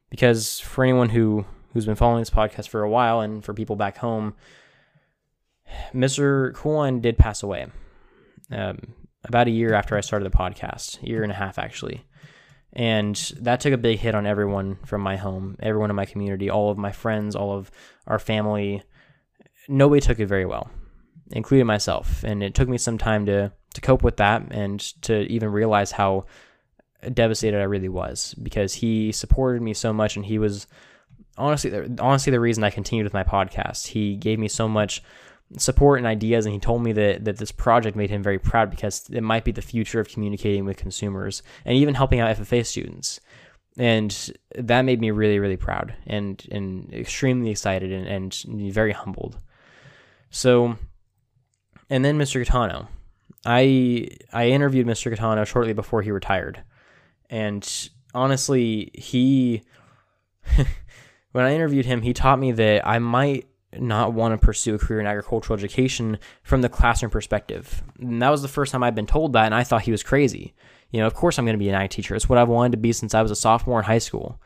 Because 0.10 0.60
for 0.60 0.84
anyone 0.84 1.10
who, 1.10 1.46
who's 1.74 1.86
been 1.86 1.96
following 1.96 2.22
this 2.22 2.30
podcast 2.30 2.68
for 2.68 2.84
a 2.84 2.90
while, 2.90 3.22
and 3.22 3.44
for 3.44 3.54
people 3.54 3.76
back 3.76 3.98
home, 3.98 4.36
Mr. 5.94 6.54
Coolwine 6.54 7.02
did 7.02 7.18
pass 7.18 7.42
away 7.42 7.68
um, 8.52 8.78
about 9.24 9.48
a 9.48 9.52
year 9.52 9.74
after 9.74 9.98
I 9.98 10.02
started 10.02 10.32
the 10.32 10.38
podcast, 10.38 11.06
year 11.06 11.24
and 11.24 11.32
a 11.32 11.36
half 11.36 11.58
actually. 11.58 12.06
And 12.74 13.16
that 13.40 13.60
took 13.60 13.74
a 13.74 13.78
big 13.78 14.00
hit 14.00 14.14
on 14.14 14.28
everyone 14.28 14.78
from 14.86 15.02
my 15.02 15.16
home, 15.16 15.56
everyone 15.62 15.90
in 15.90 15.96
my 15.96 16.06
community, 16.06 16.50
all 16.50 16.70
of 16.70 16.78
my 16.78 16.92
friends, 16.92 17.36
all 17.36 17.54
of 17.58 17.72
our 18.06 18.20
family. 18.20 18.84
Nobody 19.68 20.02
took 20.02 20.20
it 20.20 20.28
very 20.28 20.46
well, 20.46 20.70
including 21.32 21.66
myself. 21.66 22.24
And 22.24 22.44
it 22.44 22.54
took 22.54 22.70
me 22.70 22.78
some 22.78 22.98
time 22.98 23.26
to 23.26 23.52
to 23.74 23.82
cope 23.82 24.02
with 24.02 24.18
that 24.18 24.42
and 24.52 24.80
to 25.04 25.22
even 25.32 25.50
realize 25.52 25.92
how 25.92 26.26
devastated 27.14 27.60
I 27.60 27.64
really 27.64 27.90
was 27.90 28.34
because 28.42 28.74
he 28.74 29.12
supported 29.12 29.62
me 29.62 29.74
so 29.74 29.94
much 29.94 30.16
and 30.16 30.26
he 30.26 30.40
was 30.40 30.68
honestly 31.38 31.72
honestly 32.00 32.32
the 32.32 32.40
reason 32.40 32.64
I 32.64 32.70
continued 32.70 33.04
with 33.04 33.14
my 33.14 33.24
podcast. 33.24 33.88
He 33.88 34.16
gave 34.16 34.40
me 34.40 34.48
so 34.48 34.68
much 34.68 35.04
support 35.58 36.00
and 36.00 36.08
ideas 36.08 36.46
and 36.46 36.54
he 36.54 36.60
told 36.60 36.84
me 36.84 36.92
that 36.94 37.26
that 37.26 37.38
this 37.38 37.52
project 37.52 37.96
made 37.96 38.10
him 38.10 38.24
very 38.24 38.40
proud 38.40 38.70
because 38.70 39.08
it 39.12 39.22
might 39.22 39.44
be 39.46 39.52
the 39.52 39.62
future 39.62 40.00
of 40.00 40.10
communicating 40.10 40.66
with 40.66 40.78
consumers 40.78 41.44
and 41.66 41.78
even 41.78 41.94
helping 41.94 42.20
out 42.20 42.36
FFA 42.36 42.66
students. 42.66 43.20
And 43.78 44.34
that 44.56 44.82
made 44.82 45.00
me 45.00 45.12
really, 45.12 45.38
really 45.38 45.58
proud 45.58 45.94
and, 46.08 46.44
and 46.52 46.92
extremely 46.92 47.52
excited 47.52 47.92
and, 47.92 48.08
and 48.08 48.74
very 48.74 48.92
humbled. 48.92 49.38
So, 50.32 50.78
and 51.90 52.04
then 52.04 52.18
Mr. 52.18 52.44
Catano. 52.44 52.88
I 53.46 54.10
I 54.34 54.48
interviewed 54.48 54.88
Mr. 54.88 55.16
Catano 55.16 55.46
shortly 55.46 55.74
before 55.74 56.02
he 56.02 56.12
retired, 56.12 56.64
and 57.30 57.90
honestly, 58.14 58.92
he 58.94 59.64
when 61.32 61.46
I 61.46 61.54
interviewed 61.54 61.86
him, 61.86 62.02
he 62.02 62.14
taught 62.14 62.40
me 62.40 62.52
that 62.54 62.88
I 62.88 63.00
might 63.00 63.48
not 63.74 64.14
want 64.14 64.40
to 64.40 64.44
pursue 64.44 64.76
a 64.76 64.80
career 64.80 65.00
in 65.00 65.08
agricultural 65.08 65.58
education 65.58 66.18
from 66.44 66.62
the 66.62 66.70
classroom 66.70 67.12
perspective. 67.12 67.84
And 68.00 68.22
that 68.22 68.30
was 68.30 68.42
the 68.42 68.48
first 68.48 68.72
time 68.72 68.84
I'd 68.84 68.96
been 68.96 69.06
told 69.06 69.34
that, 69.34 69.46
and 69.46 69.56
I 69.56 69.64
thought 69.64 69.84
he 69.84 69.92
was 69.92 70.04
crazy. 70.04 70.56
You 70.90 71.02
know, 71.02 71.08
of 71.08 71.14
course 71.14 71.38
I'm 71.38 71.46
going 71.46 71.58
to 71.58 71.64
be 71.64 71.70
an 71.70 71.76
ag 71.76 71.90
teacher. 71.90 72.16
It's 72.16 72.30
what 72.30 72.40
I've 72.40 72.48
wanted 72.48 72.72
to 72.72 72.78
be 72.78 72.94
since 72.94 73.14
I 73.14 73.22
was 73.22 73.32
a 73.32 73.36
sophomore 73.36 73.80
in 73.80 73.86
high 73.86 73.98
school. 73.98 74.42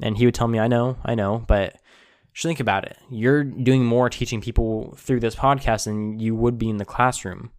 And 0.00 0.16
he 0.16 0.26
would 0.26 0.34
tell 0.34 0.48
me, 0.48 0.58
I 0.58 0.68
know, 0.68 0.98
I 1.04 1.14
know, 1.14 1.44
but 1.48 1.76
just 2.34 2.44
think 2.44 2.60
about 2.60 2.84
it. 2.84 2.96
You're 3.10 3.42
doing 3.42 3.84
more 3.84 4.08
teaching 4.10 4.40
people 4.40 4.94
through 4.96 5.20
this 5.20 5.34
podcast 5.34 5.86
than 5.86 6.20
you 6.20 6.36
would 6.36 6.58
be 6.58 6.68
in 6.68 6.76
the 6.76 6.84
classroom 6.84 7.50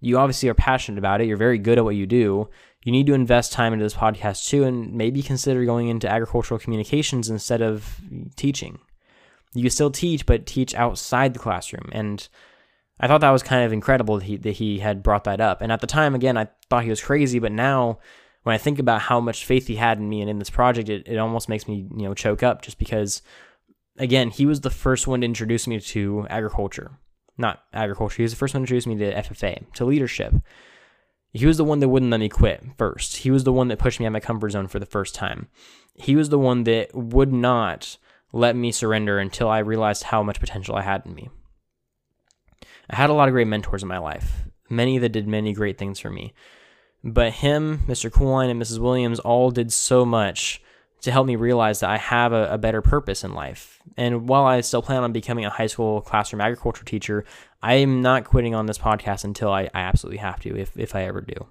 you 0.00 0.18
obviously 0.18 0.48
are 0.48 0.54
passionate 0.54 0.98
about 0.98 1.20
it. 1.20 1.26
You're 1.26 1.36
very 1.36 1.58
good 1.58 1.78
at 1.78 1.84
what 1.84 1.96
you 1.96 2.06
do. 2.06 2.48
You 2.84 2.92
need 2.92 3.06
to 3.06 3.14
invest 3.14 3.52
time 3.52 3.72
into 3.72 3.84
this 3.84 3.94
podcast 3.94 4.48
too, 4.48 4.64
and 4.64 4.92
maybe 4.94 5.22
consider 5.22 5.64
going 5.64 5.88
into 5.88 6.08
agricultural 6.08 6.60
communications 6.60 7.28
instead 7.28 7.60
of 7.60 8.00
teaching. 8.36 8.78
You 9.54 9.62
can 9.62 9.70
still 9.70 9.90
teach, 9.90 10.26
but 10.26 10.46
teach 10.46 10.74
outside 10.74 11.34
the 11.34 11.40
classroom. 11.40 11.88
And 11.92 12.26
I 13.00 13.08
thought 13.08 13.20
that 13.20 13.30
was 13.30 13.42
kind 13.42 13.64
of 13.64 13.72
incredible 13.72 14.18
that 14.18 14.24
he, 14.24 14.36
that 14.36 14.52
he 14.52 14.78
had 14.78 15.02
brought 15.02 15.24
that 15.24 15.40
up. 15.40 15.60
And 15.60 15.72
at 15.72 15.80
the 15.80 15.86
time, 15.86 16.14
again, 16.14 16.36
I 16.36 16.48
thought 16.68 16.84
he 16.84 16.90
was 16.90 17.00
crazy, 17.00 17.38
but 17.38 17.52
now 17.52 17.98
when 18.42 18.54
I 18.54 18.58
think 18.58 18.78
about 18.78 19.02
how 19.02 19.20
much 19.20 19.44
faith 19.44 19.66
he 19.66 19.76
had 19.76 19.98
in 19.98 20.08
me 20.08 20.20
and 20.20 20.30
in 20.30 20.38
this 20.38 20.50
project, 20.50 20.88
it, 20.88 21.08
it 21.08 21.18
almost 21.18 21.48
makes 21.48 21.66
me, 21.66 21.86
you 21.96 22.04
know, 22.04 22.14
choke 22.14 22.42
up 22.42 22.62
just 22.62 22.78
because, 22.78 23.22
again, 23.98 24.30
he 24.30 24.46
was 24.46 24.60
the 24.60 24.70
first 24.70 25.06
one 25.06 25.22
to 25.22 25.24
introduce 25.24 25.66
me 25.66 25.80
to 25.80 26.26
agriculture 26.30 26.92
not 27.38 27.62
agriculture. 27.72 28.16
He 28.16 28.22
was 28.22 28.32
the 28.32 28.36
first 28.36 28.52
one 28.52 28.60
to 28.60 28.64
introduce 28.64 28.86
me 28.86 28.96
to 28.98 29.14
FFA, 29.14 29.72
to 29.74 29.84
leadership. 29.84 30.34
He 31.32 31.46
was 31.46 31.56
the 31.56 31.64
one 31.64 31.80
that 31.80 31.88
wouldn't 31.88 32.10
let 32.10 32.20
me 32.20 32.28
quit 32.28 32.64
first. 32.76 33.18
He 33.18 33.30
was 33.30 33.44
the 33.44 33.52
one 33.52 33.68
that 33.68 33.78
pushed 33.78 34.00
me 34.00 34.06
out 34.06 34.08
of 34.08 34.12
my 34.14 34.20
comfort 34.20 34.50
zone 34.50 34.66
for 34.66 34.78
the 34.78 34.86
first 34.86 35.14
time. 35.14 35.48
He 35.94 36.16
was 36.16 36.30
the 36.30 36.38
one 36.38 36.64
that 36.64 36.94
would 36.94 37.32
not 37.32 37.98
let 38.32 38.56
me 38.56 38.72
surrender 38.72 39.18
until 39.18 39.48
I 39.48 39.58
realized 39.58 40.04
how 40.04 40.22
much 40.22 40.40
potential 40.40 40.76
I 40.76 40.82
had 40.82 41.04
in 41.04 41.14
me. 41.14 41.28
I 42.90 42.96
had 42.96 43.10
a 43.10 43.14
lot 43.14 43.28
of 43.28 43.32
great 43.32 43.46
mentors 43.46 43.82
in 43.82 43.88
my 43.88 43.98
life, 43.98 44.44
many 44.70 44.98
that 44.98 45.10
did 45.10 45.28
many 45.28 45.52
great 45.52 45.76
things 45.76 45.98
for 45.98 46.10
me. 46.10 46.32
But 47.04 47.34
him, 47.34 47.82
Mr. 47.86 48.10
Coolwine, 48.10 48.50
and 48.50 48.60
Mrs. 48.60 48.78
Williams 48.78 49.20
all 49.20 49.50
did 49.50 49.72
so 49.72 50.04
much 50.04 50.62
to 51.02 51.12
help 51.12 51.26
me 51.26 51.36
realize 51.36 51.80
that 51.80 51.90
I 51.90 51.96
have 51.96 52.32
a, 52.32 52.52
a, 52.54 52.58
better 52.58 52.82
purpose 52.82 53.22
in 53.22 53.32
life. 53.32 53.80
And 53.96 54.28
while 54.28 54.44
I 54.44 54.60
still 54.62 54.82
plan 54.82 55.04
on 55.04 55.12
becoming 55.12 55.44
a 55.44 55.50
high 55.50 55.68
school 55.68 56.00
classroom 56.00 56.40
agriculture 56.40 56.84
teacher, 56.84 57.24
I 57.62 57.74
am 57.74 58.02
not 58.02 58.24
quitting 58.24 58.54
on 58.54 58.66
this 58.66 58.78
podcast 58.78 59.24
until 59.24 59.50
I, 59.50 59.64
I 59.74 59.80
absolutely 59.80 60.18
have 60.18 60.40
to, 60.40 60.56
if, 60.56 60.76
if 60.76 60.94
I 60.94 61.04
ever 61.04 61.20
do. 61.20 61.46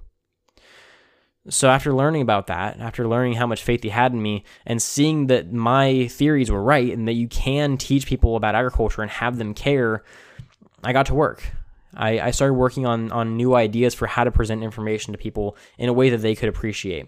So 1.50 1.70
after 1.70 1.94
learning 1.94 2.22
about 2.22 2.48
that, 2.48 2.80
after 2.80 3.08
learning 3.08 3.34
how 3.34 3.48
much 3.48 3.64
faith 3.64 3.84
he 3.84 3.90
had 3.90 4.12
in 4.12 4.22
me, 4.22 4.44
and 4.66 4.82
seeing 4.82 5.28
that 5.28 5.52
my 5.52 6.08
theories 6.08 6.52
were 6.52 6.62
right 6.62 6.92
and 6.92 7.08
that 7.08 7.14
you 7.14 7.28
can 7.28 7.78
teach 7.78 8.06
people 8.06 8.36
about 8.36 8.56
agriculture 8.56 9.02
and 9.02 9.12
have 9.12 9.38
them 9.38 9.54
care, 9.54 10.04
I 10.84 10.94
got 10.94 11.06
to 11.08 11.14
work. 11.14 11.44
I, 11.94 12.20
I 12.20 12.32
started 12.32 12.56
working 12.56 12.86
on, 12.86 13.12
on 13.12 13.38
new 13.38 13.56
ideas 13.56 13.94
for 13.94 14.08
how 14.08 14.24
to 14.24 14.32
present 14.32 14.62
information 14.62 15.14
to 15.14 15.18
people 15.18 15.58
in 15.78 15.90
a 15.90 15.94
way 15.94 16.10
that 16.10 16.18
they 16.18 16.36
could 16.36 16.50
appreciate 16.50 17.08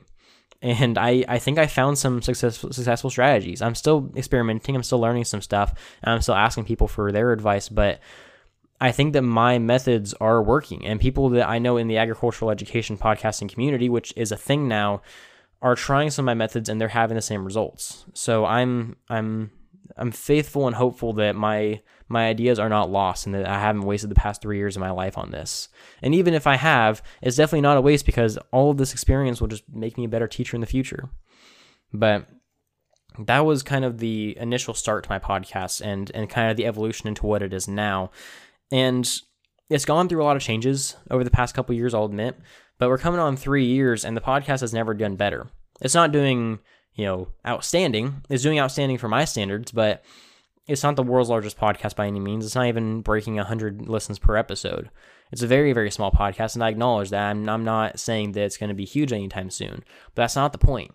and 0.61 0.97
I, 0.97 1.23
I 1.27 1.39
think 1.39 1.57
I 1.57 1.67
found 1.67 1.97
some 1.97 2.21
successful 2.21 2.73
successful 2.73 3.09
strategies. 3.09 3.61
I'm 3.61 3.75
still 3.75 4.11
experimenting, 4.15 4.75
I'm 4.75 4.83
still 4.83 4.99
learning 4.99 5.25
some 5.25 5.41
stuff, 5.41 5.73
and 6.03 6.13
I'm 6.13 6.21
still 6.21 6.35
asking 6.35 6.65
people 6.65 6.87
for 6.87 7.11
their 7.11 7.31
advice, 7.31 7.69
but 7.69 7.99
I 8.81 8.91
think 8.91 9.13
that 9.13 9.23
my 9.23 9.59
methods 9.59 10.13
are 10.15 10.41
working. 10.41 10.85
And 10.85 10.99
people 10.99 11.29
that 11.29 11.47
I 11.47 11.59
know 11.59 11.77
in 11.77 11.87
the 11.87 11.97
agricultural 11.97 12.51
education 12.51 12.97
podcasting 12.97 13.49
community, 13.49 13.89
which 13.89 14.13
is 14.15 14.31
a 14.31 14.37
thing 14.37 14.67
now, 14.67 15.01
are 15.61 15.75
trying 15.75 16.09
some 16.09 16.23
of 16.23 16.27
my 16.27 16.33
methods 16.33 16.69
and 16.69 16.79
they're 16.79 16.87
having 16.87 17.15
the 17.15 17.21
same 17.21 17.43
results. 17.43 18.05
So 18.13 18.45
I'm 18.45 18.95
I'm 19.09 19.51
I'm 19.97 20.11
faithful 20.11 20.67
and 20.67 20.75
hopeful 20.75 21.13
that 21.13 21.35
my 21.35 21.81
my 22.07 22.27
ideas 22.27 22.57
are 22.57 22.69
not 22.69 22.89
lost 22.89 23.25
and 23.25 23.35
that 23.35 23.47
I 23.47 23.59
haven't 23.59 23.83
wasted 23.83 24.09
the 24.09 24.15
past 24.15 24.41
three 24.41 24.57
years 24.57 24.75
of 24.75 24.79
my 24.79 24.91
life 24.91 25.17
on 25.17 25.31
this. 25.31 25.69
And 26.01 26.15
even 26.15 26.33
if 26.33 26.47
I 26.47 26.55
have, 26.55 27.03
it's 27.21 27.35
definitely 27.35 27.61
not 27.61 27.77
a 27.77 27.81
waste 27.81 28.05
because 28.05 28.37
all 28.51 28.71
of 28.71 28.77
this 28.77 28.93
experience 28.93 29.41
will 29.41 29.47
just 29.47 29.63
make 29.71 29.97
me 29.97 30.05
a 30.05 30.09
better 30.09 30.27
teacher 30.27 30.55
in 30.55 30.61
the 30.61 30.67
future. 30.67 31.09
But 31.93 32.27
that 33.19 33.45
was 33.45 33.61
kind 33.63 33.83
of 33.83 33.97
the 33.97 34.37
initial 34.39 34.73
start 34.73 35.03
to 35.03 35.09
my 35.09 35.19
podcast 35.19 35.81
and 35.81 36.09
and 36.13 36.29
kind 36.29 36.49
of 36.49 36.55
the 36.55 36.65
evolution 36.65 37.07
into 37.07 37.25
what 37.25 37.41
it 37.41 37.53
is 37.53 37.67
now. 37.67 38.11
And 38.71 39.09
it's 39.69 39.85
gone 39.85 40.09
through 40.09 40.23
a 40.23 40.25
lot 40.25 40.35
of 40.35 40.41
changes 40.41 40.95
over 41.09 41.23
the 41.23 41.31
past 41.31 41.55
couple 41.55 41.75
years, 41.75 41.93
I'll 41.93 42.05
admit. 42.05 42.37
But 42.77 42.89
we're 42.89 42.97
coming 42.97 43.19
on 43.19 43.35
three 43.35 43.65
years, 43.65 44.05
and 44.05 44.15
the 44.15 44.21
podcast 44.21 44.61
has 44.61 44.73
never 44.73 44.93
done 44.93 45.15
better. 45.15 45.47
It's 45.81 45.95
not 45.95 46.11
doing 46.11 46.59
you 46.95 47.05
know 47.05 47.27
outstanding. 47.47 48.23
It's 48.29 48.43
doing 48.43 48.59
outstanding 48.59 48.97
for 48.97 49.07
my 49.07 49.25
standards, 49.25 49.71
but 49.71 50.03
it's 50.67 50.83
not 50.83 50.95
the 50.95 51.03
world's 51.03 51.29
largest 51.29 51.57
podcast 51.57 51.95
by 51.95 52.07
any 52.07 52.19
means. 52.19 52.45
It's 52.45 52.55
not 52.55 52.67
even 52.67 53.01
breaking 53.01 53.35
100 53.35 53.87
listens 53.89 54.19
per 54.19 54.37
episode. 54.37 54.91
It's 55.31 55.41
a 55.41 55.47
very, 55.47 55.73
very 55.73 55.89
small 55.89 56.11
podcast, 56.11 56.55
and 56.55 56.63
I 56.63 56.69
acknowledge 56.69 57.09
that. 57.09 57.29
I'm, 57.29 57.49
I'm 57.49 57.63
not 57.63 57.99
saying 57.99 58.33
that 58.33 58.43
it's 58.43 58.57
going 58.57 58.69
to 58.69 58.75
be 58.75 58.85
huge 58.85 59.11
anytime 59.11 59.49
soon, 59.49 59.83
but 60.13 60.23
that's 60.23 60.35
not 60.35 60.51
the 60.51 60.59
point. 60.59 60.91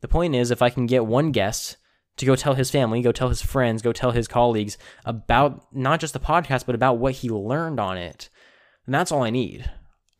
The 0.00 0.08
point 0.08 0.34
is, 0.34 0.50
if 0.50 0.62
I 0.62 0.70
can 0.70 0.86
get 0.86 1.06
one 1.06 1.30
guest 1.30 1.76
to 2.22 2.26
go 2.26 2.36
tell 2.36 2.54
his 2.54 2.70
family, 2.70 3.02
go 3.02 3.10
tell 3.10 3.28
his 3.28 3.42
friends, 3.42 3.82
go 3.82 3.92
tell 3.92 4.12
his 4.12 4.28
colleagues 4.28 4.78
about 5.04 5.66
not 5.74 5.98
just 5.98 6.14
the 6.14 6.20
podcast, 6.20 6.66
but 6.66 6.76
about 6.76 6.98
what 6.98 7.14
he 7.14 7.28
learned 7.28 7.80
on 7.80 7.96
it, 7.96 8.30
And 8.86 8.94
that's 8.94 9.10
all 9.10 9.24
I 9.24 9.30
need. 9.30 9.68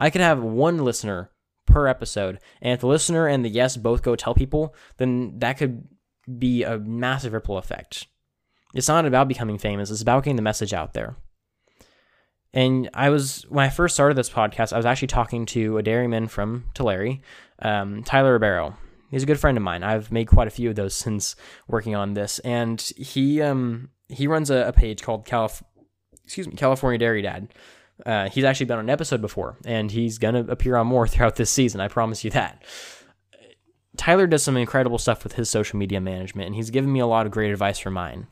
I 0.01 0.11
could 0.11 0.21
have 0.21 0.43
one 0.43 0.79
listener 0.79 1.31
per 1.65 1.87
episode, 1.87 2.41
and 2.61 2.73
if 2.73 2.81
the 2.81 2.89
listener 2.89 3.29
and 3.29 3.45
the 3.45 3.51
guest 3.51 3.85
both 3.85 4.03
go 4.03 4.17
tell 4.17 4.35
people, 4.35 4.75
then 4.97 5.39
that 5.39 5.59
could 5.59 5.87
be 6.39 6.65
a 6.65 6.77
massive 6.77 7.35
ripple 7.35 7.57
effect. 7.57 8.09
It's 8.75 8.89
not 8.89 9.07
about 9.07 9.29
becoming 9.29 9.59
famous, 9.59 9.89
it's 9.89 10.03
about 10.03 10.25
getting 10.25 10.35
the 10.35 10.43
message 10.43 10.73
out 10.73 10.95
there. 10.95 11.15
And 12.53 12.91
I 12.95 13.11
was, 13.11 13.47
when 13.49 13.65
I 13.65 13.71
first 13.71 13.95
started 13.95 14.19
this 14.19 14.29
podcast, 14.29 14.73
I 14.73 14.77
was 14.77 14.87
actually 14.87 15.07
talking 15.09 15.47
to 15.47 15.79
a 15.79 15.85
dairyman 15.85 16.27
from 16.27 16.65
Tulare, 16.75 17.21
um, 17.61 18.03
Tyler 18.03 18.33
Ribeiro. 18.33 18.77
He's 19.13 19.23
a 19.23 19.27
good 19.27 19.39
friend 19.39 19.57
of 19.57 19.63
mine. 19.63 19.85
I've 19.85 20.11
made 20.11 20.27
quite 20.27 20.49
a 20.49 20.51
few 20.51 20.71
of 20.71 20.75
those 20.75 20.95
since 21.05 21.37
working 21.69 21.95
on 21.95 22.15
this. 22.15 22.41
And 22.41 22.81
he 22.97 23.41
um, 23.41 23.91
he 24.09 24.27
runs 24.27 24.51
a, 24.51 24.69
a 24.69 24.73
page 24.73 25.03
called 25.03 25.25
Calif- 25.25 25.63
excuse 26.25 26.49
me, 26.49 26.55
California 26.57 26.99
Dairy 26.99 27.23
Dad. 27.23 27.55
Uh, 28.05 28.29
he's 28.29 28.43
actually 28.43 28.67
been 28.67 28.79
on 28.79 28.87
an 28.87 28.91
episode 28.91 29.21
before, 29.21 29.57
and 29.65 29.93
he's 29.93 30.19
to 30.19 30.39
appear 30.51 30.75
on 30.75 30.89
more 30.89 31.07
throughout 31.09 31.37
this 31.37 31.51
season. 31.51 31.81
I 31.81 31.87
promise 31.87 32.25
you 32.25 32.31
that. 32.33 32.65
Tyler 33.97 34.27
does 34.27 34.43
some 34.43 34.57
incredible 34.57 34.99
stuff 34.99 35.23
with 35.23 35.35
his 35.35 35.51
social 35.51 35.79
media 35.79 36.01
management, 36.01 36.47
and 36.47 36.57
he's 36.57 36.71
given 36.71 36.91
me 36.91 36.99
a 36.99 37.07
lot 37.07 37.27
of 37.27 37.33
great 37.33 37.53
advice 37.53 37.79
for 37.79 37.91
mine 37.91 38.27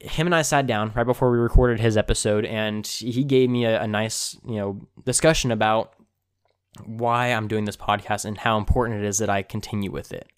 him 0.00 0.26
and 0.26 0.34
I 0.34 0.42
sat 0.42 0.66
down 0.66 0.92
right 0.94 1.04
before 1.04 1.30
we 1.30 1.38
recorded 1.38 1.80
his 1.80 1.96
episode, 1.96 2.44
and 2.44 2.86
he 2.86 3.24
gave 3.24 3.50
me 3.50 3.64
a, 3.64 3.82
a, 3.82 3.86
nice, 3.86 4.38
you 4.46 4.56
know, 4.56 4.80
discussion 5.04 5.50
about 5.50 5.94
why 6.84 7.28
I'm 7.28 7.48
doing 7.48 7.64
this 7.64 7.76
podcast 7.76 8.24
and 8.24 8.38
how 8.38 8.58
important 8.58 9.02
it 9.02 9.06
is 9.06 9.18
that 9.18 9.30
I 9.30 9.42
continue 9.42 9.90
with 9.90 10.12
it. 10.12 10.28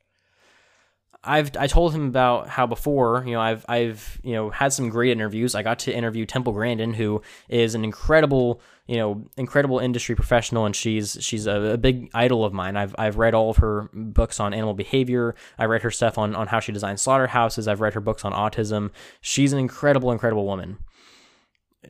I've 1.25 1.57
I 1.57 1.67
told 1.67 1.93
him 1.93 2.07
about 2.07 2.49
how 2.49 2.67
before, 2.67 3.25
you 3.27 3.33
know, 3.33 3.41
I've 3.41 3.65
I've 3.69 4.21
you 4.23 4.35
know 4.35 4.51
had 4.51 4.73
some 4.73 4.89
great 4.89 5.11
interviews. 5.11 5.55
I 5.55 5.63
got 5.63 5.81
to 5.81 5.95
interview 5.95 6.25
Temple 6.25 6.53
Grandin, 6.53 6.95
who 6.95 7.23
is 7.49 7.75
an 7.75 7.83
incredible 7.83 8.61
you 8.87 8.97
know 8.97 9.29
incredible 9.37 9.81
industry 9.81 10.15
professional, 10.15 10.65
and 10.65 10.77
she's 10.77 11.19
she's 11.21 11.47
a, 11.47 11.73
a, 11.73 11.77
big 11.77 12.09
idol 12.15 12.45
of 12.45 12.53
mine. 12.53 12.77
I've 12.77 12.95
I've 12.99 13.19
read 13.19 13.35
all 13.35 13.51
of 13.51 13.57
her 13.57 13.91
books 13.93 14.39
on 14.39 14.55
animal 14.55 14.75
behavior. 14.75 15.35
I 15.59 15.65
read 15.65 15.83
her 15.83 15.91
stuff 15.91 16.19
on 16.19 16.37
on 16.37 16.47
how 16.47 16.61
she 16.61 16.71
designs 16.71 17.03
slaughterhouses. 17.03 17.67
I've 17.67 17.81
read 17.81 17.95
her 17.95 18.01
books 18.01 18.25
on 18.25 18.33
autism. 18.33 18.91
She's 19.21 19.53
an 19.53 19.59
incredible 19.59 20.13
incredible 20.13 20.47
woman. 20.47 20.79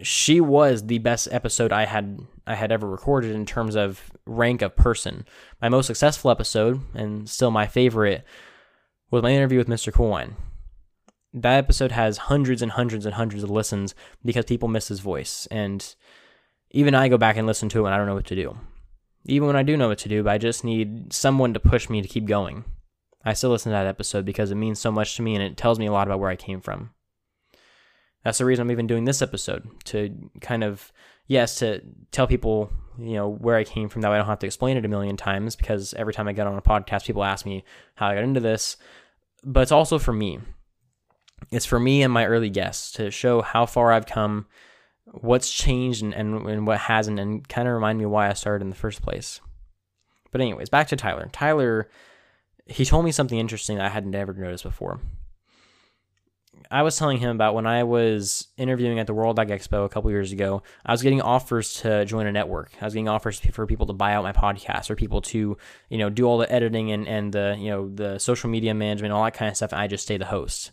She 0.02 0.40
was 0.40 0.86
the 0.86 0.98
best 0.98 1.28
episode 1.30 1.72
I 1.72 1.86
had 1.86 2.20
I 2.46 2.54
had 2.54 2.72
ever 2.72 2.88
recorded 2.88 3.34
in 3.34 3.46
terms 3.46 3.74
of 3.74 4.10
rank 4.26 4.62
of 4.62 4.76
person. 4.76 5.26
My 5.60 5.68
most 5.68 5.86
successful 5.86 6.30
episode, 6.30 6.80
and 6.94 7.28
still 7.28 7.50
my 7.50 7.66
favorite 7.66 8.24
was 9.10 9.22
my 9.22 9.32
interview 9.32 9.58
with 9.58 9.68
Mr. 9.68 9.92
Coolwine. 9.92 10.36
That 11.32 11.58
episode 11.58 11.92
has 11.92 12.18
hundreds 12.18 12.62
and 12.62 12.72
hundreds 12.72 13.06
and 13.06 13.14
hundreds 13.14 13.42
of 13.42 13.50
listens 13.50 13.94
because 14.24 14.44
people 14.44 14.68
miss 14.68 14.88
his 14.88 15.00
voice. 15.00 15.46
And 15.50 15.94
even 16.70 16.94
I 16.94 17.08
go 17.08 17.18
back 17.18 17.36
and 17.36 17.46
listen 17.46 17.68
to 17.70 17.84
it 17.84 17.86
and 17.86 17.94
I 17.94 17.98
don't 17.98 18.06
know 18.06 18.14
what 18.14 18.26
to 18.26 18.34
do. 18.34 18.56
Even 19.24 19.46
when 19.46 19.56
I 19.56 19.62
do 19.62 19.76
know 19.76 19.88
what 19.88 19.98
to 19.98 20.08
do, 20.08 20.22
but 20.22 20.32
I 20.32 20.38
just 20.38 20.64
need 20.64 21.12
someone 21.12 21.52
to 21.52 21.60
push 21.60 21.90
me 21.90 22.00
to 22.00 22.08
keep 22.08 22.26
going. 22.26 22.64
I 23.24 23.34
still 23.34 23.50
listen 23.50 23.72
to 23.72 23.76
that 23.76 23.86
episode 23.86 24.24
because 24.24 24.50
it 24.50 24.56
means 24.56 24.78
so 24.78 24.90
much 24.90 25.16
to 25.16 25.22
me 25.22 25.34
and 25.34 25.42
it 25.42 25.56
tells 25.56 25.78
me 25.78 25.86
a 25.86 25.92
lot 25.92 26.06
about 26.06 26.20
where 26.20 26.30
I 26.30 26.36
came 26.36 26.60
from. 26.60 26.90
That's 28.28 28.38
the 28.38 28.44
reason 28.44 28.62
I'm 28.62 28.70
even 28.70 28.86
doing 28.86 29.04
this 29.04 29.22
episode 29.22 29.66
to 29.86 30.30
kind 30.40 30.62
of, 30.62 30.92
yes, 31.26 31.56
to 31.56 31.80
tell 32.12 32.26
people, 32.26 32.70
you 32.98 33.14
know, 33.14 33.28
where 33.28 33.56
I 33.56 33.64
came 33.64 33.88
from. 33.88 34.02
That 34.02 34.10
way 34.10 34.16
I 34.16 34.18
don't 34.18 34.26
have 34.26 34.38
to 34.40 34.46
explain 34.46 34.76
it 34.76 34.84
a 34.84 34.88
million 34.88 35.16
times 35.16 35.56
because 35.56 35.94
every 35.94 36.12
time 36.12 36.28
I 36.28 36.32
get 36.32 36.46
on 36.46 36.58
a 36.58 36.62
podcast, 36.62 37.06
people 37.06 37.24
ask 37.24 37.46
me 37.46 37.64
how 37.94 38.08
I 38.08 38.14
got 38.14 38.24
into 38.24 38.40
this 38.40 38.76
but 39.44 39.60
it's 39.60 39.72
also 39.72 39.98
for 39.98 40.12
me. 40.12 40.40
It's 41.50 41.66
for 41.66 41.78
me 41.78 42.02
and 42.02 42.12
my 42.12 42.26
early 42.26 42.50
guests 42.50 42.92
to 42.92 43.10
show 43.10 43.42
how 43.42 43.66
far 43.66 43.92
I've 43.92 44.06
come, 44.06 44.46
what's 45.06 45.50
changed, 45.50 46.02
and, 46.02 46.12
and, 46.12 46.46
and 46.46 46.66
what 46.66 46.78
hasn't, 46.78 47.18
and 47.18 47.46
kind 47.48 47.68
of 47.68 47.74
remind 47.74 47.98
me 47.98 48.06
why 48.06 48.28
I 48.28 48.32
started 48.32 48.64
in 48.64 48.70
the 48.70 48.76
first 48.76 49.02
place. 49.02 49.40
But, 50.30 50.40
anyways, 50.40 50.68
back 50.68 50.88
to 50.88 50.96
Tyler. 50.96 51.28
Tyler, 51.32 51.88
he 52.66 52.84
told 52.84 53.04
me 53.04 53.12
something 53.12 53.38
interesting 53.38 53.78
that 53.78 53.86
I 53.86 53.90
hadn't 53.90 54.14
ever 54.14 54.34
noticed 54.34 54.64
before. 54.64 55.00
I 56.70 56.82
was 56.82 56.96
telling 56.96 57.18
him 57.18 57.30
about 57.30 57.54
when 57.54 57.66
I 57.66 57.84
was 57.84 58.48
interviewing 58.56 58.98
at 58.98 59.06
the 59.06 59.14
World 59.14 59.38
Ag 59.38 59.48
Expo 59.48 59.84
a 59.84 59.88
couple 59.88 60.10
years 60.10 60.32
ago. 60.32 60.62
I 60.84 60.92
was 60.92 61.02
getting 61.02 61.20
offers 61.20 61.74
to 61.80 62.04
join 62.04 62.26
a 62.26 62.32
network. 62.32 62.70
I 62.80 62.84
was 62.84 62.94
getting 62.94 63.08
offers 63.08 63.40
for 63.40 63.66
people 63.66 63.86
to 63.86 63.92
buy 63.92 64.12
out 64.12 64.24
my 64.24 64.32
podcast 64.32 64.90
or 64.90 64.96
people 64.96 65.20
to, 65.22 65.56
you 65.88 65.98
know, 65.98 66.10
do 66.10 66.24
all 66.24 66.38
the 66.38 66.50
editing 66.52 66.92
and 66.92 67.08
and 67.08 67.32
the 67.32 67.56
you 67.58 67.70
know 67.70 67.88
the 67.88 68.18
social 68.18 68.50
media 68.50 68.74
management, 68.74 69.12
all 69.12 69.24
that 69.24 69.34
kind 69.34 69.48
of 69.50 69.56
stuff. 69.56 69.72
I 69.72 69.86
just 69.86 70.04
stay 70.04 70.16
the 70.16 70.26
host. 70.26 70.72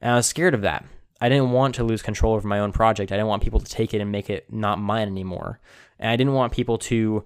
And 0.00 0.12
I 0.12 0.16
was 0.16 0.26
scared 0.26 0.54
of 0.54 0.62
that. 0.62 0.84
I 1.20 1.28
didn't 1.28 1.52
want 1.52 1.76
to 1.76 1.84
lose 1.84 2.02
control 2.02 2.34
over 2.34 2.46
my 2.46 2.58
own 2.58 2.72
project. 2.72 3.12
I 3.12 3.16
didn't 3.16 3.28
want 3.28 3.42
people 3.42 3.60
to 3.60 3.70
take 3.70 3.94
it 3.94 4.00
and 4.00 4.10
make 4.10 4.28
it 4.28 4.52
not 4.52 4.78
mine 4.78 5.08
anymore. 5.08 5.60
And 5.98 6.10
I 6.10 6.16
didn't 6.16 6.34
want 6.34 6.52
people 6.52 6.78
to 6.78 7.24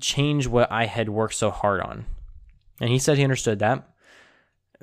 change 0.00 0.46
what 0.46 0.70
I 0.70 0.86
had 0.86 1.08
worked 1.08 1.34
so 1.34 1.50
hard 1.50 1.80
on. 1.80 2.06
And 2.80 2.90
he 2.90 2.98
said 2.98 3.18
he 3.18 3.24
understood 3.24 3.58
that 3.58 3.93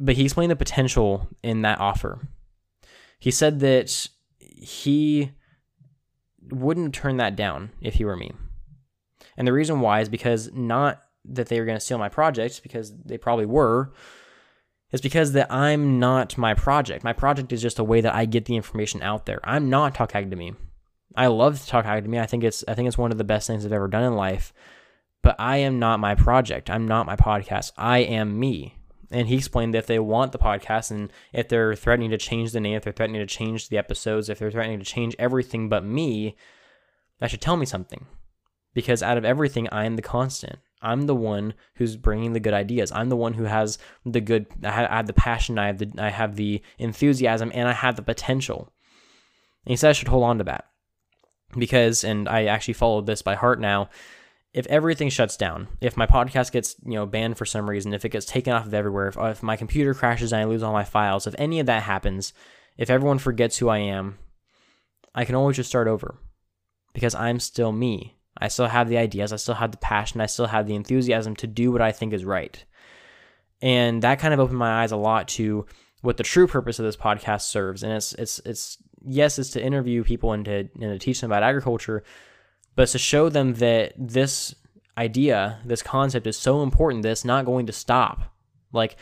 but 0.01 0.15
he 0.15 0.23
explained 0.23 0.51
the 0.51 0.55
potential 0.55 1.27
in 1.43 1.61
that 1.61 1.79
offer. 1.79 2.27
He 3.19 3.29
said 3.29 3.59
that 3.59 4.07
he 4.39 5.31
wouldn't 6.49 6.95
turn 6.95 7.17
that 7.17 7.35
down 7.35 7.69
if 7.81 7.93
he 7.93 8.05
were 8.05 8.17
me. 8.17 8.31
And 9.37 9.47
the 9.47 9.53
reason 9.53 9.79
why 9.79 10.01
is 10.01 10.09
because 10.09 10.51
not 10.53 11.01
that 11.25 11.47
they 11.47 11.59
were 11.59 11.65
going 11.67 11.77
to 11.77 11.83
steal 11.83 11.99
my 11.99 12.09
project, 12.09 12.63
because 12.63 12.91
they 13.05 13.17
probably 13.17 13.45
were, 13.45 13.93
is 14.91 15.01
because 15.01 15.33
that 15.33 15.51
I'm 15.51 15.99
not 15.99 16.35
my 16.35 16.55
project. 16.55 17.03
My 17.03 17.13
project 17.13 17.53
is 17.53 17.61
just 17.61 17.77
a 17.77 17.83
way 17.83 18.01
that 18.01 18.15
I 18.15 18.25
get 18.25 18.45
the 18.45 18.55
information 18.55 19.03
out 19.03 19.27
there. 19.27 19.39
I'm 19.43 19.69
not 19.69 19.93
Talk 19.93 20.15
Me. 20.15 20.53
I 21.15 21.27
love 21.27 21.65
Talk 21.67 21.85
Me. 22.05 22.19
I 22.19 22.25
think 22.25 22.43
it's 22.43 22.63
I 22.67 22.73
think 22.73 22.87
it's 22.87 22.97
one 22.97 23.11
of 23.11 23.19
the 23.19 23.23
best 23.23 23.45
things 23.45 23.65
I've 23.65 23.71
ever 23.71 23.87
done 23.87 24.03
in 24.03 24.15
life. 24.15 24.51
But 25.21 25.35
I 25.37 25.57
am 25.57 25.77
not 25.77 25.99
my 25.99 26.15
project. 26.15 26.71
I'm 26.71 26.87
not 26.87 27.05
my 27.05 27.15
podcast. 27.15 27.71
I 27.77 27.99
am 27.99 28.39
me. 28.39 28.80
And 29.11 29.27
he 29.27 29.35
explained 29.35 29.73
that 29.73 29.79
if 29.79 29.87
they 29.87 29.99
want 29.99 30.31
the 30.31 30.39
podcast 30.39 30.89
and 30.91 31.11
if 31.33 31.49
they're 31.49 31.75
threatening 31.75 32.11
to 32.11 32.17
change 32.17 32.51
the 32.51 32.59
name, 32.59 32.75
if 32.75 32.83
they're 32.83 32.93
threatening 32.93 33.21
to 33.21 33.25
change 33.25 33.69
the 33.69 33.77
episodes, 33.77 34.29
if 34.29 34.39
they're 34.39 34.51
threatening 34.51 34.79
to 34.79 34.85
change 34.85 35.15
everything 35.19 35.67
but 35.67 35.83
me, 35.83 36.35
that 37.19 37.29
should 37.29 37.41
tell 37.41 37.57
me 37.57 37.65
something. 37.65 38.05
Because 38.73 39.03
out 39.03 39.17
of 39.17 39.25
everything, 39.25 39.67
I'm 39.71 39.97
the 39.97 40.01
constant. 40.01 40.59
I'm 40.81 41.03
the 41.03 41.15
one 41.15 41.53
who's 41.75 41.97
bringing 41.97 42.33
the 42.33 42.39
good 42.39 42.53
ideas. 42.53 42.91
I'm 42.91 43.09
the 43.09 43.17
one 43.17 43.33
who 43.33 43.43
has 43.43 43.77
the 44.05 44.21
good. 44.21 44.47
I 44.63 44.71
have, 44.71 45.07
the 45.07 45.13
passion. 45.13 45.59
I 45.59 45.67
have 45.67 45.77
the. 45.77 45.91
I 45.97 46.09
have 46.09 46.37
the 46.37 46.61
enthusiasm, 46.79 47.51
and 47.53 47.67
I 47.67 47.73
have 47.73 47.97
the 47.97 48.01
potential. 48.01 48.71
And 49.65 49.71
he 49.71 49.75
said 49.75 49.89
I 49.89 49.93
should 49.93 50.07
hold 50.07 50.23
on 50.23 50.37
to 50.39 50.43
that 50.45 50.69
because, 51.55 52.03
and 52.03 52.27
I 52.27 52.45
actually 52.45 52.73
followed 52.73 53.05
this 53.05 53.21
by 53.21 53.35
heart 53.35 53.59
now 53.59 53.89
if 54.53 54.67
everything 54.67 55.09
shuts 55.09 55.37
down, 55.37 55.67
if 55.79 55.95
my 55.95 56.05
podcast 56.05 56.51
gets 56.51 56.75
you 56.85 56.93
know 56.93 57.05
banned 57.05 57.37
for 57.37 57.45
some 57.45 57.69
reason, 57.69 57.93
if 57.93 58.03
it 58.05 58.09
gets 58.09 58.25
taken 58.25 58.53
off 58.53 58.65
of 58.65 58.73
everywhere, 58.73 59.07
if, 59.07 59.17
if 59.17 59.43
my 59.43 59.55
computer 59.55 59.93
crashes 59.93 60.33
and 60.33 60.41
I 60.41 60.45
lose 60.45 60.63
all 60.63 60.73
my 60.73 60.83
files, 60.83 61.27
if 61.27 61.35
any 61.37 61.59
of 61.59 61.67
that 61.67 61.83
happens, 61.83 62.33
if 62.77 62.89
everyone 62.89 63.19
forgets 63.19 63.57
who 63.57 63.69
I 63.69 63.79
am, 63.79 64.17
I 65.15 65.25
can 65.25 65.35
always 65.35 65.55
just 65.55 65.69
start 65.69 65.87
over 65.87 66.17
because 66.93 67.15
I'm 67.15 67.39
still 67.39 67.71
me. 67.71 68.17
I 68.37 68.47
still 68.47 68.67
have 68.67 68.89
the 68.89 68.97
ideas, 68.97 69.31
I 69.31 69.37
still 69.37 69.55
have 69.55 69.71
the 69.71 69.77
passion, 69.77 70.21
I 70.21 70.25
still 70.25 70.47
have 70.47 70.65
the 70.65 70.75
enthusiasm 70.75 71.35
to 71.37 71.47
do 71.47 71.71
what 71.71 71.81
I 71.81 71.91
think 71.91 72.13
is 72.13 72.25
right. 72.25 72.63
And 73.61 74.01
that 74.01 74.19
kind 74.19 74.33
of 74.33 74.39
opened 74.39 74.57
my 74.57 74.81
eyes 74.81 74.91
a 74.91 74.97
lot 74.97 75.27
to 75.29 75.65
what 76.01 76.17
the 76.17 76.23
true 76.23 76.47
purpose 76.47 76.79
of 76.79 76.85
this 76.85 76.97
podcast 76.97 77.41
serves. 77.41 77.83
And 77.83 77.93
it's 77.93 78.13
it's 78.13 78.39
it's 78.45 78.77
yes, 79.05 79.37
it's 79.39 79.51
to 79.51 79.63
interview 79.63 80.03
people 80.03 80.33
and 80.33 80.43
to 80.45 80.69
and 80.73 80.73
to 80.75 80.99
teach 80.99 81.21
them 81.21 81.29
about 81.29 81.43
agriculture, 81.43 82.03
but 82.75 82.87
to 82.89 82.97
show 82.97 83.29
them 83.29 83.55
that 83.55 83.93
this 83.97 84.55
idea, 84.97 85.59
this 85.65 85.81
concept 85.81 86.27
is 86.27 86.37
so 86.37 86.63
important 86.63 87.03
that 87.03 87.11
it's 87.11 87.25
not 87.25 87.45
going 87.45 87.65
to 87.65 87.73
stop. 87.73 88.33
Like, 88.71 88.95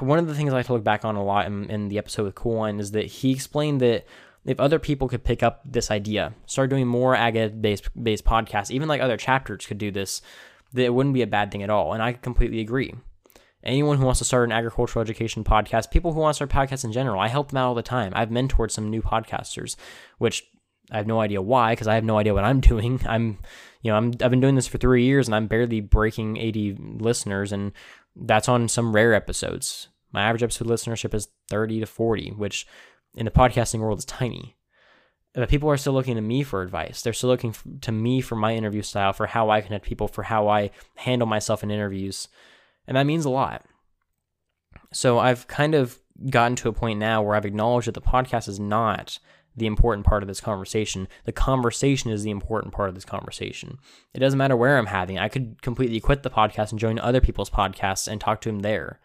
one 0.00 0.18
of 0.18 0.26
the 0.26 0.34
things 0.34 0.52
I 0.52 0.56
like 0.56 0.66
to 0.66 0.72
look 0.72 0.84
back 0.84 1.04
on 1.04 1.16
a 1.16 1.24
lot 1.24 1.46
in, 1.46 1.70
in 1.70 1.88
the 1.88 1.98
episode 1.98 2.24
with 2.24 2.34
Coolwine 2.34 2.80
is 2.80 2.90
that 2.92 3.06
he 3.06 3.30
explained 3.32 3.80
that 3.80 4.04
if 4.44 4.60
other 4.60 4.78
people 4.78 5.08
could 5.08 5.24
pick 5.24 5.42
up 5.42 5.62
this 5.64 5.90
idea, 5.90 6.34
start 6.46 6.70
doing 6.70 6.86
more 6.86 7.14
ag 7.14 7.60
based 7.62 7.88
based 8.00 8.24
podcasts, 8.24 8.70
even 8.70 8.88
like 8.88 9.00
other 9.00 9.16
chapters 9.16 9.66
could 9.66 9.78
do 9.78 9.90
this, 9.90 10.20
that 10.72 10.84
it 10.84 10.94
wouldn't 10.94 11.14
be 11.14 11.22
a 11.22 11.26
bad 11.26 11.50
thing 11.50 11.62
at 11.62 11.70
all. 11.70 11.92
And 11.92 12.02
I 12.02 12.12
completely 12.14 12.60
agree. 12.60 12.94
Anyone 13.62 13.96
who 13.96 14.04
wants 14.04 14.18
to 14.18 14.26
start 14.26 14.46
an 14.46 14.52
agricultural 14.52 15.02
education 15.02 15.42
podcast, 15.42 15.90
people 15.90 16.12
who 16.12 16.20
want 16.20 16.36
to 16.36 16.44
start 16.44 16.50
podcasts 16.50 16.84
in 16.84 16.92
general, 16.92 17.18
I 17.18 17.28
help 17.28 17.48
them 17.48 17.56
out 17.56 17.68
all 17.68 17.74
the 17.74 17.82
time. 17.82 18.12
I've 18.14 18.28
mentored 18.28 18.70
some 18.70 18.90
new 18.90 19.00
podcasters, 19.00 19.76
which 20.18 20.46
I 20.90 20.98
have 20.98 21.06
no 21.06 21.20
idea 21.20 21.40
why 21.42 21.72
because 21.72 21.88
I 21.88 21.94
have 21.94 22.04
no 22.04 22.18
idea 22.18 22.34
what 22.34 22.44
I'm 22.44 22.60
doing. 22.72 23.00
I'm, 23.06 23.38
you 23.82 23.90
know, 23.90 23.96
I'm 23.96 24.12
I've 24.20 24.30
been 24.30 24.40
doing 24.40 24.54
this 24.54 24.66
for 24.66 24.78
three 24.78 25.04
years 25.04 25.28
and 25.28 25.34
I'm 25.34 25.46
barely 25.46 25.80
breaking 25.80 26.36
80 26.36 26.76
listeners, 27.00 27.52
and 27.52 27.72
that's 28.16 28.48
on 28.48 28.68
some 28.68 28.94
rare 28.94 29.14
episodes. 29.14 29.88
My 30.12 30.22
average 30.22 30.42
episode 30.42 30.68
listenership 30.68 31.12
is 31.14 31.28
30 31.50 31.80
to 31.80 31.86
40, 31.86 32.30
which 32.36 32.66
in 33.16 33.24
the 33.24 33.30
podcasting 33.30 33.80
world 33.80 33.98
is 33.98 34.04
tiny. 34.04 34.56
But 35.34 35.48
people 35.48 35.68
are 35.68 35.76
still 35.76 35.92
looking 35.92 36.14
to 36.14 36.20
me 36.20 36.44
for 36.44 36.62
advice. 36.62 37.02
They're 37.02 37.12
still 37.12 37.30
looking 37.30 37.56
to 37.80 37.90
me 37.90 38.20
for 38.20 38.36
my 38.36 38.54
interview 38.54 38.82
style, 38.82 39.12
for 39.12 39.26
how 39.26 39.50
I 39.50 39.60
connect 39.60 39.84
people, 39.84 40.06
for 40.06 40.22
how 40.22 40.46
I 40.46 40.70
handle 40.94 41.26
myself 41.26 41.64
in 41.64 41.72
interviews. 41.72 42.28
And 42.86 42.96
that 42.96 43.06
means 43.06 43.24
a 43.24 43.30
lot. 43.30 43.64
So 44.92 45.18
I've 45.18 45.48
kind 45.48 45.74
of 45.74 45.98
gotten 46.30 46.54
to 46.56 46.68
a 46.68 46.72
point 46.72 47.00
now 47.00 47.20
where 47.20 47.34
I've 47.34 47.44
acknowledged 47.44 47.88
that 47.88 47.94
the 47.94 48.00
podcast 48.00 48.48
is 48.48 48.60
not 48.60 49.18
the 49.56 49.66
important 49.66 50.06
part 50.06 50.22
of 50.22 50.26
this 50.26 50.40
conversation. 50.40 51.08
The 51.24 51.32
conversation 51.32 52.10
is 52.10 52.22
the 52.22 52.30
important 52.30 52.74
part 52.74 52.88
of 52.88 52.94
this 52.94 53.04
conversation. 53.04 53.78
It 54.12 54.20
doesn't 54.20 54.38
matter 54.38 54.56
where 54.56 54.78
I'm 54.78 54.86
having. 54.86 55.18
I 55.18 55.28
could 55.28 55.62
completely 55.62 56.00
quit 56.00 56.22
the 56.22 56.30
podcast 56.30 56.70
and 56.70 56.80
join 56.80 56.98
other 56.98 57.20
people's 57.20 57.50
podcasts 57.50 58.08
and 58.08 58.20
talk 58.20 58.40
to 58.42 58.48
them 58.48 58.60
there. 58.60 59.00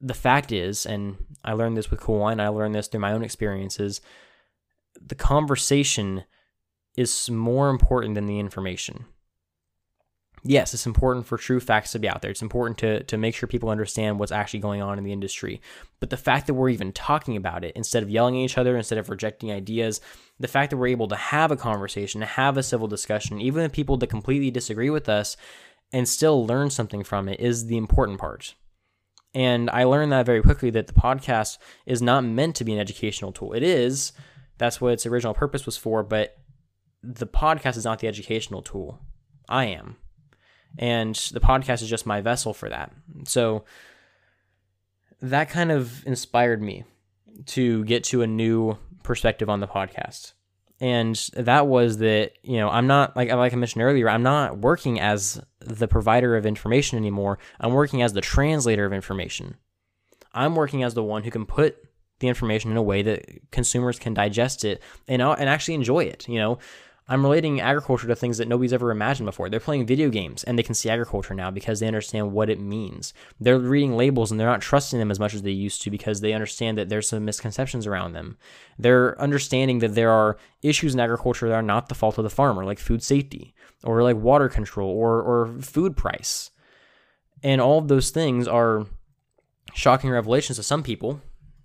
The 0.00 0.14
fact 0.14 0.52
is, 0.52 0.84
and 0.84 1.16
I 1.44 1.52
learned 1.52 1.76
this 1.76 1.90
with 1.90 2.06
Wine, 2.06 2.40
I 2.40 2.48
learned 2.48 2.74
this 2.74 2.88
through 2.88 3.00
my 3.00 3.12
own 3.12 3.22
experiences, 3.22 4.00
the 5.00 5.14
conversation 5.14 6.24
is 6.96 7.30
more 7.30 7.70
important 7.70 8.14
than 8.14 8.26
the 8.26 8.38
information 8.38 9.06
yes, 10.44 10.74
it's 10.74 10.86
important 10.86 11.26
for 11.26 11.38
true 11.38 11.60
facts 11.60 11.92
to 11.92 11.98
be 11.98 12.08
out 12.08 12.22
there. 12.22 12.30
It's 12.30 12.42
important 12.42 12.78
to, 12.78 13.02
to 13.04 13.16
make 13.16 13.34
sure 13.34 13.46
people 13.46 13.70
understand 13.70 14.18
what's 14.18 14.32
actually 14.32 14.60
going 14.60 14.82
on 14.82 14.98
in 14.98 15.04
the 15.04 15.12
industry. 15.12 15.60
But 16.00 16.10
the 16.10 16.16
fact 16.16 16.46
that 16.46 16.54
we're 16.54 16.70
even 16.70 16.92
talking 16.92 17.36
about 17.36 17.64
it, 17.64 17.76
instead 17.76 18.02
of 18.02 18.10
yelling 18.10 18.36
at 18.36 18.44
each 18.44 18.58
other, 18.58 18.76
instead 18.76 18.98
of 18.98 19.08
rejecting 19.08 19.52
ideas, 19.52 20.00
the 20.40 20.48
fact 20.48 20.70
that 20.70 20.76
we're 20.76 20.88
able 20.88 21.08
to 21.08 21.16
have 21.16 21.50
a 21.50 21.56
conversation, 21.56 22.20
to 22.20 22.26
have 22.26 22.56
a 22.56 22.62
civil 22.62 22.88
discussion, 22.88 23.40
even 23.40 23.62
with 23.62 23.72
people 23.72 23.96
that 23.98 24.08
completely 24.08 24.50
disagree 24.50 24.90
with 24.90 25.08
us, 25.08 25.36
and 25.92 26.08
still 26.08 26.46
learn 26.46 26.70
something 26.70 27.04
from 27.04 27.28
it 27.28 27.38
is 27.38 27.66
the 27.66 27.76
important 27.76 28.18
part. 28.18 28.54
And 29.34 29.70
I 29.70 29.84
learned 29.84 30.12
that 30.12 30.26
very 30.26 30.42
quickly 30.42 30.70
that 30.70 30.88
the 30.88 30.92
podcast 30.92 31.58
is 31.86 32.02
not 32.02 32.24
meant 32.24 32.56
to 32.56 32.64
be 32.64 32.72
an 32.72 32.80
educational 32.80 33.32
tool. 33.32 33.52
It 33.52 33.62
is, 33.62 34.12
that's 34.58 34.80
what 34.80 34.92
its 34.92 35.06
original 35.06 35.34
purpose 35.34 35.64
was 35.64 35.76
for, 35.76 36.02
but 36.02 36.36
the 37.02 37.26
podcast 37.26 37.76
is 37.76 37.84
not 37.84 38.00
the 38.00 38.08
educational 38.08 38.62
tool. 38.62 39.00
I 39.48 39.66
am 39.66 39.96
and 40.78 41.14
the 41.32 41.40
podcast 41.40 41.82
is 41.82 41.90
just 41.90 42.06
my 42.06 42.20
vessel 42.20 42.54
for 42.54 42.68
that. 42.68 42.92
So 43.24 43.64
that 45.20 45.50
kind 45.50 45.70
of 45.70 46.04
inspired 46.06 46.62
me 46.62 46.84
to 47.46 47.84
get 47.84 48.04
to 48.04 48.22
a 48.22 48.26
new 48.26 48.76
perspective 49.02 49.48
on 49.48 49.60
the 49.60 49.68
podcast. 49.68 50.32
And 50.80 51.14
that 51.34 51.68
was 51.68 51.98
that, 51.98 52.32
you 52.42 52.56
know, 52.56 52.68
I'm 52.68 52.88
not 52.88 53.16
like 53.16 53.30
like 53.30 53.52
I 53.52 53.56
mentioned 53.56 53.84
earlier, 53.84 54.08
I'm 54.08 54.24
not 54.24 54.58
working 54.58 54.98
as 54.98 55.40
the 55.60 55.86
provider 55.86 56.36
of 56.36 56.44
information 56.44 56.98
anymore. 56.98 57.38
I'm 57.60 57.72
working 57.72 58.02
as 58.02 58.12
the 58.12 58.20
translator 58.20 58.84
of 58.84 58.92
information. 58.92 59.56
I'm 60.34 60.56
working 60.56 60.82
as 60.82 60.94
the 60.94 61.04
one 61.04 61.22
who 61.22 61.30
can 61.30 61.46
put 61.46 61.76
the 62.18 62.28
information 62.28 62.70
in 62.70 62.76
a 62.76 62.82
way 62.82 63.02
that 63.02 63.50
consumers 63.50 63.98
can 63.98 64.14
digest 64.14 64.64
it 64.64 64.82
and 65.06 65.22
uh, 65.22 65.36
and 65.38 65.48
actually 65.48 65.74
enjoy 65.74 66.04
it, 66.04 66.26
you 66.28 66.38
know. 66.38 66.58
I'm 67.08 67.24
relating 67.24 67.60
agriculture 67.60 68.06
to 68.06 68.14
things 68.14 68.38
that 68.38 68.46
nobody's 68.46 68.72
ever 68.72 68.90
imagined 68.90 69.26
before. 69.26 69.48
They're 69.50 69.58
playing 69.58 69.86
video 69.86 70.08
games 70.08 70.44
and 70.44 70.56
they 70.56 70.62
can 70.62 70.74
see 70.74 70.88
agriculture 70.88 71.34
now 71.34 71.50
because 71.50 71.80
they 71.80 71.88
understand 71.88 72.32
what 72.32 72.48
it 72.48 72.60
means. 72.60 73.12
They're 73.40 73.58
reading 73.58 73.96
labels 73.96 74.30
and 74.30 74.38
they're 74.38 74.46
not 74.46 74.60
trusting 74.60 74.98
them 74.98 75.10
as 75.10 75.18
much 75.18 75.34
as 75.34 75.42
they 75.42 75.50
used 75.50 75.82
to 75.82 75.90
because 75.90 76.20
they 76.20 76.32
understand 76.32 76.78
that 76.78 76.88
there's 76.88 77.08
some 77.08 77.24
misconceptions 77.24 77.86
around 77.86 78.12
them. 78.12 78.38
They're 78.78 79.20
understanding 79.20 79.80
that 79.80 79.96
there 79.96 80.10
are 80.10 80.38
issues 80.62 80.94
in 80.94 81.00
agriculture 81.00 81.48
that 81.48 81.54
are 81.54 81.62
not 81.62 81.88
the 81.88 81.96
fault 81.96 82.18
of 82.18 82.24
the 82.24 82.30
farmer, 82.30 82.64
like 82.64 82.78
food 82.78 83.02
safety 83.02 83.52
or 83.82 84.02
like 84.04 84.16
water 84.16 84.48
control 84.48 84.90
or, 84.90 85.20
or 85.20 85.60
food 85.60 85.96
price. 85.96 86.50
And 87.42 87.60
all 87.60 87.78
of 87.78 87.88
those 87.88 88.10
things 88.10 88.46
are 88.46 88.86
shocking 89.74 90.10
revelations 90.10 90.56
to 90.58 90.62
some 90.62 90.84
people, 90.84 91.20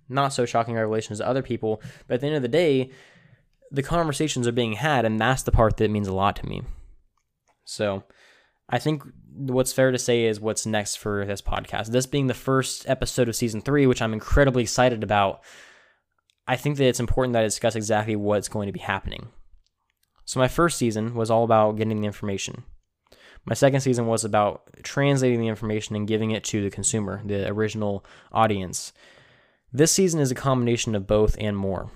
not 0.08 0.32
so 0.32 0.44
shocking 0.44 0.74
revelations 0.74 1.20
to 1.20 1.28
other 1.28 1.42
people. 1.42 1.80
But 2.08 2.14
at 2.14 2.20
the 2.22 2.26
end 2.26 2.36
of 2.36 2.42
the 2.42 2.48
day, 2.48 2.90
the 3.70 3.82
conversations 3.82 4.46
are 4.46 4.52
being 4.52 4.74
had, 4.74 5.04
and 5.04 5.20
that's 5.20 5.42
the 5.42 5.52
part 5.52 5.76
that 5.76 5.90
means 5.90 6.08
a 6.08 6.14
lot 6.14 6.36
to 6.36 6.46
me. 6.46 6.62
So, 7.64 8.04
I 8.68 8.78
think 8.78 9.02
what's 9.34 9.72
fair 9.72 9.90
to 9.90 9.98
say 9.98 10.24
is 10.24 10.40
what's 10.40 10.66
next 10.66 10.96
for 10.96 11.24
this 11.24 11.42
podcast. 11.42 11.86
This 11.86 12.06
being 12.06 12.26
the 12.26 12.34
first 12.34 12.88
episode 12.88 13.28
of 13.28 13.36
season 13.36 13.60
three, 13.60 13.86
which 13.86 14.02
I'm 14.02 14.12
incredibly 14.12 14.62
excited 14.62 15.02
about, 15.02 15.42
I 16.46 16.56
think 16.56 16.76
that 16.76 16.88
it's 16.88 17.00
important 17.00 17.34
that 17.34 17.40
I 17.40 17.44
discuss 17.44 17.76
exactly 17.76 18.16
what's 18.16 18.48
going 18.48 18.66
to 18.66 18.72
be 18.72 18.80
happening. 18.80 19.28
So, 20.24 20.40
my 20.40 20.48
first 20.48 20.78
season 20.78 21.14
was 21.14 21.30
all 21.30 21.44
about 21.44 21.76
getting 21.76 22.00
the 22.00 22.06
information. 22.06 22.64
My 23.44 23.54
second 23.54 23.80
season 23.80 24.06
was 24.06 24.24
about 24.24 24.68
translating 24.82 25.40
the 25.40 25.48
information 25.48 25.96
and 25.96 26.06
giving 26.06 26.32
it 26.32 26.44
to 26.44 26.62
the 26.62 26.70
consumer, 26.70 27.22
the 27.24 27.48
original 27.48 28.04
audience. 28.30 28.92
This 29.72 29.92
season 29.92 30.20
is 30.20 30.30
a 30.30 30.34
combination 30.34 30.94
of 30.94 31.06
both 31.06 31.36
and 31.38 31.56
more. 31.56 31.90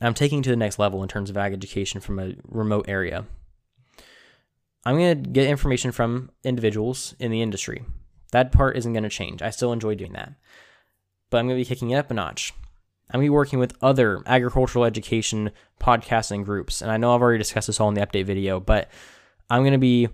I'm 0.00 0.14
taking 0.14 0.42
to 0.42 0.50
the 0.50 0.56
next 0.56 0.78
level 0.78 1.02
in 1.02 1.08
terms 1.08 1.30
of 1.30 1.36
ag 1.36 1.52
education 1.52 2.00
from 2.00 2.18
a 2.18 2.34
remote 2.46 2.86
area. 2.88 3.26
I'm 4.84 4.96
going 4.96 5.22
to 5.22 5.30
get 5.30 5.48
information 5.48 5.92
from 5.92 6.30
individuals 6.44 7.14
in 7.18 7.30
the 7.30 7.42
industry. 7.42 7.84
That 8.32 8.52
part 8.52 8.76
isn't 8.76 8.92
going 8.92 9.02
to 9.02 9.08
change. 9.08 9.42
I 9.42 9.50
still 9.50 9.72
enjoy 9.72 9.94
doing 9.94 10.12
that. 10.12 10.34
But 11.30 11.38
I'm 11.38 11.46
going 11.46 11.58
to 11.58 11.64
be 11.64 11.68
kicking 11.68 11.90
it 11.90 11.96
up 11.96 12.10
a 12.10 12.14
notch. 12.14 12.54
I'm 13.10 13.18
going 13.18 13.26
to 13.26 13.30
be 13.30 13.34
working 13.34 13.58
with 13.58 13.76
other 13.82 14.22
agricultural 14.26 14.84
education 14.84 15.50
podcasting 15.80 16.44
groups. 16.44 16.82
And 16.82 16.90
I 16.90 16.96
know 16.96 17.14
I've 17.14 17.22
already 17.22 17.38
discussed 17.38 17.66
this 17.66 17.80
all 17.80 17.88
in 17.88 17.94
the 17.94 18.06
update 18.06 18.26
video, 18.26 18.60
but 18.60 18.90
I'm 19.50 19.62
going 19.62 19.72
to 19.72 19.78
be 19.78 20.08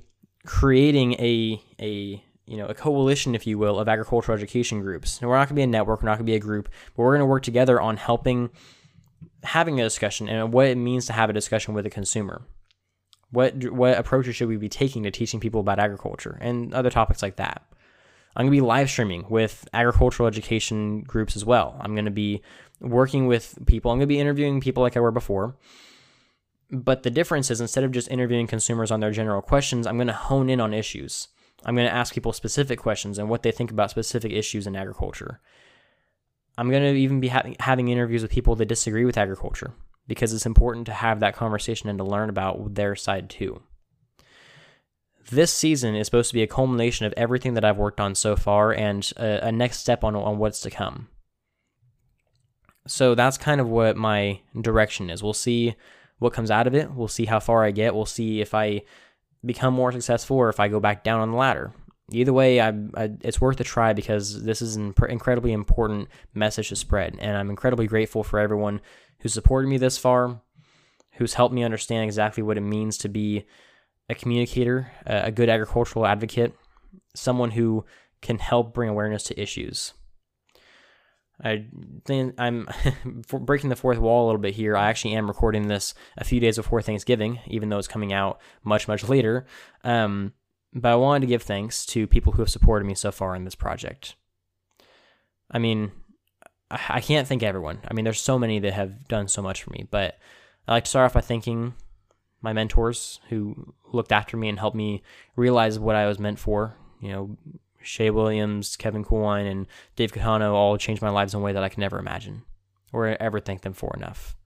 creating 0.47 1.15
a, 1.15 1.61
a 1.81 2.25
you 2.47 2.57
know, 2.57 2.67
a 2.67 2.75
coalition, 2.75 3.35
if 3.35 3.47
you 3.47 3.59
will, 3.59 3.79
of 3.79 3.89
agricultural 3.89 4.37
education 4.37 4.81
groups. 4.81 5.19
And 5.21 5.29
we're 5.29 5.37
not 5.37 5.49
going 5.49 5.57
to 5.57 5.61
be 5.61 5.63
a 5.63 5.67
network, 5.67 6.03
we're 6.03 6.09
not 6.09 6.19
going 6.19 6.27
to 6.27 6.31
be 6.33 6.37
a 6.37 6.41
group, 6.41 6.69
but 6.97 7.03
we're 7.03 7.13
going 7.13 7.21
to 7.21 7.27
work 7.27 7.43
together 7.43 7.81
on 7.81 7.97
helping 7.97 8.51
having 9.43 9.81
a 9.81 9.85
discussion 9.85 10.29
and 10.29 10.53
what 10.53 10.67
it 10.67 10.77
means 10.77 11.07
to 11.07 11.13
have 11.13 11.31
a 11.31 11.35
discussion 11.35 11.75
with 11.75 11.87
a 11.87 11.91
consumer. 11.91 12.43
What 13.31 13.73
what 13.73 13.99
approaches 13.99 14.37
should 14.37 14.49
we 14.49 14.57
be 14.57 14.69
taking 14.69 15.03
to 15.03 15.11
teaching 15.11 15.41
people 15.41 15.61
about 15.61 15.79
agriculture 15.79 16.39
and 16.41 16.73
other 16.73 16.91
topics 16.91 17.23
like 17.23 17.37
that? 17.37 17.63
I'm 18.37 18.47
going 18.47 18.53
to 18.53 18.63
be 18.63 18.67
live 18.67 18.91
streaming 18.91 19.27
with 19.29 19.69
agricultural 19.73 20.27
education 20.27 21.03
groups 21.03 21.37
as 21.37 21.45
well. 21.45 21.77
I'm 21.81 21.95
going 21.95 22.05
to 22.05 22.11
be 22.11 22.43
working 22.81 23.27
with 23.27 23.59
people. 23.67 23.91
I'm 23.91 23.99
going 23.99 24.09
to 24.09 24.15
be 24.15 24.21
interviewing 24.21 24.61
people 24.61 24.83
like 24.83 24.97
I 24.97 25.01
were 25.01 25.13
before. 25.13 25.57
But 26.71 27.05
the 27.05 27.11
difference 27.11 27.51
is 27.51 27.61
instead 27.61 27.85
of 27.85 27.93
just 27.93 28.11
interviewing 28.11 28.47
consumers 28.47 28.91
on 28.91 29.01
their 29.01 29.13
general 29.13 29.43
questions, 29.43 29.87
I'm 29.87 29.97
going 29.97 30.09
to 30.09 30.13
hone 30.13 30.51
in 30.51 30.61
on 30.61 30.75
issues. 30.75 31.29
I'm 31.65 31.77
going 31.77 31.87
to 31.87 31.95
ask 31.95 32.13
people 32.13 32.33
specific 32.33 32.79
questions 32.79 33.19
and 33.19 33.29
what 33.29 33.43
they 33.43 33.53
think 33.53 33.71
about 33.71 33.91
specific 33.91 34.33
issues 34.33 34.67
in 34.67 34.75
agriculture. 34.75 35.41
I'm 36.57 36.71
going 36.71 36.83
to 36.83 36.99
even 36.99 37.21
be 37.21 37.29
ha- 37.29 37.55
having 37.61 37.89
interviews 37.89 38.23
with 38.23 38.31
people 38.31 38.55
that 38.57 38.67
disagree 38.67 39.05
with 39.05 39.19
agriculture 39.19 39.73
because 40.07 40.33
it's 40.33 40.47
important 40.47 40.87
to 40.87 40.93
have 40.93 41.21
that 41.21 41.35
conversation 41.35 41.89
and 41.89 41.99
to 41.99 42.05
learn 42.05 42.29
about 42.29 42.75
their 42.75 42.95
side 42.95 43.29
too. 43.31 43.63
This 45.31 45.53
season 45.53 45.95
is 45.95 46.07
supposed 46.07 46.31
to 46.31 46.35
be 46.35 46.43
a 46.43 46.47
culmination 46.47 47.07
of 47.07 47.15
everything 47.17 47.55
that 47.55 47.65
I've 47.65 47.79
worked 47.79 48.01
on 48.01 48.15
so 48.15 48.37
far 48.37 48.73
and 48.73 49.11
a, 49.17 49.49
a 49.49 49.53
next 49.53 49.79
step 49.79 50.05
on, 50.05 50.15
on 50.15 50.39
what's 50.39 50.61
to 50.61 50.71
come. 50.71 51.09
So 52.87 53.15
that's 53.15 53.39
kind 53.39 53.61
of 53.61 53.69
what 53.69 53.97
my 53.97 54.41
direction 54.61 55.09
is. 55.09 55.23
We'll 55.23 55.33
see 55.33 55.75
what 56.19 56.35
comes 56.35 56.51
out 56.51 56.67
of 56.67 56.75
it. 56.75 56.93
We'll 56.93 57.09
see 57.09 57.25
how 57.25 57.41
far 57.41 57.65
I 57.65 57.71
get. 57.71 57.95
We'll 57.95 58.05
see 58.05 58.43
if 58.43 58.55
I 58.55 58.83
become 59.45 59.73
more 59.73 59.91
successful 59.93 60.37
or 60.37 60.51
if 60.51 60.61
I 60.61 60.69
go 60.69 60.81
back 60.81 61.03
down 61.03 61.21
on 61.21 61.31
the 61.31 61.37
ladder 61.37 61.73
either 62.11 62.33
way, 62.33 62.61
I, 62.61 62.69
I, 62.95 63.11
it's 63.23 63.41
worth 63.41 63.61
a 63.61 63.65
try 63.65 63.93
because 63.93 64.43
this 64.43 64.61
is 64.61 64.77
an 64.77 64.95
incredibly 65.09 65.53
important 65.53 66.09
message 66.35 66.69
to 66.69 66.77
spread. 66.77 67.17
And 67.19 67.37
I'm 67.37 67.51
incredibly 67.51 67.87
grateful 67.87 68.23
for 68.23 68.39
everyone 68.39 68.81
who 69.21 69.29
supported 69.29 69.69
me 69.69 69.79
this 69.79 69.99
far, 69.99 70.41
who's 71.15 71.35
helped 71.35 71.55
me 71.55 71.65
understand 71.65 72.05
exactly 72.05 72.43
what 72.43 72.59
it 72.59 72.63
means 72.63 72.99
to 72.99 73.09
be 73.09 73.47
a 74.09 74.15
communicator, 74.15 74.93
a 75.07 75.31
good 75.31 75.49
agricultural 75.49 76.07
advocate, 76.07 76.55
someone 77.15 77.53
who 77.53 77.85
can 78.21 78.39
help 78.39 78.75
bring 78.75 78.91
awareness 78.91 79.23
to 79.25 79.41
issues. 79.41 79.95
I 81.43 81.67
think 82.05 82.35
I'm 82.39 82.69
breaking 83.29 83.71
the 83.71 83.77
fourth 83.77 83.99
wall 83.99 84.25
a 84.25 84.27
little 84.27 84.41
bit 84.41 84.55
here. 84.55 84.77
I 84.77 84.89
actually 84.89 85.15
am 85.15 85.27
recording 85.27 85.67
this 85.67 85.95
a 86.17 86.25
few 86.25 86.39
days 86.39 86.57
before 86.57 86.81
Thanksgiving, 86.81 87.41
even 87.47 87.69
though 87.69 87.79
it's 87.79 87.89
coming 87.89 88.13
out 88.13 88.41
much, 88.63 88.87
much 88.87 89.09
later. 89.09 89.47
Um, 89.83 90.33
but 90.75 90.91
I 90.91 90.97
wanted 90.97 91.21
to 91.21 91.27
give 91.29 91.43
thanks 91.43 91.87
to 91.87 92.07
people 92.07 92.33
who 92.33 92.43
have 92.43 92.51
supported 92.51 92.85
me 92.85 92.95
so 92.95 93.13
far 93.13 93.37
in 93.37 93.45
this 93.45 93.55
project. 93.55 94.17
I 95.51 95.59
mean, 95.59 95.93
I 96.71 97.01
can't 97.01 97.29
thank 97.29 97.43
everyone. 97.43 97.81
I 97.89 97.95
mean, 97.95 98.05
there's 98.05 98.21
so 98.21 98.39
many 98.39 98.59
that 98.59 98.73
have 98.73 99.07
done 99.07 99.29
so 99.29 99.41
much 99.43 99.63
for 99.63 99.71
me, 99.71 99.87
but 99.91 100.19
I 100.67 100.73
like 100.73 100.85
to 100.85 100.91
start 100.91 101.07
off 101.07 101.15
by 101.15 101.21
thanking 101.21 101.75
my 102.41 102.53
mentors 102.53 103.21
who 103.29 103.75
looked 103.93 104.13
after 104.13 104.37
me 104.37 104.49
and 104.49 104.59
helped 104.59 104.77
me 104.77 105.03
realize 105.37 105.79
what 105.79 105.97
I 105.97 106.07
was 106.07 106.19
meant 106.19 106.39
for. 106.39 106.77
You 107.01 107.13
know, 107.13 107.37
Shay 107.81 108.11
Williams, 108.11 108.77
Kevin 108.77 109.05
Coolwine, 109.05 109.47
and 109.47 109.67
Dave 109.95 110.13
Catano 110.13 110.53
all 110.53 110.77
changed 110.77 111.03
my 111.03 111.11
lives 111.11 111.35
in 111.35 111.41
a 111.41 111.43
way 111.43 111.53
that 111.53 111.63
I 111.63 111.69
can 111.69 111.83
never 111.83 111.99
imagine 111.99 112.43
or 112.93 113.07
ever 113.07 113.41
thank 113.41 113.63
them 113.63 113.75
for 113.75 113.95
enough. 113.97 114.37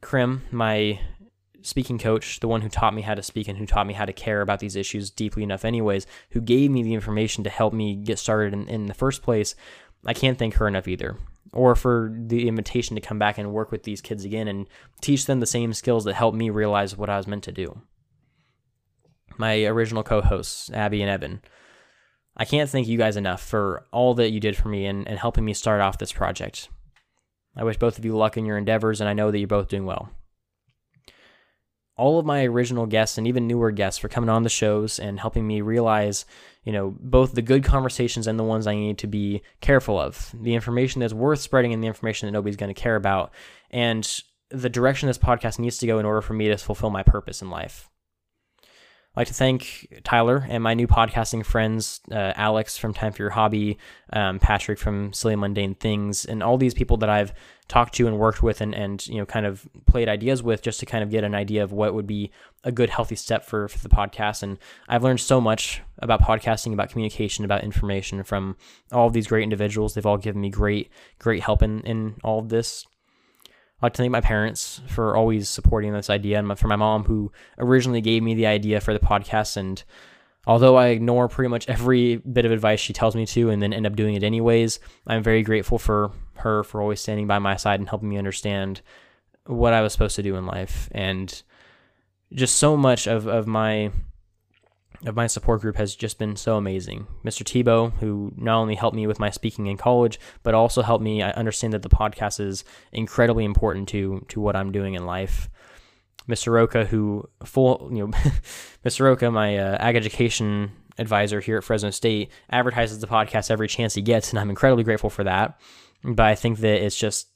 Krim, 0.00 0.42
my 0.50 0.98
speaking 1.62 1.98
coach, 1.98 2.40
the 2.40 2.48
one 2.48 2.60
who 2.60 2.68
taught 2.68 2.94
me 2.94 3.02
how 3.02 3.14
to 3.14 3.22
speak 3.22 3.48
and 3.48 3.58
who 3.58 3.66
taught 3.66 3.86
me 3.86 3.94
how 3.94 4.04
to 4.04 4.12
care 4.12 4.40
about 4.40 4.60
these 4.60 4.76
issues 4.76 5.10
deeply 5.10 5.42
enough, 5.42 5.64
anyways, 5.64 6.06
who 6.30 6.40
gave 6.40 6.70
me 6.70 6.82
the 6.82 6.94
information 6.94 7.44
to 7.44 7.50
help 7.50 7.72
me 7.72 7.96
get 7.96 8.18
started 8.18 8.52
in, 8.52 8.68
in 8.68 8.86
the 8.86 8.94
first 8.94 9.22
place, 9.22 9.54
I 10.04 10.14
can't 10.14 10.38
thank 10.38 10.54
her 10.54 10.68
enough 10.68 10.88
either. 10.88 11.16
Or 11.52 11.74
for 11.74 12.14
the 12.16 12.48
invitation 12.48 12.96
to 12.96 13.02
come 13.02 13.18
back 13.18 13.38
and 13.38 13.52
work 13.52 13.70
with 13.70 13.82
these 13.82 14.00
kids 14.00 14.24
again 14.24 14.48
and 14.48 14.66
teach 15.00 15.26
them 15.26 15.40
the 15.40 15.46
same 15.46 15.72
skills 15.72 16.04
that 16.04 16.14
helped 16.14 16.36
me 16.36 16.50
realize 16.50 16.96
what 16.96 17.10
I 17.10 17.16
was 17.16 17.26
meant 17.26 17.44
to 17.44 17.52
do. 17.52 17.82
My 19.38 19.64
original 19.64 20.02
co 20.02 20.20
hosts, 20.20 20.70
Abby 20.70 21.02
and 21.02 21.10
Evan, 21.10 21.42
I 22.36 22.44
can't 22.44 22.70
thank 22.70 22.88
you 22.88 22.96
guys 22.96 23.16
enough 23.16 23.42
for 23.42 23.86
all 23.92 24.14
that 24.14 24.30
you 24.30 24.40
did 24.40 24.56
for 24.56 24.68
me 24.68 24.86
and, 24.86 25.06
and 25.06 25.18
helping 25.18 25.44
me 25.44 25.52
start 25.52 25.80
off 25.80 25.98
this 25.98 26.12
project. 26.12 26.68
I 27.54 27.64
wish 27.64 27.76
both 27.76 27.98
of 27.98 28.04
you 28.04 28.16
luck 28.16 28.38
in 28.38 28.46
your 28.46 28.56
endeavors, 28.56 29.00
and 29.00 29.08
I 29.08 29.12
know 29.12 29.30
that 29.30 29.38
you're 29.38 29.46
both 29.46 29.68
doing 29.68 29.84
well. 29.84 30.10
All 31.96 32.18
of 32.18 32.26
my 32.26 32.44
original 32.44 32.86
guests 32.86 33.18
and 33.18 33.26
even 33.26 33.46
newer 33.46 33.70
guests 33.70 33.98
for 33.98 34.08
coming 34.08 34.30
on 34.30 34.42
the 34.42 34.48
shows 34.48 34.98
and 34.98 35.20
helping 35.20 35.46
me 35.46 35.60
realize, 35.60 36.24
you 36.64 36.72
know, 36.72 36.94
both 36.98 37.34
the 37.34 37.42
good 37.42 37.64
conversations 37.64 38.26
and 38.26 38.38
the 38.38 38.44
ones 38.44 38.66
I 38.66 38.74
need 38.74 38.98
to 38.98 39.06
be 39.06 39.42
careful 39.60 39.98
of, 39.98 40.34
the 40.40 40.54
information 40.54 41.00
that's 41.00 41.12
worth 41.12 41.40
spreading 41.40 41.72
and 41.72 41.82
the 41.82 41.88
information 41.88 42.26
that 42.26 42.32
nobody's 42.32 42.56
going 42.56 42.74
to 42.74 42.80
care 42.80 42.96
about, 42.96 43.32
and 43.70 44.08
the 44.50 44.70
direction 44.70 45.06
this 45.06 45.18
podcast 45.18 45.58
needs 45.58 45.78
to 45.78 45.86
go 45.86 45.98
in 45.98 46.06
order 46.06 46.22
for 46.22 46.34
me 46.34 46.48
to 46.48 46.56
fulfill 46.56 46.90
my 46.90 47.02
purpose 47.02 47.42
in 47.42 47.50
life. 47.50 47.90
I'd 49.14 49.20
like 49.20 49.28
to 49.28 49.34
thank 49.34 50.00
Tyler 50.04 50.46
and 50.48 50.62
my 50.64 50.72
new 50.72 50.86
podcasting 50.86 51.44
friends, 51.44 52.00
uh, 52.10 52.32
Alex 52.34 52.78
from 52.78 52.94
Time 52.94 53.12
for 53.12 53.22
Your 53.22 53.30
Hobby, 53.30 53.76
um, 54.10 54.38
Patrick 54.38 54.78
from 54.78 55.12
Silly 55.12 55.36
Mundane 55.36 55.74
Things, 55.74 56.24
and 56.24 56.42
all 56.42 56.56
these 56.56 56.72
people 56.72 56.96
that 56.96 57.10
I've 57.10 57.34
talked 57.68 57.94
to 57.96 58.06
and 58.06 58.18
worked 58.18 58.42
with 58.42 58.62
and, 58.62 58.74
and 58.74 59.06
you 59.06 59.18
know 59.18 59.26
kind 59.26 59.44
of 59.44 59.68
played 59.84 60.08
ideas 60.08 60.42
with 60.42 60.62
just 60.62 60.80
to 60.80 60.86
kind 60.86 61.04
of 61.04 61.10
get 61.10 61.24
an 61.24 61.34
idea 61.34 61.62
of 61.62 61.72
what 61.72 61.92
would 61.92 62.06
be 62.06 62.30
a 62.64 62.72
good 62.72 62.88
healthy 62.88 63.14
step 63.14 63.44
for, 63.44 63.68
for 63.68 63.78
the 63.78 63.90
podcast. 63.90 64.42
And 64.42 64.58
I've 64.88 65.02
learned 65.02 65.20
so 65.20 65.42
much 65.42 65.82
about 65.98 66.22
podcasting, 66.22 66.72
about 66.72 66.88
communication, 66.88 67.44
about 67.44 67.64
information 67.64 68.22
from 68.22 68.56
all 68.92 69.08
of 69.08 69.12
these 69.12 69.26
great 69.26 69.42
individuals. 69.42 69.92
They've 69.92 70.06
all 70.06 70.16
given 70.16 70.40
me 70.40 70.48
great, 70.48 70.90
great 71.18 71.42
help 71.42 71.62
in, 71.62 71.82
in 71.82 72.14
all 72.24 72.38
of 72.38 72.48
this. 72.48 72.86
I'd 73.82 73.86
like 73.86 73.94
to 73.94 74.02
thank 74.02 74.12
my 74.12 74.20
parents 74.20 74.80
for 74.86 75.16
always 75.16 75.48
supporting 75.48 75.92
this 75.92 76.08
idea, 76.08 76.38
and 76.38 76.56
for 76.56 76.68
my 76.68 76.76
mom 76.76 77.02
who 77.02 77.32
originally 77.58 78.00
gave 78.00 78.22
me 78.22 78.34
the 78.34 78.46
idea 78.46 78.80
for 78.80 78.92
the 78.92 79.00
podcast. 79.00 79.56
And 79.56 79.82
although 80.46 80.76
I 80.76 80.88
ignore 80.88 81.26
pretty 81.26 81.48
much 81.48 81.68
every 81.68 82.18
bit 82.18 82.44
of 82.44 82.52
advice 82.52 82.78
she 82.78 82.92
tells 82.92 83.16
me 83.16 83.26
to, 83.26 83.50
and 83.50 83.60
then 83.60 83.72
end 83.72 83.84
up 83.84 83.96
doing 83.96 84.14
it 84.14 84.22
anyways, 84.22 84.78
I'm 85.08 85.24
very 85.24 85.42
grateful 85.42 85.80
for 85.80 86.12
her 86.34 86.62
for 86.62 86.80
always 86.80 87.00
standing 87.00 87.26
by 87.26 87.40
my 87.40 87.56
side 87.56 87.80
and 87.80 87.88
helping 87.88 88.08
me 88.08 88.18
understand 88.18 88.82
what 89.46 89.72
I 89.72 89.82
was 89.82 89.92
supposed 89.92 90.14
to 90.14 90.22
do 90.22 90.36
in 90.36 90.46
life. 90.46 90.88
And 90.92 91.42
just 92.32 92.58
so 92.58 92.76
much 92.76 93.08
of, 93.08 93.26
of 93.26 93.48
my 93.48 93.90
of 95.04 95.16
my 95.16 95.26
support 95.26 95.60
group 95.60 95.76
has 95.76 95.94
just 95.94 96.18
been 96.18 96.36
so 96.36 96.56
amazing. 96.56 97.06
Mr. 97.24 97.42
Tebow, 97.42 97.92
who 97.98 98.32
not 98.36 98.60
only 98.60 98.74
helped 98.74 98.96
me 98.96 99.06
with 99.06 99.18
my 99.18 99.30
speaking 99.30 99.66
in 99.66 99.76
college, 99.76 100.20
but 100.42 100.54
also 100.54 100.82
helped 100.82 101.02
me 101.02 101.22
understand 101.22 101.72
that 101.72 101.82
the 101.82 101.88
podcast 101.88 102.40
is 102.40 102.64
incredibly 102.92 103.44
important 103.44 103.88
to 103.88 104.24
to 104.28 104.40
what 104.40 104.56
I'm 104.56 104.72
doing 104.72 104.94
in 104.94 105.06
life. 105.06 105.48
Mr. 106.28 106.52
Roca, 106.52 106.84
who 106.84 107.28
full 107.44 107.88
you 107.92 108.06
know, 108.06 108.06
Mr. 108.84 109.00
Roca, 109.00 109.30
my 109.30 109.58
uh, 109.58 109.76
ag 109.80 109.96
education 109.96 110.70
advisor 110.98 111.40
here 111.40 111.58
at 111.58 111.64
Fresno 111.64 111.90
State, 111.90 112.30
advertises 112.50 113.00
the 113.00 113.06
podcast 113.06 113.50
every 113.50 113.68
chance 113.68 113.94
he 113.94 114.02
gets, 114.02 114.30
and 114.30 114.38
I'm 114.38 114.50
incredibly 114.50 114.84
grateful 114.84 115.10
for 115.10 115.24
that. 115.24 115.60
But 116.04 116.26
I 116.26 116.34
think 116.34 116.58
that 116.58 116.84
it's 116.84 116.96
just 116.96 117.28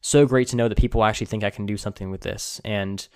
so 0.00 0.26
great 0.26 0.48
to 0.48 0.56
know 0.56 0.68
that 0.68 0.76
people 0.76 1.04
actually 1.04 1.26
think 1.26 1.44
I 1.44 1.50
can 1.50 1.64
do 1.64 1.76
something 1.76 2.10
with 2.10 2.20
this, 2.20 2.60
and 2.64 3.06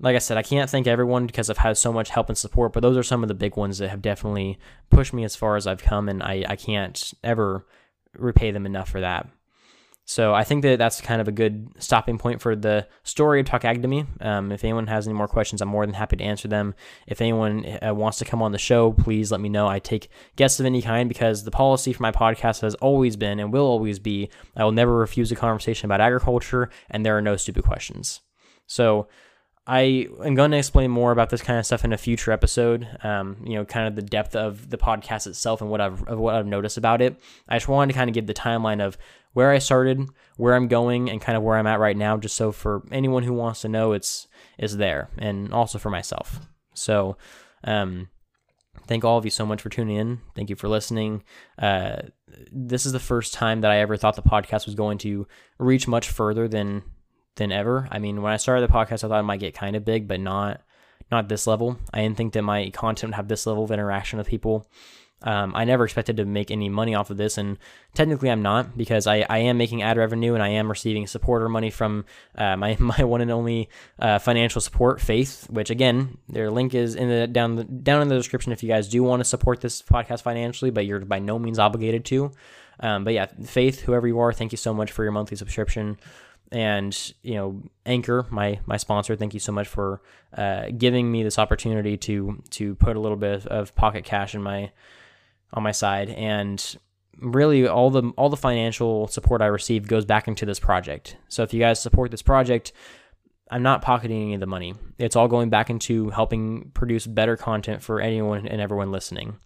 like 0.00 0.16
I 0.16 0.18
said, 0.18 0.38
I 0.38 0.42
can't 0.42 0.70
thank 0.70 0.86
everyone 0.86 1.26
because 1.26 1.50
I've 1.50 1.58
had 1.58 1.76
so 1.76 1.92
much 1.92 2.10
help 2.10 2.28
and 2.28 2.38
support, 2.38 2.72
but 2.72 2.80
those 2.80 2.96
are 2.96 3.02
some 3.02 3.22
of 3.22 3.28
the 3.28 3.34
big 3.34 3.56
ones 3.56 3.78
that 3.78 3.90
have 3.90 4.02
definitely 4.02 4.58
pushed 4.88 5.12
me 5.12 5.24
as 5.24 5.36
far 5.36 5.56
as 5.56 5.66
I've 5.66 5.82
come, 5.82 6.08
and 6.08 6.22
I, 6.22 6.44
I 6.48 6.56
can't 6.56 7.12
ever 7.22 7.66
repay 8.16 8.50
them 8.50 8.66
enough 8.66 8.88
for 8.88 9.00
that. 9.00 9.28
So 10.06 10.34
I 10.34 10.42
think 10.42 10.62
that 10.62 10.78
that's 10.78 11.00
kind 11.00 11.20
of 11.20 11.28
a 11.28 11.32
good 11.32 11.68
stopping 11.78 12.18
point 12.18 12.40
for 12.40 12.56
the 12.56 12.88
story 13.04 13.38
of 13.38 13.46
Talk 13.46 13.64
Ag. 13.64 13.84
Um, 14.20 14.50
if 14.50 14.64
anyone 14.64 14.88
has 14.88 15.06
any 15.06 15.14
more 15.14 15.28
questions, 15.28 15.62
I'm 15.62 15.68
more 15.68 15.86
than 15.86 15.94
happy 15.94 16.16
to 16.16 16.24
answer 16.24 16.48
them. 16.48 16.74
If 17.06 17.20
anyone 17.20 17.64
uh, 17.80 17.94
wants 17.94 18.18
to 18.18 18.24
come 18.24 18.42
on 18.42 18.50
the 18.50 18.58
show, 18.58 18.92
please 18.92 19.30
let 19.30 19.40
me 19.40 19.48
know. 19.48 19.68
I 19.68 19.78
take 19.78 20.08
guests 20.34 20.58
of 20.58 20.66
any 20.66 20.82
kind 20.82 21.08
because 21.08 21.44
the 21.44 21.52
policy 21.52 21.92
for 21.92 22.02
my 22.02 22.10
podcast 22.10 22.62
has 22.62 22.74
always 22.76 23.14
been 23.14 23.38
and 23.38 23.52
will 23.52 23.66
always 23.66 24.00
be 24.00 24.30
I 24.56 24.64
will 24.64 24.72
never 24.72 24.96
refuse 24.96 25.30
a 25.30 25.36
conversation 25.36 25.86
about 25.86 26.00
agriculture, 26.00 26.70
and 26.90 27.06
there 27.06 27.16
are 27.16 27.22
no 27.22 27.36
stupid 27.36 27.62
questions. 27.62 28.20
So 28.66 29.06
I 29.66 30.08
am 30.24 30.34
going 30.34 30.50
to 30.52 30.56
explain 30.56 30.90
more 30.90 31.12
about 31.12 31.30
this 31.30 31.42
kind 31.42 31.58
of 31.58 31.66
stuff 31.66 31.84
in 31.84 31.92
a 31.92 31.98
future 31.98 32.32
episode. 32.32 32.88
Um, 33.04 33.36
you 33.44 33.54
know, 33.54 33.64
kind 33.64 33.86
of 33.86 33.94
the 33.94 34.02
depth 34.02 34.34
of 34.34 34.70
the 34.70 34.78
podcast 34.78 35.26
itself 35.26 35.60
and 35.60 35.70
what 35.70 35.80
I've 35.80 36.00
what 36.08 36.34
I've 36.34 36.46
noticed 36.46 36.78
about 36.78 37.02
it. 37.02 37.20
I 37.48 37.56
just 37.56 37.68
wanted 37.68 37.92
to 37.92 37.98
kind 37.98 38.08
of 38.08 38.14
give 38.14 38.26
the 38.26 38.34
timeline 38.34 38.84
of 38.84 38.96
where 39.32 39.50
I 39.50 39.58
started, 39.58 40.08
where 40.36 40.54
I'm 40.54 40.66
going, 40.66 41.10
and 41.10 41.20
kind 41.20 41.36
of 41.36 41.44
where 41.44 41.56
I'm 41.56 41.66
at 41.66 41.78
right 41.78 41.96
now, 41.96 42.16
just 42.16 42.36
so 42.36 42.52
for 42.52 42.82
anyone 42.90 43.22
who 43.22 43.32
wants 43.32 43.60
to 43.60 43.68
know, 43.68 43.92
it's 43.92 44.26
is 44.58 44.76
there, 44.76 45.08
and 45.18 45.52
also 45.52 45.78
for 45.78 45.90
myself. 45.90 46.40
So, 46.74 47.16
um, 47.62 48.08
thank 48.86 49.04
all 49.04 49.18
of 49.18 49.24
you 49.24 49.30
so 49.30 49.46
much 49.46 49.62
for 49.62 49.68
tuning 49.68 49.96
in. 49.96 50.20
Thank 50.34 50.50
you 50.50 50.56
for 50.56 50.68
listening. 50.68 51.22
Uh, 51.58 52.02
this 52.50 52.86
is 52.86 52.92
the 52.92 52.98
first 52.98 53.34
time 53.34 53.60
that 53.60 53.70
I 53.70 53.78
ever 53.78 53.96
thought 53.96 54.16
the 54.16 54.22
podcast 54.22 54.66
was 54.66 54.74
going 54.74 54.98
to 54.98 55.26
reach 55.58 55.86
much 55.86 56.08
further 56.08 56.48
than 56.48 56.82
than 57.40 57.50
ever. 57.50 57.88
I 57.90 57.98
mean, 57.98 58.22
when 58.22 58.32
I 58.32 58.36
started 58.36 58.68
the 58.68 58.72
podcast, 58.72 59.02
I 59.02 59.08
thought 59.08 59.20
it 59.20 59.24
might 59.24 59.40
get 59.40 59.54
kind 59.54 59.74
of 59.74 59.84
big, 59.84 60.06
but 60.06 60.20
not 60.20 60.60
not 61.10 61.28
this 61.28 61.48
level. 61.48 61.76
I 61.92 62.02
didn't 62.02 62.16
think 62.16 62.34
that 62.34 62.42
my 62.42 62.70
content 62.70 63.10
would 63.10 63.16
have 63.16 63.26
this 63.26 63.46
level 63.46 63.64
of 63.64 63.72
interaction 63.72 64.18
with 64.18 64.28
people. 64.28 64.68
Um, 65.22 65.54
I 65.54 65.64
never 65.64 65.84
expected 65.84 66.16
to 66.16 66.24
make 66.24 66.50
any 66.50 66.68
money 66.68 66.94
off 66.94 67.10
of 67.10 67.16
this, 67.16 67.36
and 67.36 67.58
technically 67.94 68.30
I'm 68.30 68.42
not 68.42 68.78
because 68.78 69.06
I, 69.06 69.26
I 69.28 69.38
am 69.38 69.58
making 69.58 69.82
ad 69.82 69.98
revenue 69.98 70.32
and 70.34 70.42
I 70.42 70.48
am 70.48 70.70
receiving 70.70 71.06
supporter 71.06 71.48
money 71.48 71.70
from 71.70 72.04
uh, 72.36 72.56
my 72.64 72.76
my 72.78 73.04
one 73.04 73.20
and 73.20 73.30
only 73.30 73.68
uh, 73.98 74.18
financial 74.18 74.60
support, 74.60 75.00
Faith. 75.00 75.46
Which 75.50 75.70
again, 75.70 76.18
their 76.28 76.50
link 76.50 76.74
is 76.74 76.94
in 76.94 77.08
the 77.08 77.26
down 77.26 77.56
the, 77.56 77.64
down 77.64 78.02
in 78.02 78.08
the 78.08 78.16
description 78.16 78.52
if 78.52 78.62
you 78.62 78.68
guys 78.68 78.88
do 78.88 79.02
want 79.02 79.20
to 79.20 79.24
support 79.24 79.60
this 79.60 79.82
podcast 79.82 80.22
financially, 80.22 80.70
but 80.70 80.86
you're 80.86 81.00
by 81.00 81.18
no 81.18 81.38
means 81.38 81.58
obligated 81.58 82.04
to. 82.06 82.30
Um, 82.82 83.04
but 83.04 83.12
yeah, 83.12 83.26
Faith, 83.44 83.80
whoever 83.80 84.06
you 84.06 84.18
are, 84.20 84.32
thank 84.32 84.52
you 84.52 84.58
so 84.58 84.72
much 84.72 84.90
for 84.90 85.02
your 85.02 85.12
monthly 85.12 85.36
subscription 85.36 85.98
and 86.52 87.14
you 87.22 87.34
know 87.34 87.62
anchor 87.86 88.26
my 88.28 88.58
my 88.66 88.76
sponsor 88.76 89.14
thank 89.14 89.32
you 89.34 89.38
so 89.40 89.52
much 89.52 89.68
for 89.68 90.02
uh, 90.36 90.66
giving 90.76 91.10
me 91.10 91.22
this 91.22 91.38
opportunity 91.38 91.96
to 91.96 92.42
to 92.50 92.74
put 92.74 92.96
a 92.96 93.00
little 93.00 93.16
bit 93.16 93.46
of 93.46 93.74
pocket 93.74 94.04
cash 94.04 94.34
in 94.34 94.42
my 94.42 94.70
on 95.52 95.62
my 95.62 95.72
side. 95.72 96.10
And 96.10 96.78
really 97.18 97.66
all 97.66 97.90
the 97.90 98.10
all 98.16 98.30
the 98.30 98.36
financial 98.36 99.06
support 99.08 99.42
i 99.42 99.46
receive 99.46 99.86
goes 99.86 100.04
back 100.04 100.28
into 100.28 100.46
this 100.46 100.60
project. 100.60 101.16
So 101.28 101.42
if 101.42 101.52
you 101.52 101.60
guys 101.60 101.80
support 101.80 102.10
this 102.10 102.22
project 102.22 102.72
i'm 103.50 103.62
not 103.62 103.82
pocketing 103.82 104.22
any 104.22 104.34
of 104.34 104.40
the 104.40 104.46
money. 104.46 104.74
It's 104.98 105.16
all 105.16 105.28
going 105.28 105.50
back 105.50 105.70
into 105.70 106.10
helping 106.10 106.70
produce 106.72 107.06
better 107.06 107.36
content 107.36 107.82
for 107.82 108.00
anyone 108.00 108.46
and 108.46 108.60
everyone 108.60 108.92
listening. 108.92 109.36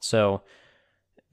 So 0.00 0.42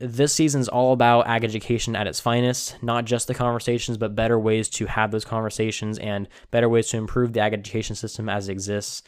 this 0.01 0.33
season's 0.33 0.67
all 0.67 0.93
about 0.93 1.27
ag 1.27 1.43
education 1.43 1.95
at 1.95 2.07
its 2.07 2.19
finest, 2.19 2.81
not 2.81 3.05
just 3.05 3.27
the 3.27 3.33
conversations, 3.33 3.97
but 3.97 4.15
better 4.15 4.39
ways 4.39 4.67
to 4.69 4.85
have 4.87 5.11
those 5.11 5.25
conversations 5.25 5.99
and 5.99 6.27
better 6.49 6.67
ways 6.67 6.87
to 6.89 6.97
improve 6.97 7.33
the 7.33 7.39
ag 7.39 7.53
education 7.53 7.95
system 7.95 8.27
as 8.27 8.49
it 8.49 8.51
exists. 8.51 9.03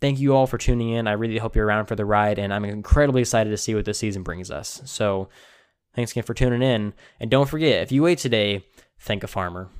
Thank 0.00 0.18
you 0.18 0.34
all 0.34 0.46
for 0.46 0.58
tuning 0.58 0.90
in. 0.90 1.06
I 1.06 1.12
really 1.12 1.38
hope 1.38 1.54
you're 1.54 1.66
around 1.66 1.86
for 1.86 1.96
the 1.96 2.04
ride, 2.04 2.38
and 2.38 2.52
I'm 2.52 2.64
incredibly 2.64 3.20
excited 3.20 3.50
to 3.50 3.56
see 3.56 3.74
what 3.74 3.84
this 3.84 3.98
season 3.98 4.22
brings 4.22 4.50
us. 4.50 4.80
So, 4.84 5.28
thanks 5.94 6.12
again 6.12 6.24
for 6.24 6.34
tuning 6.34 6.62
in. 6.62 6.94
And 7.20 7.30
don't 7.30 7.48
forget, 7.48 7.82
if 7.82 7.92
you 7.92 8.02
wait 8.02 8.18
today, 8.18 8.64
thank 8.98 9.24
a 9.24 9.28
farmer. 9.28 9.70